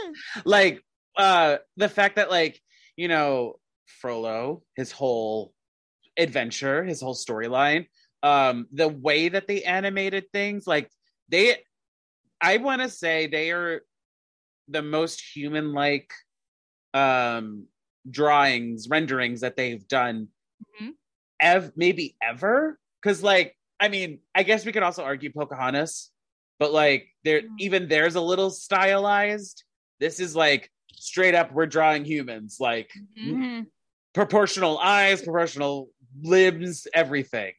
like 0.46 0.82
uh 1.18 1.58
the 1.78 1.90
fact 1.90 2.16
that 2.16 2.30
like 2.30 2.60
you 2.96 3.08
know 3.08 3.56
frollo 3.88 4.62
his 4.76 4.92
whole 4.92 5.54
adventure 6.18 6.84
his 6.84 7.02
whole 7.02 7.16
storyline 7.16 7.88
um 8.22 8.68
the 8.72 8.88
way 8.88 9.30
that 9.30 9.48
they 9.48 9.64
animated 9.64 10.26
things 10.32 10.66
like 10.68 10.90
they 11.30 11.58
i 12.42 12.58
want 12.58 12.82
to 12.82 12.90
say 12.90 13.28
they 13.28 13.52
are 13.52 13.82
the 14.68 14.82
most 14.82 15.22
human 15.36 15.74
like 15.74 16.12
um 16.94 17.66
drawings 18.10 18.88
renderings 18.90 19.42
that 19.42 19.56
they've 19.56 19.88
done 19.88 20.28
Mhm. 20.82 20.92
ev- 21.40 21.72
maybe 21.76 22.16
ever 22.22 22.80
because 23.04 23.22
like 23.22 23.56
i 23.80 23.88
mean 23.90 24.20
i 24.34 24.44
guess 24.44 24.66
we 24.66 24.72
could 24.72 24.84
also 24.84 25.04
argue 25.04 25.32
pocahontas 25.32 26.12
but 26.60 26.72
like 26.72 27.08
there 27.24 27.42
Mm. 27.42 27.48
even 27.60 27.88
there's 27.88 28.16
a 28.16 28.22
little 28.22 28.50
stylized 28.50 29.64
this 30.00 30.20
is 30.20 30.36
like 30.36 30.70
straight 30.94 31.36
up 31.36 31.52
we're 31.52 31.66
drawing 31.66 32.06
humans 32.06 32.58
like 32.60 32.90
Mhm. 33.18 33.36
Mhm, 33.36 33.66
proportional 34.14 34.78
eyes 34.80 35.22
proportional 35.22 35.90
limbs 36.22 36.88
everything 36.94 37.54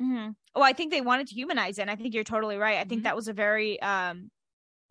mhm. 0.00 0.34
Oh, 0.54 0.60
I 0.62 0.74
think 0.74 0.90
they 0.92 1.00
wanted 1.00 1.28
to 1.28 1.34
humanize 1.34 1.78
it. 1.78 1.82
And 1.82 1.90
I 1.90 1.96
think 1.96 2.12
you're 2.12 2.24
totally 2.24 2.58
right. 2.58 2.76
I 2.76 2.84
think 2.84 3.00
Mhm. 3.00 3.04
that 3.04 3.16
was 3.16 3.26
a 3.28 3.32
very 3.32 3.80
um, 3.80 4.30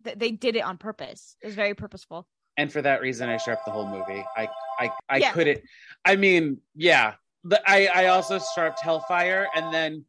th- 0.02 0.18
they 0.18 0.32
did 0.32 0.56
it 0.56 0.64
on 0.64 0.76
purpose. 0.76 1.36
It 1.40 1.46
was 1.46 1.54
very 1.54 1.74
purposeful. 1.74 2.26
and 2.58 2.70
for 2.70 2.82
that 2.82 3.00
reason 3.00 3.30
i 3.30 3.38
sharped 3.38 3.64
the 3.64 3.70
whole 3.70 3.86
movie 3.88 4.22
i 4.36 4.46
i 4.78 4.90
i 5.08 5.16
Yeah. 5.16 5.32
couldn't 5.32 5.62
i 6.04 6.16
mean 6.16 6.60
yeah 6.74 7.14
the, 7.44 7.60
i 7.68 7.86
i 7.86 8.06
also 8.06 8.38
sharped 8.54 8.80
hellfire 8.80 9.48
and 9.54 9.72
then 9.74 10.04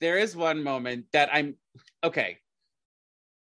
there 0.00 0.18
is 0.18 0.36
one 0.36 0.62
moment 0.62 1.06
that 1.12 1.28
i'm 1.32 1.56
okay 2.02 2.38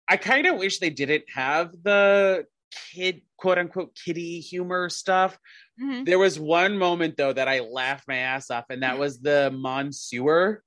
i 0.08 0.16
kind 0.16 0.46
of 0.46 0.56
wish 0.56 0.78
they 0.78 0.90
didn't 0.90 1.24
have 1.34 1.72
the 1.82 2.46
kid 2.92 3.22
quote 3.36 3.58
unquote 3.58 3.96
kitty 4.04 4.40
humor 4.40 4.88
stuff 4.88 5.38
Mhm. 5.80 6.06
there 6.06 6.18
was 6.18 6.40
one 6.40 6.78
moment 6.78 7.16
though 7.18 7.34
that 7.34 7.48
i 7.48 7.60
laughed 7.60 8.08
my 8.08 8.16
ass 8.16 8.50
off 8.50 8.64
and 8.70 8.82
that 8.82 8.98
was 8.98 9.20
the 9.20 9.50
mon 9.54 9.92
sewer 9.92 10.62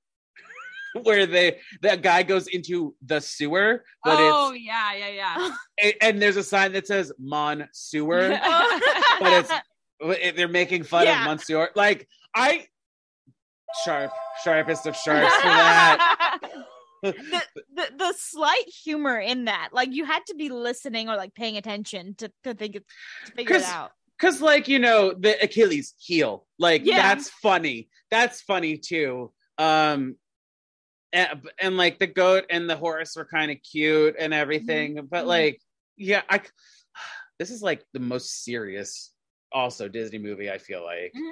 where 1.03 1.25
they 1.25 1.59
that 1.81 2.03
guy 2.03 2.21
goes 2.21 2.45
into 2.47 2.95
the 3.05 3.19
sewer 3.19 3.83
but 4.03 4.17
oh 4.19 4.51
yeah, 4.51 4.93
yeah, 4.93 5.09
yeah. 5.09 5.51
it's 5.77 5.97
and 6.01 6.21
there's 6.21 6.37
a 6.37 6.43
sign 6.43 6.73
that 6.73 6.85
says 6.85 7.11
mon 7.19 7.67
sewer 7.73 8.29
but 9.19 9.33
it's 9.33 9.51
it- 10.01 10.35
they're 10.35 10.47
making 10.47 10.83
fun 10.83 11.05
Yeah. 11.05 11.23
of 11.25 11.37
Monsieur. 11.37 11.69
Like 11.75 12.07
I 12.35 12.67
sharp, 13.83 14.11
sharpest 14.43 14.85
of 14.85 14.95
sharps 14.95 15.33
for 15.35 15.47
that. 15.47 16.39
the, 17.03 17.13
the 17.75 17.89
the 17.97 18.13
slight 18.17 18.67
humor 18.83 19.17
in 19.19 19.45
that, 19.45 19.69
like 19.71 19.93
you 19.93 20.05
had 20.05 20.25
to 20.27 20.35
be 20.35 20.49
listening 20.49 21.09
or 21.09 21.15
like 21.15 21.33
paying 21.33 21.57
attention 21.57 22.15
to 22.15 22.31
to 22.43 22.53
think 22.53 22.75
it, 22.75 22.85
to 23.25 23.31
figure 23.33 23.55
it 23.55 23.63
out. 23.63 23.91
Cause 24.19 24.41
like, 24.41 24.67
you 24.67 24.79
know, 24.79 25.13
the 25.17 25.41
Achilles 25.41 25.93
heel. 25.97 26.45
Like 26.57 26.81
Yeah. 26.83 26.97
that's 26.97 27.29
funny. 27.29 27.89
That's 28.11 28.41
funny 28.41 28.77
too. 28.77 29.31
Um 29.57 30.17
and, 31.13 31.41
and 31.59 31.77
like 31.77 31.99
the 31.99 32.07
goat 32.07 32.45
and 32.49 32.69
the 32.69 32.75
horse 32.75 33.15
were 33.15 33.25
kind 33.25 33.49
of 33.49 33.57
cute 33.63 34.15
and 34.19 34.33
everything. 34.33 35.07
But 35.09 35.23
Mhm. 35.23 35.27
like, 35.27 35.61
yeah, 35.95 36.21
I 36.29 36.41
this 37.39 37.49
is 37.49 37.61
like 37.61 37.85
the 37.93 37.99
most 38.01 38.43
serious 38.43 39.13
also 39.53 39.87
Disney 39.87 40.19
movie, 40.19 40.51
I 40.51 40.57
feel 40.57 40.83
like. 40.83 41.13
Mhm. 41.15 41.31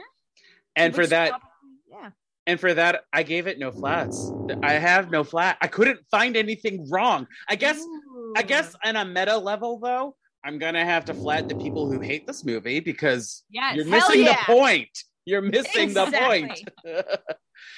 And 0.77 0.95
for 0.95 1.05
that 1.07 1.29
probably- 1.31 1.47
yeah. 1.91 2.09
And 2.45 2.59
for 2.59 2.73
that, 2.73 3.03
I 3.11 3.23
gave 3.23 3.47
it 3.47 3.59
no 3.59 3.71
flats. 3.71 4.31
I 4.63 4.73
have 4.73 5.11
no 5.11 5.23
flat. 5.25 5.57
I 5.61 5.67
couldn't 5.67 5.99
find 6.09 6.37
anything 6.37 6.89
wrong. 6.89 7.27
I 7.49 7.55
guess. 7.55 7.83
I 8.37 8.41
guess 8.41 8.73
on 8.85 8.95
a 8.95 9.03
meta 9.05 9.37
level, 9.37 9.79
though, 9.79 10.15
I'm 10.45 10.57
gonna 10.59 10.85
have 10.85 11.05
to 11.05 11.13
flat 11.13 11.49
the 11.49 11.55
people 11.55 11.91
who 11.91 11.99
hate 11.99 12.25
this 12.27 12.45
movie 12.45 12.79
because 12.79 13.43
Yes. 13.49 13.75
you're 13.75 13.85
missing 13.85 14.23
yeah. 14.23 14.37
the 14.47 14.53
point. 14.53 14.89
You're 15.25 15.41
missing 15.41 15.93
the 15.93 16.05
point. 16.05 16.61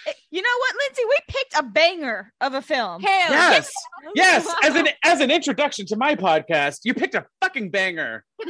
Eh, 0.05 0.11
You 0.29 0.41
know 0.41 0.49
what, 0.59 0.75
Lindsay? 0.83 1.03
We 1.07 1.17
picked 1.29 1.53
a 1.57 1.63
banger 1.63 2.33
of 2.41 2.53
a 2.53 2.61
film. 2.61 3.01
Hell 3.01 3.31
yes, 3.31 3.71
yes. 4.13 4.45
As 4.63 4.75
an 4.75 4.87
as 5.05 5.21
an 5.21 5.31
introduction 5.31 5.85
to 5.87 5.95
my 5.95 6.15
podcast, 6.15 6.79
you 6.83 6.93
picked 6.93 7.15
a 7.15 7.25
fucking 7.41 7.71
banger. 7.71 8.25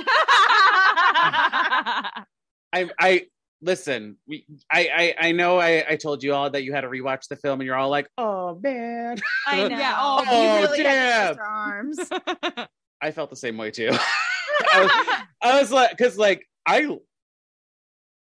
I 2.73 2.89
I 2.99 3.25
listen. 3.61 4.17
We 4.27 4.45
I 4.71 5.15
I, 5.19 5.27
I 5.27 5.31
know 5.31 5.59
I, 5.59 5.83
I 5.89 5.95
told 5.95 6.23
you 6.23 6.33
all 6.33 6.49
that 6.49 6.63
you 6.63 6.73
had 6.73 6.81
to 6.81 6.87
rewatch 6.87 7.27
the 7.27 7.35
film, 7.35 7.59
and 7.61 7.65
you're 7.65 7.75
all 7.75 7.89
like, 7.89 8.07
oh 8.17 8.59
man. 8.61 9.17
I 9.47 9.67
know. 9.67 9.77
Yeah, 9.77 9.95
Oh, 9.97 10.23
oh, 10.27 10.55
you 10.57 10.61
really 10.63 10.83
damn. 10.83 11.35
to 11.35 11.35
twist 11.35 12.11
our 12.11 12.27
arms. 12.57 12.67
I 13.01 13.11
felt 13.11 13.29
the 13.29 13.35
same 13.35 13.57
way 13.57 13.71
too. 13.71 13.89
I 14.73 14.81
was, 14.81 14.91
I 15.41 15.59
was 15.59 15.71
like, 15.71 15.91
because 15.91 16.17
like 16.17 16.45
I, 16.65 16.97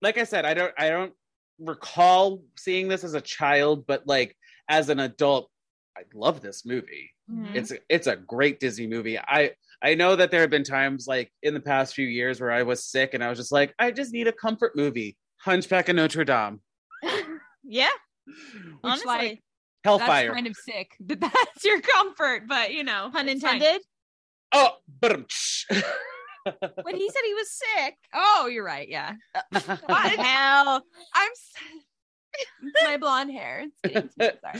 like 0.01 0.17
I 0.17 0.23
said, 0.23 0.45
I 0.45 0.53
don't, 0.53 0.73
I 0.77 0.89
don't 0.89 1.13
recall 1.59 2.41
seeing 2.57 2.87
this 2.87 3.03
as 3.03 3.13
a 3.13 3.21
child, 3.21 3.85
but 3.85 4.07
like 4.07 4.35
as 4.67 4.89
an 4.89 4.99
adult, 4.99 5.49
I 5.97 6.01
love 6.13 6.41
this 6.41 6.65
movie. 6.65 7.11
Mhm. 7.31 7.55
It's, 7.55 7.71
it's 7.87 8.07
a 8.07 8.15
great 8.15 8.59
Disney 8.59 8.87
movie. 8.87 9.17
I, 9.19 9.51
I 9.81 9.93
know 9.95 10.15
that 10.15 10.31
there 10.31 10.41
have 10.41 10.49
been 10.49 10.63
times 10.63 11.05
like 11.07 11.31
in 11.43 11.53
the 11.53 11.59
past 11.59 11.93
few 11.93 12.07
years 12.07 12.41
where 12.41 12.51
I 12.51 12.63
was 12.63 12.83
sick 12.83 13.13
and 13.13 13.23
I 13.23 13.29
was 13.29 13.37
just 13.37 13.51
like, 13.51 13.73
I 13.79 13.91
just 13.91 14.11
need 14.11 14.27
a 14.27 14.31
comfort 14.33 14.75
movie. 14.75 15.15
Hunchback 15.43 15.89
of 15.89 15.95
Notre 15.95 16.23
Dame, 16.25 16.61
yeah, 17.63 17.89
Which, 18.25 18.35
honestly, 18.83 19.05
like, 19.07 19.43
Hellfire. 19.83 20.27
That's 20.27 20.33
kind 20.35 20.47
of 20.47 20.55
sick. 20.55 20.91
That 21.07 21.19
that's 21.19 21.65
your 21.65 21.81
comfort, 21.81 22.43
but 22.47 22.73
you 22.73 22.83
know, 22.83 23.09
pun 23.13 23.27
it's 23.29 23.41
fine. 23.41 23.55
intended. 23.55 23.81
oh, 24.53 24.71
but 25.01 25.11
When 26.83 26.95
he 26.95 27.09
said 27.09 27.21
he 27.25 27.33
was 27.33 27.51
sick, 27.51 27.95
Oh, 28.13 28.47
you're 28.51 28.65
right. 28.65 28.87
Yeah. 28.89 29.13
what 29.51 29.65
the 29.65 30.23
hell? 30.23 30.83
I'm. 31.13 31.31
s- 31.31 31.53
my 32.83 32.97
blonde 32.97 33.31
hair. 33.31 33.65
It's 33.83 34.15
getting 34.15 34.39
sorry. 34.41 34.59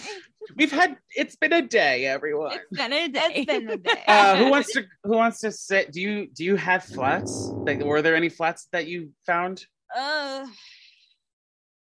we've 0.55 0.71
had. 0.71 0.95
It's 1.15 1.35
been 1.35 1.51
a 1.53 1.61
day, 1.63 2.05
everyone. 2.05 2.53
It's 2.53 2.77
been 2.79 2.93
a 2.93 3.07
day. 3.07 3.27
It's 3.33 3.45
been 3.47 3.69
a 3.69 3.77
day. 3.77 4.03
uh, 4.07 4.35
who 4.37 4.49
wants 4.51 4.71
to 4.73 4.83
who 5.03 5.13
wants 5.17 5.39
to 5.39 5.51
sit 5.51 5.91
do 5.91 5.99
you 5.99 6.27
do 6.27 6.43
you 6.43 6.55
have 6.55 6.83
flats 6.83 7.31
like 7.65 7.79
were 7.83 8.01
there 8.03 8.15
any 8.15 8.29
flats 8.29 8.67
that 8.73 8.85
you 8.87 9.09
found 9.25 9.65
Uh, 9.95 10.45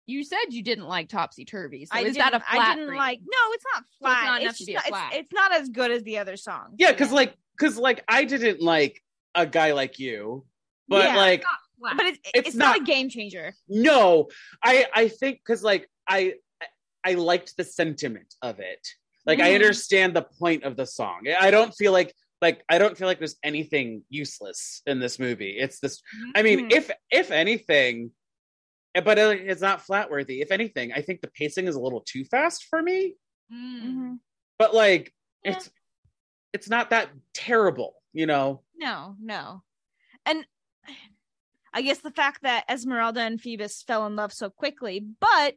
You 0.05 0.23
said 0.23 0.37
you 0.49 0.61
didn't 0.63 0.87
like 0.87 1.07
topsy 1.09 1.45
turvy. 1.45 1.85
So 1.85 1.91
I 1.95 2.01
is 2.01 2.15
that 2.17 2.29
a 2.29 2.39
didn't- 2.39 2.45
flat? 2.47 2.67
I 2.71 2.75
didn't 2.75 2.89
for 2.89 2.95
like. 2.95 3.19
No, 3.21 3.53
it's 3.53 3.63
not 3.73 3.83
flat. 3.99 4.25
not 4.25 4.41
it's, 4.41 4.57
just 4.57 4.71
not, 4.71 4.83
flat. 4.85 5.09
It's, 5.13 5.19
it's 5.21 5.33
not 5.33 5.53
as 5.53 5.69
good 5.69 5.91
as 5.91 6.03
the 6.03 6.17
other 6.17 6.35
song. 6.37 6.75
yeah 6.77 6.91
because 6.91 7.11
like 7.11 7.35
because 7.57 7.77
like 7.77 8.03
i 8.07 8.23
didn't 8.25 8.61
like 8.61 9.01
a 9.35 9.45
guy 9.45 9.71
like 9.73 9.99
you 9.99 10.45
but 10.87 11.05
Yeah. 11.05 11.15
like 11.15 11.43
Not 11.79 11.97
but 11.97 12.05
it's 12.07 12.19
It's 12.33 12.47
it's, 12.49 12.55
not, 12.57 12.77
a 12.81 12.83
game 12.83 13.09
changer. 13.09 13.53
no 13.69 14.27
i 14.63 14.85
i 14.93 15.07
think 15.07 15.39
because 15.39 15.63
like 15.63 15.89
i 16.07 16.33
i 17.05 17.13
liked 17.13 17.55
the 17.57 17.63
sentiment 17.63 18.33
of 18.41 18.59
it 18.59 18.85
like 19.25 19.39
i 19.39 19.51
Mhm. 19.51 19.55
understand 19.55 20.15
the 20.15 20.23
point 20.39 20.63
of 20.63 20.75
the 20.75 20.85
song 20.85 21.21
i 21.39 21.49
don't 21.51 21.73
feel 21.75 21.91
like 21.91 22.13
like 22.41 22.63
i 22.69 22.77
don't 22.77 22.97
feel 22.97 23.07
like 23.07 23.19
there's 23.19 23.37
anything 23.43 24.03
useless 24.09 24.81
in 24.85 24.99
this 24.99 25.17
movie 25.19 25.51
it's 25.59 25.79
this 25.79 26.01
i 26.35 26.41
mean 26.41 26.69
Mhm. 26.69 26.73
if 26.73 26.91
if 27.11 27.31
anything 27.31 28.11
but 28.93 29.17
uh, 29.17 29.33
it's 29.35 29.61
not 29.61 29.81
flat 29.81 30.09
worthy 30.11 30.41
if 30.41 30.51
anything 30.51 30.91
i 30.93 31.01
think 31.01 31.21
the 31.21 31.27
pacing 31.29 31.67
is 31.67 31.75
a 31.75 31.79
little 31.79 32.01
too 32.01 32.23
fast 32.25 32.65
for 32.65 32.81
me 32.81 33.15
Mm. 33.53 33.83
Mm-hmm. 33.83 34.13
but 34.57 34.73
like 34.73 35.13
Yeah. 35.43 35.51
it's 35.51 35.69
it's 36.53 36.69
not 36.69 36.91
that 36.91 37.09
terrible, 37.33 37.95
you 38.13 38.25
know. 38.25 38.61
No, 38.77 39.15
no. 39.19 39.63
And 40.25 40.45
I 41.73 41.81
guess 41.81 41.97
the 41.99 42.11
fact 42.11 42.43
that 42.43 42.63
Esmeralda 42.69 43.21
and 43.21 43.41
Phoebus 43.41 43.81
fell 43.83 44.05
in 44.07 44.15
love 44.15 44.31
so 44.31 44.49
quickly, 44.49 45.03
but 45.19 45.55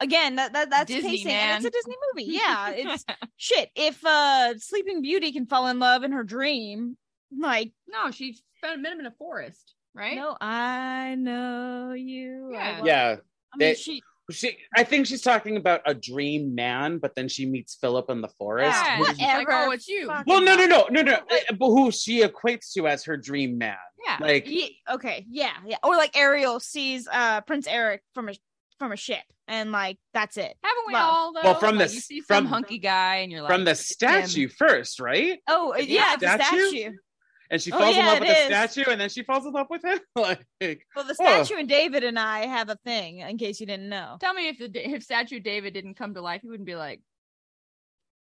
again, 0.00 0.36
that, 0.36 0.52
that 0.52 0.70
that's 0.70 0.86
Disney, 0.92 1.10
pacing 1.10 1.32
and 1.32 1.64
it's 1.64 1.74
a 1.74 1.76
Disney 1.78 1.96
movie. 2.14 2.30
Yeah, 2.32 2.70
it's 2.70 3.04
shit. 3.36 3.70
If 3.74 4.04
uh 4.04 4.56
Sleeping 4.58 5.02
Beauty 5.02 5.32
can 5.32 5.46
fall 5.46 5.66
in 5.68 5.78
love 5.78 6.04
in 6.04 6.12
her 6.12 6.24
dream, 6.24 6.96
like 7.36 7.72
no, 7.88 8.10
she 8.10 8.38
found 8.62 8.82
met 8.82 8.92
him 8.92 9.00
in 9.00 9.06
a 9.06 9.10
forest, 9.12 9.74
right? 9.98 10.16
no, 10.16 10.36
I 10.40 11.16
know 11.16 11.92
you. 11.96 12.50
Yeah. 12.52 12.80
Yeah. 12.84 13.16
I 13.52 13.56
mean, 13.56 13.58
they- 13.58 13.74
she 13.74 14.02
She 14.30 14.58
I 14.76 14.84
think 14.84 15.06
she's 15.06 15.22
talking 15.22 15.56
about 15.56 15.80
a 15.86 15.94
dream 15.94 16.54
man, 16.54 16.98
but 16.98 17.14
then 17.14 17.28
she 17.28 17.46
meets 17.46 17.76
Philip 17.76 18.10
in 18.10 18.20
the 18.20 18.28
forest. 18.28 18.76
Yeah, 18.78 18.96
who's- 18.98 19.18
like, 19.18 19.18
whatever. 19.48 19.52
oh, 19.52 19.70
it's 19.70 19.88
you. 19.88 20.06
Well, 20.26 20.42
no, 20.42 20.54
no, 20.54 20.66
no, 20.66 20.86
no, 20.90 21.00
no. 21.00 21.14
uh, 21.14 21.54
But 21.58 21.66
who 21.66 21.90
she 21.90 22.22
equates 22.22 22.74
to 22.74 22.86
as 22.88 23.04
her 23.04 23.16
dream 23.16 23.56
man. 23.56 23.76
Yeah. 24.04 24.18
Like 24.20 24.46
Ye- 24.46 24.78
okay, 24.90 25.24
yeah, 25.30 25.52
yeah. 25.66 25.78
Or 25.82 25.96
like 25.96 26.14
Ariel 26.16 26.60
sees 26.60 27.08
uh 27.10 27.40
Prince 27.42 27.66
Eric 27.66 28.02
from 28.14 28.28
a 28.28 28.34
from 28.78 28.92
a 28.92 28.96
ship, 28.96 29.24
and 29.48 29.72
like 29.72 29.98
that's 30.12 30.36
it. 30.36 30.56
Haven't 30.62 30.84
we 30.86 30.92
Love. 30.92 31.10
all 31.10 31.32
though? 31.32 31.40
Well, 31.42 31.54
from 31.58 31.78
Like, 31.78 31.88
the 31.88 31.94
you 31.94 32.00
see 32.00 32.20
from- 32.20 32.44
some 32.44 32.46
hunky 32.46 32.78
guy 32.78 33.16
and 33.16 33.32
you're 33.32 33.40
like 33.42 33.50
from 33.50 33.64
the 33.64 33.70
"It's 33.72 33.90
him." 34.00 34.24
statue 34.26 34.48
first, 34.48 35.00
right? 35.00 35.40
Oh 35.48 35.72
The 35.74 35.88
yeah, 35.88 36.16
the 36.16 36.26
statue? 36.34 36.68
statue. 36.68 36.92
And 37.50 37.62
she 37.62 37.72
Oh, 37.72 37.78
falls 37.78 37.96
in 37.96 38.04
love 38.04 38.20
with 38.20 38.28
it 38.28 38.48
the 38.50 38.54
statue, 38.66 38.90
and 38.90 39.00
then 39.00 39.08
she 39.08 39.22
falls 39.22 39.46
in 39.46 39.52
love 39.52 39.68
with 39.70 39.82
him. 39.82 39.98
like, 40.16 40.44
Well, 40.60 41.04
the 41.06 41.16
Oh. 41.18 41.24
statue 41.44 41.56
and 41.56 41.68
David 41.68 42.04
and 42.04 42.18
I 42.18 42.46
have 42.46 42.68
a 42.68 42.76
thing. 42.84 43.20
In 43.20 43.38
case 43.38 43.58
you 43.60 43.66
didn't 43.66 43.88
know, 43.88 44.18
Tell 44.20 44.34
me 44.34 44.48
if 44.48 44.58
the 44.58 44.70
if 44.94 45.02
statue 45.02 45.40
David 45.40 45.72
didn't 45.74 45.94
come 45.94 46.12
to 46.14 46.20
life, 46.20 46.42
he 46.42 46.48
wouldn't 46.48 46.66
be 46.66 46.76
like 46.76 47.00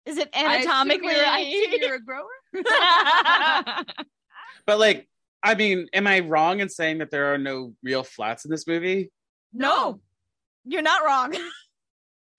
is 0.05 0.18
it 0.18 0.29
"I 0.33 0.59
assume 0.59 0.70
anatomically? 0.70 1.12
you're- 1.14 1.27
I 1.27 1.39
assume 1.41 1.81
you're 1.81 1.95
a 1.97 2.01
grower. 2.05 2.29
but 4.66 4.79
like, 4.79 5.09
I 5.43 5.55
mean, 5.57 5.89
am 5.93 6.07
I 6.07 6.20
wrong 6.20 6.61
in 6.61 6.68
saying 6.68 6.99
that 6.99 7.11
there 7.11 7.35
are 7.35 7.39
no 7.39 7.74
real 7.83 8.05
flats 8.05 8.45
in 8.45 8.51
this 8.51 8.66
movie? 8.66 9.11
no, 9.53 10.01
you're 10.64 10.83
not 10.83 11.05
wrong. 11.05 11.35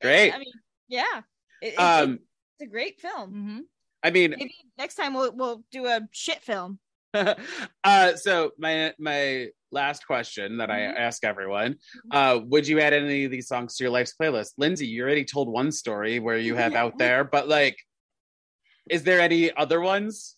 Great. 0.01 0.31
I 0.33 0.37
mean, 0.39 0.53
yeah, 0.87 1.21
It- 1.61 1.73
it- 1.73 1.79
Um, 1.79 2.19
it's 2.59 2.67
a 2.67 2.71
great 2.71 2.99
film. 3.01 3.29
hmm 3.31 3.59
I 4.03 4.11
mean, 4.11 4.31
Maybe 4.37 4.55
next 4.77 4.95
time 4.95 5.13
we'll 5.13 5.33
we'll 5.35 5.63
do 5.71 5.85
a 5.87 6.01
shit 6.11 6.41
film. 6.43 6.79
uh, 7.13 8.15
so 8.15 8.51
my 8.57 8.93
my 8.99 9.47
last 9.71 10.05
question 10.05 10.57
that 10.57 10.69
I 10.69 10.79
Mhm. 10.81 10.97
ask 10.97 11.23
everyone: 11.23 11.77
uh, 12.11 12.39
Would 12.43 12.67
you 12.67 12.79
add 12.79 12.93
any 12.93 13.25
of 13.25 13.31
these 13.31 13.47
songs 13.47 13.75
to 13.77 13.83
your 13.83 13.91
life's 13.91 14.13
playlist? 14.19 14.53
Lindsay, 14.57 14.87
you 14.87 15.03
already 15.03 15.25
told 15.25 15.49
one 15.49 15.71
story 15.71 16.19
where 16.19 16.37
you 16.37 16.55
have 16.55 16.73
out 16.75 16.97
there, 16.97 17.23
but 17.23 17.47
like, 17.47 17.77
is 18.89 19.03
there 19.03 19.19
any 19.19 19.51
other 19.55 19.81
ones? 19.81 20.35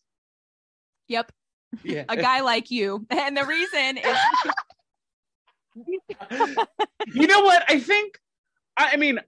Yep, 1.09 1.31
Yeah. 1.83 2.05
a 2.07 2.15
guy 2.15 2.41
like 2.41 2.71
you, 2.71 3.05
and 3.11 3.35
the 3.35 3.45
reason 3.45 3.97
is 3.97 4.17
you 7.13 7.27
know 7.27 7.41
what? 7.41 7.63
I 7.67 7.79
think. 7.79 8.17
I, 8.77 8.91
I 8.93 8.95
mean, 8.97 9.19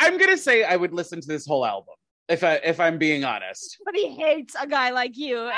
I'm 0.00 0.16
gonna 0.16 0.38
say 0.38 0.64
I 0.64 0.76
would 0.76 0.94
listen 0.94 1.20
to 1.20 1.26
this 1.28 1.44
whole 1.46 1.66
album 1.66 1.94
if 2.28 2.44
I 2.44 2.54
if 2.56 2.80
I'm 2.80 2.98
being 2.98 3.24
honest. 3.24 3.78
But 3.84 3.94
he 3.94 4.10
hates 4.14 4.54
a 4.60 4.66
guy 4.66 4.90
like 4.90 5.16
you. 5.16 5.38
And 5.38 5.50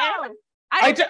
I, 0.72 0.80
I 0.88 0.92
ju- 0.92 1.02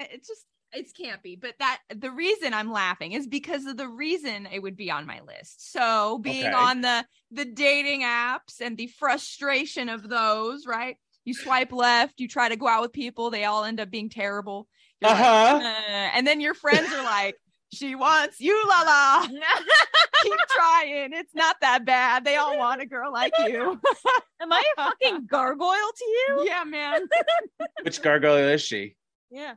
it's 0.00 0.28
just 0.28 0.44
it's 0.72 0.92
campy 0.92 1.40
but 1.40 1.54
that 1.60 1.78
the 1.94 2.10
reason 2.10 2.52
i'm 2.52 2.70
laughing 2.72 3.12
is 3.12 3.26
because 3.26 3.64
of 3.66 3.76
the 3.76 3.88
reason 3.88 4.46
it 4.52 4.58
would 4.60 4.76
be 4.76 4.90
on 4.90 5.06
my 5.06 5.20
list 5.20 5.72
so 5.72 6.18
being 6.18 6.44
Okay. 6.44 6.52
on 6.52 6.80
the 6.80 7.06
the 7.30 7.44
dating 7.44 8.02
apps 8.02 8.60
and 8.60 8.76
the 8.76 8.88
frustration 8.88 9.88
of 9.88 10.06
those 10.08 10.66
right 10.66 10.96
you 11.24 11.32
swipe 11.34 11.72
left 11.72 12.18
you 12.20 12.26
try 12.28 12.48
to 12.48 12.56
go 12.56 12.66
out 12.66 12.82
with 12.82 12.92
people 12.92 13.30
they 13.30 13.44
all 13.44 13.64
end 13.64 13.78
up 13.80 13.90
being 13.90 14.10
terrible 14.10 14.66
You're 15.00 15.12
like, 15.12 15.20
Uh-huh. 15.20 15.60
"Uh," 15.62 16.10
and 16.14 16.26
then 16.26 16.40
your 16.40 16.52
friends 16.54 16.92
are 16.92 17.04
like 17.04 17.36
she 17.72 17.94
wants 17.94 18.40
you 18.40 18.62
la 18.68 18.82
la 18.82 19.26
keep 20.22 20.38
trying 20.50 21.12
it's 21.12 21.34
not 21.34 21.56
that 21.60 21.84
bad 21.84 22.24
they 22.24 22.36
all 22.36 22.56
want 22.58 22.80
a 22.80 22.86
girl 22.86 23.12
like 23.12 23.32
you 23.46 23.80
Am 24.40 24.52
I 24.52 24.62
a 24.76 24.82
fucking 24.82 25.26
gargoyle 25.26 25.72
to 25.96 26.04
you? 26.04 26.44
yeah 26.46 26.64
man 26.64 27.02
Which 27.82 28.02
gargoyle 28.02 28.48
is 28.48 28.60
she? 28.62 28.96
Yeah. 29.30 29.54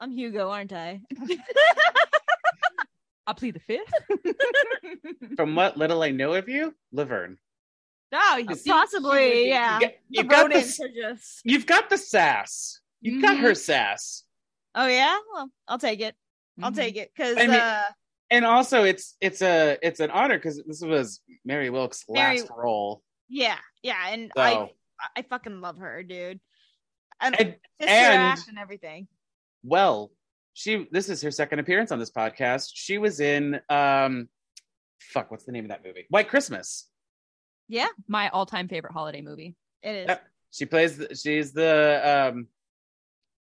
I'm 0.00 0.10
Hugo, 0.10 0.50
aren't 0.50 0.72
I? 0.72 1.00
i'll 3.26 3.34
plead 3.34 3.54
the 3.54 3.60
fifth 3.60 3.92
From 5.36 5.54
what 5.54 5.76
little 5.76 6.02
I 6.02 6.10
know 6.10 6.34
of 6.34 6.48
you, 6.48 6.74
Laverne. 6.92 7.38
oh 8.12 8.36
you 8.48 8.54
see, 8.56 8.70
Possibly, 8.70 9.30
be- 9.30 9.48
yeah. 9.48 9.74
You 9.74 9.80
get- 9.80 10.00
you've 10.08 10.28
got 10.28 10.48
the 10.50 10.54
rodents 10.56 10.80
s- 10.80 10.80
are 10.80 10.88
just. 10.88 11.40
You've 11.44 11.66
got 11.66 11.88
the 11.90 11.98
sass. 11.98 12.80
You've 13.00 13.22
got 13.22 13.38
her 13.38 13.50
mm-hmm. 13.50 13.54
sass. 13.54 14.24
Oh 14.74 14.86
yeah. 14.86 15.16
Well, 15.32 15.50
I'll 15.68 15.78
take 15.78 16.00
it. 16.00 16.14
I'll 16.62 16.70
Mhm. 16.72 16.76
take 16.76 16.96
it 16.96 17.12
because 17.14 17.36
I 17.36 17.46
mean- 17.46 17.50
uh, 17.60 17.82
And 18.30 18.44
also, 18.44 18.82
it's 18.82 19.16
it's 19.20 19.40
a 19.42 19.78
it's 19.82 20.00
an 20.00 20.10
honor 20.10 20.36
because 20.36 20.60
this 20.66 20.80
was 20.82 21.20
Mary 21.44 21.68
Wickes' 21.68 22.04
Mary- 22.08 22.40
last 22.40 22.50
role. 22.56 23.02
yeah, 23.28 23.58
yeah, 23.82 24.08
and 24.08 24.32
So 24.34 24.42
I 24.42 24.70
I 25.14 25.22
fucking 25.22 25.60
love 25.60 25.78
her, 25.78 26.02
dude. 26.02 26.40
And, 27.20 27.38
and 27.40 27.56
and- 27.78 28.38
and 28.48 28.58
everything. 28.58 29.06
well, 29.62 30.10
she 30.54 30.86
this 30.90 31.08
is 31.08 31.22
her 31.22 31.30
second 31.30 31.60
appearance 31.60 31.92
on 31.92 31.98
this 32.00 32.10
podcast. 32.10 32.72
She 32.74 32.98
was 32.98 33.20
in 33.20 33.60
um, 33.68 34.28
fuck, 34.98 35.30
what's 35.30 35.44
the 35.44 35.52
name 35.52 35.64
of 35.66 35.68
that 35.68 35.84
movie? 35.84 36.06
White 36.10 36.28
Christmas. 36.28 36.88
Yeah, 37.68 37.88
my 38.08 38.28
all-time 38.30 38.66
favorite 38.68 38.92
holiday 38.92 39.20
movie 39.20 39.54
it 39.82 39.90
is. 39.94 40.06
Yep. 40.08 40.26
She 40.50 40.66
plays. 40.66 40.96
The, 40.98 41.14
she's 41.14 41.52
the 41.52 42.32
um 42.34 42.48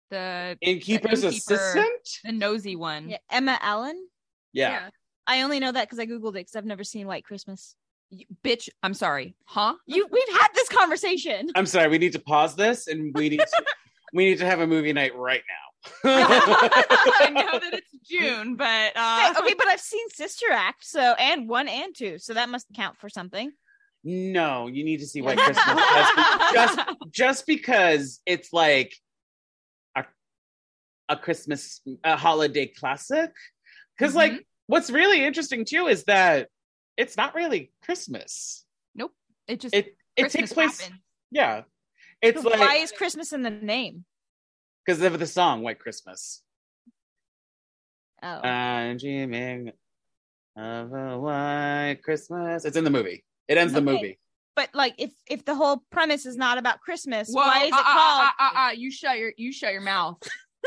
the 0.09 0.57
innkeeper's 0.61 1.23
innkeeper. 1.23 1.53
assistant. 1.55 2.09
the 2.23 2.31
nosy 2.31 2.75
one. 2.75 3.09
Yeah, 3.09 3.17
Emma 3.31 3.57
Allen. 3.61 4.07
Yeah. 4.53 4.89
I 5.27 5.41
only 5.41 5.59
know 5.59 5.71
that 5.71 5.85
because 5.85 5.99
I 5.99 6.05
googled 6.05 6.29
it 6.31 6.33
because 6.45 6.55
I've 6.55 6.65
never 6.65 6.83
seen 6.83 7.07
White 7.07 7.25
Christmas. 7.25 7.75
You- 8.09 8.25
bitch, 8.43 8.69
I'm 8.83 8.93
sorry. 8.93 9.35
Huh? 9.45 9.73
You, 9.87 10.07
we've 10.11 10.37
had 10.39 10.49
this 10.53 10.69
conversation. 10.69 11.49
I'm 11.55 11.65
sorry. 11.65 11.89
We 11.89 11.97
need 11.97 12.13
to 12.13 12.19
pause 12.19 12.55
this, 12.55 12.87
and 12.87 13.13
we 13.15 13.29
need 13.29 13.39
to 13.39 13.63
we 14.13 14.25
need 14.25 14.37
to 14.39 14.45
have 14.45 14.59
a 14.61 14.67
movie 14.67 14.93
night 14.93 15.15
right 15.15 15.41
now. 15.47 15.89
I 16.03 17.29
know 17.29 17.59
that 17.59 17.73
it's 17.73 17.91
June, 18.09 18.55
but 18.55 18.95
uh 18.95 19.19
Hey, 19.19 19.39
okay, 19.39 19.53
but 19.57 19.67
I've 19.67 19.79
seen 19.79 20.07
Sister 20.09 20.45
Act, 20.51 20.85
so 20.85 21.13
and 21.19 21.47
one 21.47 21.67
and 21.67 21.95
two, 21.95 22.17
so 22.17 22.33
that 22.33 22.49
must 22.49 22.67
count 22.75 22.97
for 22.97 23.09
something. 23.09 23.51
No, 24.03 24.67
you 24.67 24.83
need 24.83 24.99
to 24.99 25.07
see 25.07 25.21
White 25.21 25.37
Christmas 25.37 25.65
just, 25.65 26.53
just 26.53 26.79
just 27.11 27.47
because 27.47 28.21
it's 28.25 28.53
like 28.53 28.93
a 28.93 29.04
a 31.09 31.15
Christmas 31.17 31.81
a 32.03 32.15
holiday 32.17 32.67
classic. 32.67 33.31
Because 33.97 34.15
Mm-hmm. 34.15 34.33
like 34.35 34.47
what's 34.67 34.89
really 34.89 35.23
interesting 35.25 35.65
too 35.65 35.87
is 35.87 36.03
that 36.05 36.49
it's 36.97 37.17
not 37.17 37.35
really 37.35 37.71
Christmas. 37.83 38.65
Nope. 38.95 39.13
It 39.47 39.59
just 39.59 39.73
It 39.73 39.95
it 40.15 40.29
takes 40.29 40.53
place. 40.53 40.81
happened. 40.81 40.99
Yeah, 41.31 41.61
it's 42.21 42.41
So 42.41 42.49
why 42.49 42.75
is 42.75 42.91
Christmas 42.91 43.33
in 43.33 43.41
the 43.43 43.49
name? 43.49 44.05
because 44.85 45.01
of 45.01 45.17
the 45.19 45.25
song 45.27 45.63
White 45.63 45.79
Christmas. 45.79 46.41
Oh, 48.23 48.27
I'm 48.41 48.97
dreaming 48.97 49.71
of 50.55 50.93
a 50.93 51.19
white 51.19 51.99
Christmas. 52.03 52.65
It's 52.65 52.77
in 52.77 52.83
the 52.83 52.89
movie. 52.89 53.23
It 53.47 53.57
ends 53.57 53.73
the 53.73 53.81
movie. 53.81 54.19
but 54.55 54.69
like 54.73 54.95
if 54.97 55.11
if 55.29 55.43
the 55.45 55.55
whole 55.55 55.83
premise 55.91 56.25
is 56.25 56.37
not 56.37 56.57
about 56.57 56.79
Christmas, 56.81 57.29
Whoa, 57.29 57.41
why 57.41 57.63
is 57.63 57.69
it 57.69 57.73
uh, 57.73 57.79
uh, 57.79 57.83
called? 57.83 58.29
uh, 58.39 58.43
uh, 58.43 58.59
uh, 58.67 58.71
you 58.71 58.89
shut 58.91 59.17
your 59.19 59.33
you 59.37 59.51
shut 59.51 59.73
your 59.73 59.81
mouth. 59.81 60.17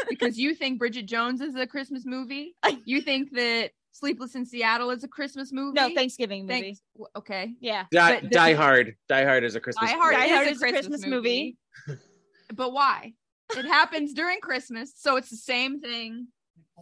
Because 0.08 0.38
you 0.38 0.54
think 0.54 0.78
Bridget 0.78 1.06
Jones 1.06 1.40
is 1.40 1.54
a 1.54 1.66
Christmas 1.66 2.04
movie? 2.06 2.54
You 2.84 3.00
think 3.00 3.32
that 3.32 3.70
Sleepless 3.92 4.34
in 4.34 4.44
Seattle 4.46 4.90
is 4.90 5.02
a 5.04 5.08
Christmas 5.08 5.52
movie? 5.52 5.74
no, 5.80 5.92
Thanksgiving 5.94 6.46
movie. 6.46 6.60
Thanks. 6.62 6.80
Okay. 7.16 7.54
Yeah, 7.60 7.84
Die, 7.92 8.14
But 8.14 8.22
the- 8.24 8.28
Die 8.28 8.52
Hard. 8.54 8.94
Die 9.08 9.24
Hard 9.24 9.44
is 9.44 9.54
a 9.56 9.60
Christmas. 9.60 9.90
Die 9.90 9.96
Hard, 9.96 10.14
movie. 10.14 10.28
Die 10.28 10.34
Hard 10.34 10.46
is, 10.48 10.56
is 10.56 10.62
a 10.62 10.66
a 10.66 10.70
Christmas, 10.70 11.00
Christmas 11.00 11.10
movie. 11.10 11.56
but 12.54 12.72
why? 12.72 13.14
It 13.56 13.64
happens 13.64 14.12
during 14.12 14.40
Christmas, 14.40 14.92
so 14.96 15.16
it's 15.16 15.30
the 15.30 15.36
same 15.36 15.80
thing. 15.80 16.28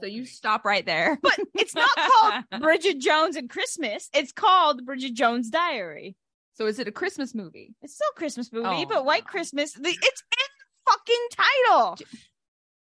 So 0.00 0.06
you 0.06 0.26
stop 0.26 0.64
right 0.64 0.84
there. 0.84 1.18
but 1.22 1.38
it's 1.54 1.74
not 1.74 1.88
called 2.50 2.60
Bridget 2.60 2.98
Jones 2.98 3.36
and 3.36 3.48
Christmas. 3.48 4.10
It's 4.12 4.32
called 4.32 4.84
Bridget 4.84 5.14
Jones' 5.14 5.48
Diary. 5.48 6.16
So 6.54 6.66
is 6.66 6.78
it 6.78 6.88
a 6.88 6.92
Christmas 6.92 7.34
movie? 7.34 7.74
It's 7.82 7.94
still 7.94 8.08
a 8.14 8.18
Christmas 8.18 8.52
movie, 8.52 8.66
Oh. 8.68 8.86
but 8.86 9.04
White 9.04 9.24
Christmas. 9.26 9.72
The, 9.72 9.88
it's 9.88 10.22
in 10.22 10.48
the 10.84 10.90
fucking 10.90 11.26
title. 11.30 11.98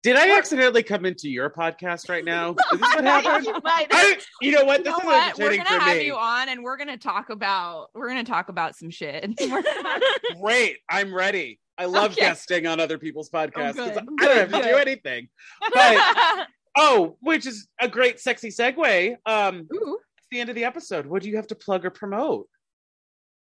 Did 0.05 0.16
I 0.16 0.36
accidentally 0.36 0.82
come 0.82 1.07
into 1.07 1.30
your 1.30 1.48
podcast 1.48 2.11
right 2.11 2.24
now? 2.24 2.50
Is 2.72 2.78
this 2.78 2.80
what 2.94 3.05
happened? 3.24 3.46
You 3.46 3.55
I, 3.64 4.18
you 4.42 4.52
know 4.52 4.64
what? 4.66 4.78
You 4.80 4.84
This 4.84 4.92
know 4.92 4.98
is 4.98 5.05
what? 5.07 5.38
We're 5.38 5.50
gonna 5.57 5.64
for 5.64 5.78
have 5.80 5.96
me. 5.96 6.05
you 6.07 6.14
on, 6.14 6.50
and 6.50 6.62
we're 6.62 6.76
gonna 6.76 6.98
talk 6.98 7.30
about 7.30 7.88
we're 7.94 8.09
gonna 8.09 8.22
talk 8.22 8.50
about 8.50 8.76
some 8.76 8.90
shit. 8.90 9.34
Great. 10.42 10.76
I'm 10.90 11.12
ready. 11.14 11.59
I 11.78 11.86
love 11.86 12.12
Okay. 12.12 12.20
guesting 12.20 12.66
on 12.66 12.80
other 12.80 12.98
people's 12.98 13.30
podcasts 13.30 13.74
because. 13.74 13.96
I 13.96 14.02
don't 14.02 14.20
have 14.20 14.52
to 14.52 14.68
do 14.68 14.76
anything. 14.76 15.28
But 15.72 16.46
oh, 16.76 17.16
which 17.20 17.46
is 17.46 17.66
a 17.80 17.88
great 17.88 18.20
sexy 18.20 18.50
segue. 18.50 19.16
Um, 19.26 19.66
Ooh. 19.74 19.98
it's 20.18 20.26
the 20.30 20.38
end 20.40 20.50
of 20.50 20.55
the 20.55 20.64
episode. 20.64 21.07
What 21.07 21.22
do 21.22 21.30
you 21.30 21.36
have 21.36 21.46
to 21.48 21.55
plug 21.55 21.84
or 21.86 21.90
promote? 21.90 22.46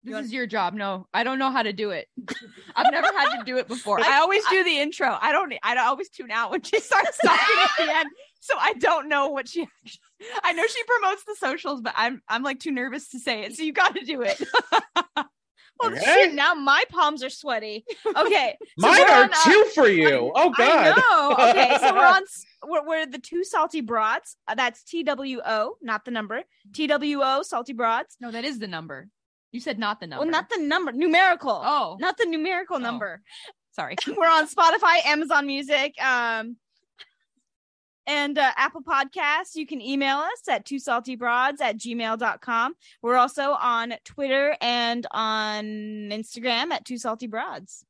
This 0.02 0.08
You 0.10 0.14
want- 0.14 0.26
is 0.26 0.32
your 0.32 0.46
job. 0.46 0.74
No, 0.74 1.06
I 1.12 1.24
don't 1.24 1.38
know 1.38 1.50
how 1.50 1.62
to 1.62 1.72
do 1.72 1.90
it. 1.90 2.08
I've 2.74 2.90
never 2.90 3.08
had 3.08 3.38
to 3.38 3.44
do 3.44 3.58
it 3.58 3.68
before. 3.68 4.00
I 4.04 4.20
always 4.20 4.42
do 4.50 4.64
the 4.64 4.78
intro. 4.78 5.16
I 5.20 5.30
don't. 5.32 5.52
I 5.62 5.74
don't 5.74 5.86
always 5.86 6.08
tune 6.08 6.30
out 6.30 6.50
when 6.50 6.62
she 6.62 6.80
starts 6.80 7.18
talking 7.24 7.56
at 7.62 7.70
the 7.78 7.94
end, 7.98 8.08
so 8.40 8.54
I 8.58 8.72
don't 8.74 9.08
know 9.08 9.28
what 9.28 9.48
she. 9.48 9.66
I 10.42 10.52
know 10.54 10.66
she 10.66 10.82
promotes 10.84 11.24
the 11.24 11.34
socials, 11.38 11.80
but 11.82 11.92
I'm 11.96 12.22
I'm 12.28 12.42
like 12.42 12.60
too 12.60 12.70
nervous 12.70 13.08
to 13.10 13.18
say 13.18 13.42
it. 13.42 13.54
So 13.56 13.62
you 13.62 13.72
got 13.72 13.94
to 13.96 14.04
do 14.04 14.22
it. 14.22 14.42
Well, 15.82 15.92
Okay. 15.92 16.24
shoot, 16.26 16.34
now 16.34 16.52
my 16.52 16.84
palms 16.90 17.22
are 17.24 17.30
sweaty. 17.30 17.86
Okay. 18.14 18.54
so 18.78 18.86
Mine 18.86 19.00
we're 19.00 19.06
are 19.08 19.22
on, 19.24 19.30
uh, 19.30 19.36
two 19.44 19.64
for 19.74 19.88
you. 19.88 20.30
Oh 20.34 20.50
God. 20.50 20.60
I 20.60 20.90
know. 20.94 21.48
Okay, 21.48 21.76
so 21.80 21.94
we're 21.94 22.04
on. 22.06 22.22
We're, 22.66 22.86
we're 22.86 23.06
the 23.06 23.18
two 23.18 23.44
salty 23.44 23.80
broads. 23.80 24.36
Uh, 24.46 24.56
that's 24.56 24.84
T 24.84 25.02
W 25.04 25.40
O, 25.42 25.76
not 25.80 26.04
the 26.04 26.10
number. 26.10 26.42
T 26.74 26.86
W 26.86 27.20
O, 27.22 27.40
salty 27.42 27.72
broads. 27.72 28.14
No, 28.20 28.30
that 28.30 28.44
is 28.44 28.58
the 28.58 28.66
number. 28.68 29.08
You 29.52 29.60
said 29.60 29.78
not 29.78 30.00
the 30.00 30.06
number. 30.06 30.24
Well, 30.24 30.30
not 30.30 30.48
the 30.48 30.58
number, 30.58 30.92
numerical. 30.92 31.50
Oh, 31.64 31.96
not 32.00 32.16
the 32.16 32.26
numerical 32.26 32.76
Oh. 32.76 32.80
number. 32.80 33.22
sorry. 33.72 33.96
we're 34.06 34.26
on 34.30 34.46
Spotify, 34.48 35.04
Amazon 35.06 35.46
Music, 35.46 35.94
um, 36.02 36.56
and 38.06 38.38
uh, 38.38 38.50
Apple 38.56 38.82
Podcasts. 38.82 39.54
You 39.54 39.66
can 39.66 39.80
email 39.80 40.18
us 40.18 40.42
at 40.48 40.64
two 40.64 40.78
salty 40.78 41.16
broads 41.16 41.60
at 41.60 41.76
gmail.com. 41.78 42.74
We're 43.02 43.16
also 43.16 43.52
on 43.52 43.94
Twitter 44.04 44.56
and 44.60 45.06
on 45.10 45.64
Instagram 45.64 46.70
at 46.72 46.84
two 46.84 46.98
salty 46.98 47.26
broads. 47.26 47.84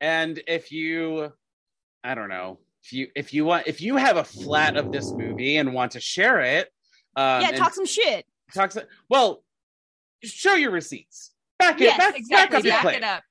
And 0.00 0.42
if 0.48 0.72
you, 0.72 1.32
I 2.02 2.14
don't 2.14 2.28
know, 2.28 2.58
if 2.82 2.92
you 2.92 3.08
if 3.14 3.32
you 3.32 3.44
want 3.44 3.68
if 3.68 3.80
you 3.80 3.96
have 3.96 4.16
a 4.16 4.24
flat 4.24 4.76
of 4.76 4.90
this 4.90 5.12
movie 5.12 5.58
and 5.58 5.72
want 5.72 5.92
to 5.92 6.00
share 6.00 6.40
it, 6.40 6.68
um, 7.16 7.42
yeah, 7.42 7.48
and 7.48 7.56
talk 7.56 7.74
some 7.74 7.86
shit. 7.86 8.26
talk 8.54 8.72
some- 8.72 8.82
well, 9.08 9.44
show 10.24 10.54
your 10.54 10.70
receipts. 10.70 11.32
Back 11.58 11.80
it 11.80 11.84
Yes, 11.84 11.98
back, 11.98 12.16
Exactly. 12.18 12.34
back 12.36 12.54
up 12.58 12.64
your 12.64 12.72
Back 12.74 12.82
claim. 12.82 12.94
it 12.96 13.04
up. 13.04 13.22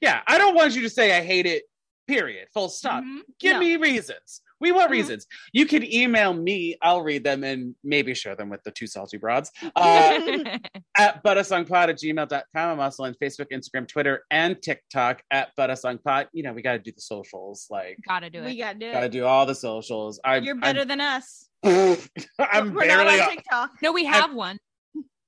Yeah, 0.00 0.22
I 0.26 0.38
don't 0.38 0.54
want 0.54 0.74
you 0.74 0.82
to 0.82 0.90
say 0.90 1.16
I 1.16 1.22
hate 1.22 1.46
it. 1.46 1.64
Period. 2.06 2.48
Full 2.52 2.68
stop. 2.68 3.02
Mhm. 3.02 3.20
Give 3.40 3.54
No. 3.54 3.60
me 3.60 3.76
reasons. 3.76 4.42
We 4.60 4.72
want 4.72 4.88
Mhm. 4.88 4.92
reasons. 4.92 5.26
You 5.52 5.66
can 5.66 5.82
email 5.90 6.32
me. 6.34 6.76
I'll 6.82 7.02
read 7.02 7.24
them 7.24 7.44
and 7.44 7.74
maybe 7.82 8.14
share 8.14 8.36
them 8.36 8.48
with 8.50 8.62
the 8.62 8.70
two 8.70 8.86
salty 8.86 9.16
broads. 9.16 9.50
Uh, 9.74 10.18
at 10.98 11.22
buttersongpod 11.24 11.88
at 11.88 11.96
gmail.com. 11.98 12.70
I'm 12.70 12.80
also 12.80 13.04
on 13.04 13.14
Facebook, 13.14 13.46
Instagram, 13.52 13.88
Twitter, 13.88 14.24
and 14.30 14.60
TikTok 14.62 15.22
at 15.30 15.56
buttersongpod. 15.56 16.28
You 16.32 16.42
know, 16.44 16.52
we 16.52 16.62
got 16.62 16.72
to 16.72 16.78
do 16.78 16.92
the 16.92 17.00
socials. 17.00 17.66
Like, 17.70 17.98
Gotta 18.06 18.30
do 18.30 18.42
We 18.42 18.52
it. 18.52 18.56
gotta 18.56 18.78
do 18.78 18.92
got 18.92 19.00
to 19.00 19.06
it. 19.06 19.12
do 19.12 19.24
all 19.24 19.44
the 19.46 19.54
socials. 19.54 20.20
I'm, 20.24 20.44
You're 20.44 20.54
better 20.56 20.84
than 20.84 21.00
us. 21.00 21.48
I'm, 21.64 21.96
I'm 22.38 22.74
We're 22.74 22.86
not 22.86 23.06
on 23.06 23.30
TikTok. 23.30 23.70
No, 23.82 23.92
we 23.92 24.04
have 24.04 24.34
one. 24.34 24.58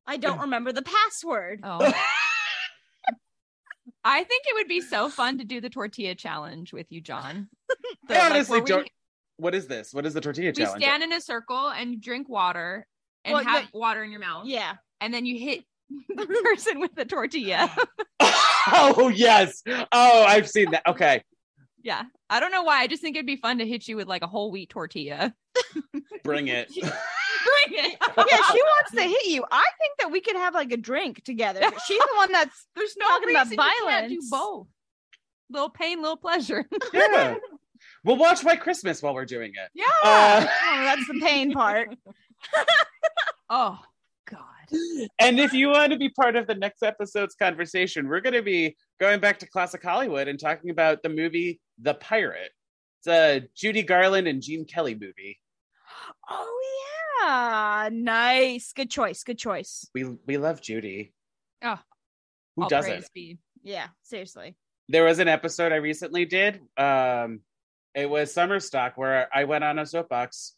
I 0.07 0.17
don't 0.17 0.41
remember 0.41 0.73
the 0.73 0.83
password. 0.83 1.61
Oh. 1.63 1.79
I 4.05 4.23
think 4.23 4.45
it 4.47 4.55
would 4.55 4.69
be 4.69 4.81
so 4.81 5.09
fun 5.09 5.39
to 5.39 5.45
do 5.45 5.61
the 5.61 5.69
tortilla 5.69 6.15
challenge 6.15 6.73
with 6.73 6.87
you, 6.91 7.01
John. 7.01 7.49
The, 8.09 8.15
I 8.15 8.19
like, 8.23 8.31
honestly 8.33 8.53
where 8.59 8.63
we- 8.63 8.69
don't. 8.69 8.89
What 9.39 9.55
is 9.55 9.67
this? 9.67 9.93
What 9.93 10.07
is 10.07 10.15
the 10.15 10.21
tortilla 10.21 10.47
We 10.49 10.53
challenge? 10.53 10.83
stand 10.83 11.03
in 11.03 11.13
a 11.13 11.21
circle 11.21 11.69
and 11.69 12.01
drink 12.01 12.27
water 12.29 12.87
and 13.25 13.35
Well, 13.35 13.45
have 13.45 13.69
the- 13.73 13.79
water 13.79 14.03
in 14.03 14.11
your 14.11 14.21
mouth. 14.21 14.47
Yeah. 14.47 14.75
And 15.01 15.13
then 15.13 15.27
you 15.27 15.39
hit 15.39 15.65
the 16.09 16.27
person 16.27 16.81
with 16.81 16.95
the 16.95 17.05
tortilla. 17.05 17.71
oh 18.21 19.11
yes. 19.15 19.63
Oh, 19.93 20.25
I've 20.27 20.49
seen 20.49 20.71
that. 20.71 20.83
Okay, 20.87 21.23
yeah. 21.87 22.03
I 22.28 22.41
don't 22.41 22.51
know 22.51 22.64
why. 22.64 22.80
I 22.80 22.89
just 22.89 23.01
think 23.01 23.14
it'd 23.16 23.26
be 23.26 23.37
fun 23.37 23.59
to 23.59 23.66
hit 23.66 23.87
you 23.87 23.97
with 23.97 24.09
like 24.09 24.22
a 24.22 24.26
whole 24.26 24.51
wheat 24.51 24.68
tortilla. 24.70 25.32
bring 26.24 26.49
it. 26.49 26.68
Bring 26.74 27.84
it. 27.84 27.97
Yeah, 28.16 28.41
she 28.51 28.61
wants 28.62 28.91
to 28.93 29.03
hit 29.03 29.26
you. 29.26 29.45
I 29.53 29.64
think 29.78 29.93
that 30.01 30.11
we 30.11 30.20
could 30.20 30.34
have 30.37 30.53
like 30.55 30.72
a 30.72 30.76
drink 30.76 31.22
together. 31.22 31.61
She's 31.87 31.99
the 31.99 32.09
one 32.16 32.32
that's 32.32 32.66
There's 32.74 32.97
no 32.99 33.07
Talking 33.07 33.30
about 33.30 33.47
reason 33.51 33.59
you 33.64 33.87
can't 33.89 34.09
do 34.09 34.22
both. 34.30 34.66
Little 35.51 35.68
pain, 35.70 36.01
little 36.03 36.16
pleasure. 36.16 36.64
yeah. 36.93 37.37
We'll 38.05 38.16
watch 38.16 38.43
White 38.43 38.62
Christmas 38.62 39.01
while 39.03 39.14
we're 39.14 39.26
doing 39.26 39.53
it. 39.55 39.70
yeah. 39.74 39.84
Uh, 40.03 40.47
oh, 40.49 40.82
that's 40.84 41.07
the 41.07 41.20
pain 41.20 41.53
part. 41.53 41.95
oh 43.51 43.78
God. 43.78 43.78
And 45.19 45.41
if 45.41 45.53
you 45.53 45.69
want 45.69 45.93
to 45.93 45.99
be 45.99 46.09
part 46.09 46.37
of 46.37 46.47
the 46.47 46.55
next 46.55 46.83
episode's 46.83 47.35
conversation, 47.35 48.09
we're 48.09 48.21
going 48.21 48.35
to 48.35 48.43
be 48.43 48.77
going 49.01 49.21
back 49.21 49.39
to 49.41 49.49
classic 49.49 49.83
Hollywood 49.83 50.29
and 50.29 50.39
talking 50.39 50.71
about 50.71 51.03
the 51.03 51.09
movie 51.09 51.61
The 51.81 51.95
Pirate. 51.95 52.51
It's 53.01 53.09
a 53.09 53.49
Judy 53.57 53.83
Garland 53.83 54.27
and 54.27 54.43
Gene 54.43 54.64
Kelly 54.64 54.95
movie. 54.95 55.39
Oh 56.29 56.61
yeah. 57.23 57.89
Nice. 57.93 58.73
Good 58.73 58.91
choice. 58.91 59.23
Good 59.25 59.39
choice. 59.39 59.89
We 59.95 60.05
we 60.27 60.39
love 60.39 60.61
Judy. 60.61 61.12
Oh, 61.62 61.79
Who 62.57 62.69
doesn't? 62.69 63.09
Yeah, 63.62 63.89
seriously. 64.03 64.57
There 64.89 65.05
was 65.05 65.19
an 65.19 65.29
episode 65.29 65.73
I 65.73 65.77
recently 65.77 66.25
did. 66.25 66.61
Um, 66.77 67.41
it 67.95 68.09
was 68.09 68.33
Summer 68.33 68.61
Stock 68.61 68.97
where 68.97 69.29
I 69.35 69.45
went 69.45 69.64
on 69.64 69.79
a 69.79 69.87
soapbox 69.87 70.56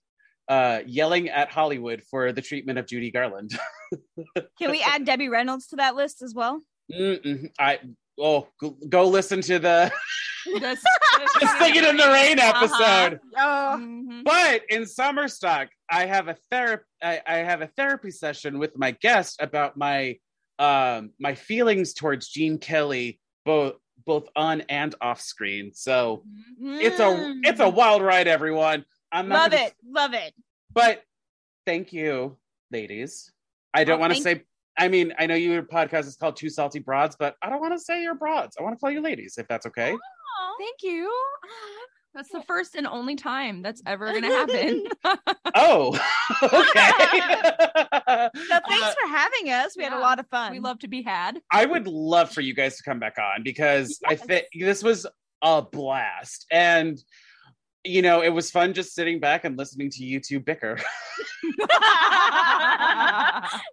uh, 0.48 0.80
yelling 0.86 1.28
at 1.28 1.50
Hollywood 1.50 2.02
for 2.10 2.32
the 2.32 2.42
treatment 2.42 2.78
of 2.78 2.86
Judy 2.86 3.10
Garland. 3.10 3.58
Can 4.58 4.70
we 4.70 4.82
add 4.82 5.04
Debbie 5.04 5.28
Reynolds 5.28 5.66
to 5.68 5.76
that 5.76 5.94
list 5.96 6.22
as 6.22 6.34
well? 6.34 6.62
Mm-mm. 6.92 7.50
I 7.58 7.80
oh 8.18 8.48
go, 8.60 8.76
go 8.88 9.08
listen 9.08 9.40
to 9.42 9.58
the 9.58 9.92
Just 10.60 11.58
Singing 11.58 11.84
in 11.84 11.96
the 11.98 12.08
Rain 12.08 12.38
Uh-huh. 12.38 12.64
episode. 12.64 13.20
Oh, 13.36 13.76
Mhm. 13.78 14.24
But 14.24 14.62
in 14.70 14.86
summer 14.86 15.28
stock, 15.28 15.68
I 15.90 16.06
have 16.06 16.28
a 16.28 16.36
therapy. 16.50 16.84
I, 17.02 17.20
I 17.26 17.36
have 17.38 17.60
a 17.60 17.66
therapy 17.66 18.10
session 18.10 18.58
with 18.58 18.76
my 18.78 18.92
guest 18.92 19.36
about 19.42 19.76
my 19.76 20.16
um 20.58 21.10
my 21.20 21.34
feelings 21.34 21.92
towards 21.92 22.28
Gene 22.28 22.58
Kelly, 22.58 23.20
both 23.44 23.74
both 24.06 24.28
on 24.34 24.62
and 24.70 24.94
off 25.02 25.20
screen. 25.20 25.72
So 25.74 26.22
it's 26.62 26.98
a 27.00 27.34
it's 27.44 27.60
a 27.60 27.68
wild 27.68 28.00
ride, 28.02 28.28
everyone. 28.28 28.84
I'm 29.12 29.28
not 29.28 29.34
love 29.44 29.50
gonna- 29.52 29.64
it. 29.64 29.74
Love 29.88 30.14
it. 30.14 30.34
but 30.72 31.02
thank 31.66 31.92
you, 31.92 32.36
ladies. 32.70 33.32
I 33.74 33.84
don't 33.84 33.98
Oh, 33.98 34.00
want 34.00 34.14
to 34.14 34.22
thank- 34.22 34.40
say. 34.40 34.44
I 34.78 34.88
mean, 34.88 35.12
I 35.18 35.26
know 35.26 35.34
your 35.34 35.62
podcast 35.62 36.06
is 36.06 36.16
called 36.16 36.36
Two 36.36 36.48
Salty 36.48 36.78
Broads, 36.78 37.16
but 37.18 37.34
I 37.42 37.50
don't 37.50 37.60
want 37.60 37.72
to 37.74 37.80
say 37.80 38.02
you're 38.02 38.14
broads. 38.14 38.56
I 38.58 38.62
want 38.62 38.76
to 38.76 38.80
call 38.80 38.90
you 38.92 39.00
ladies, 39.00 39.36
if 39.38 39.48
that's 39.48 39.66
okay. 39.66 39.96
Thank 40.58 40.82
you. 40.82 41.12
That's 42.14 42.30
the 42.30 42.42
first 42.42 42.74
and 42.74 42.86
only 42.86 43.14
time 43.14 43.62
that's 43.62 43.80
ever 43.86 44.12
gonna 44.12 44.26
happen. 44.28 44.86
Oh, 45.54 45.90
okay. 46.42 46.90
So 48.34 48.58
thanks 48.68 48.86
Uh, 48.86 48.94
for 49.00 49.08
having 49.08 49.50
us. 49.50 49.76
We 49.76 49.84
had 49.84 49.92
a 49.92 49.98
lot 49.98 50.18
of 50.18 50.26
fun. 50.28 50.52
we 50.52 50.58
love 50.58 50.78
to 50.80 50.88
be 50.88 51.02
had. 51.02 51.38
I 51.52 51.64
would 51.66 51.86
love 51.86 52.32
for 52.32 52.40
you 52.40 52.54
guys 52.54 52.76
to 52.78 52.82
come 52.82 52.98
back 52.98 53.18
on 53.18 53.42
because 53.44 54.00
I 54.06 54.16
think 54.16 54.46
this 54.58 54.82
was 54.82 55.06
a 55.42 55.62
blast. 55.62 56.46
And, 56.50 56.98
you 57.88 58.02
know, 58.02 58.22
it 58.22 58.28
was 58.28 58.50
fun 58.50 58.74
just 58.74 58.94
sitting 58.94 59.18
back 59.20 59.44
and 59.44 59.56
listening 59.56 59.90
to 59.90 60.04
you 60.04 60.20
two 60.20 60.40
bicker. 60.40 60.78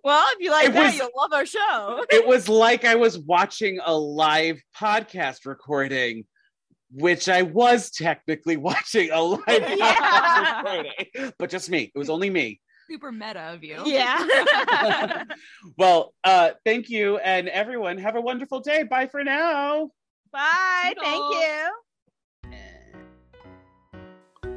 well, 0.04 0.26
if 0.32 0.40
you 0.40 0.52
like 0.52 0.68
It 0.70 0.74
that, 0.74 0.86
was- 0.86 0.98
you'll 0.98 1.10
love 1.16 1.34
our 1.34 1.46
show. 1.46 2.06
it 2.10 2.26
was 2.28 2.48
like 2.50 2.86
I 2.86 2.96
was 2.96 3.18
watching 3.20 3.80
a 3.86 3.96
live 3.98 4.62
podcast 4.78 5.46
recording, 5.46 6.26
which 6.92 7.28
I 7.30 7.42
was 7.44 7.92
technically 7.92 8.58
watching 8.70 9.12
a 9.12 9.22
live 9.22 9.42
Yeah. 9.48 9.96
podcast 9.96 10.58
recording, 10.64 11.34
but 11.38 11.50
just 11.50 11.70
me. 11.70 11.92
It 11.94 11.98
was 11.98 12.10
only 12.10 12.30
me. 12.30 12.60
Super 12.90 13.12
meta 13.12 13.52
of 13.54 13.64
you. 13.64 13.82
Yeah. 13.86 15.24
well, 15.78 16.14
uh, 16.24 16.52
thank 16.64 16.90
you. 16.90 17.18
And 17.18 17.50
everyone, 17.50 17.98
have 17.98 18.16
a 18.16 18.22
wonderful 18.22 18.60
day. 18.60 18.84
Bye 18.84 19.08
for 19.08 19.24
now. 19.24 19.90
Bye. 20.32 20.94
Thank 21.02 21.34
you. 21.34 21.72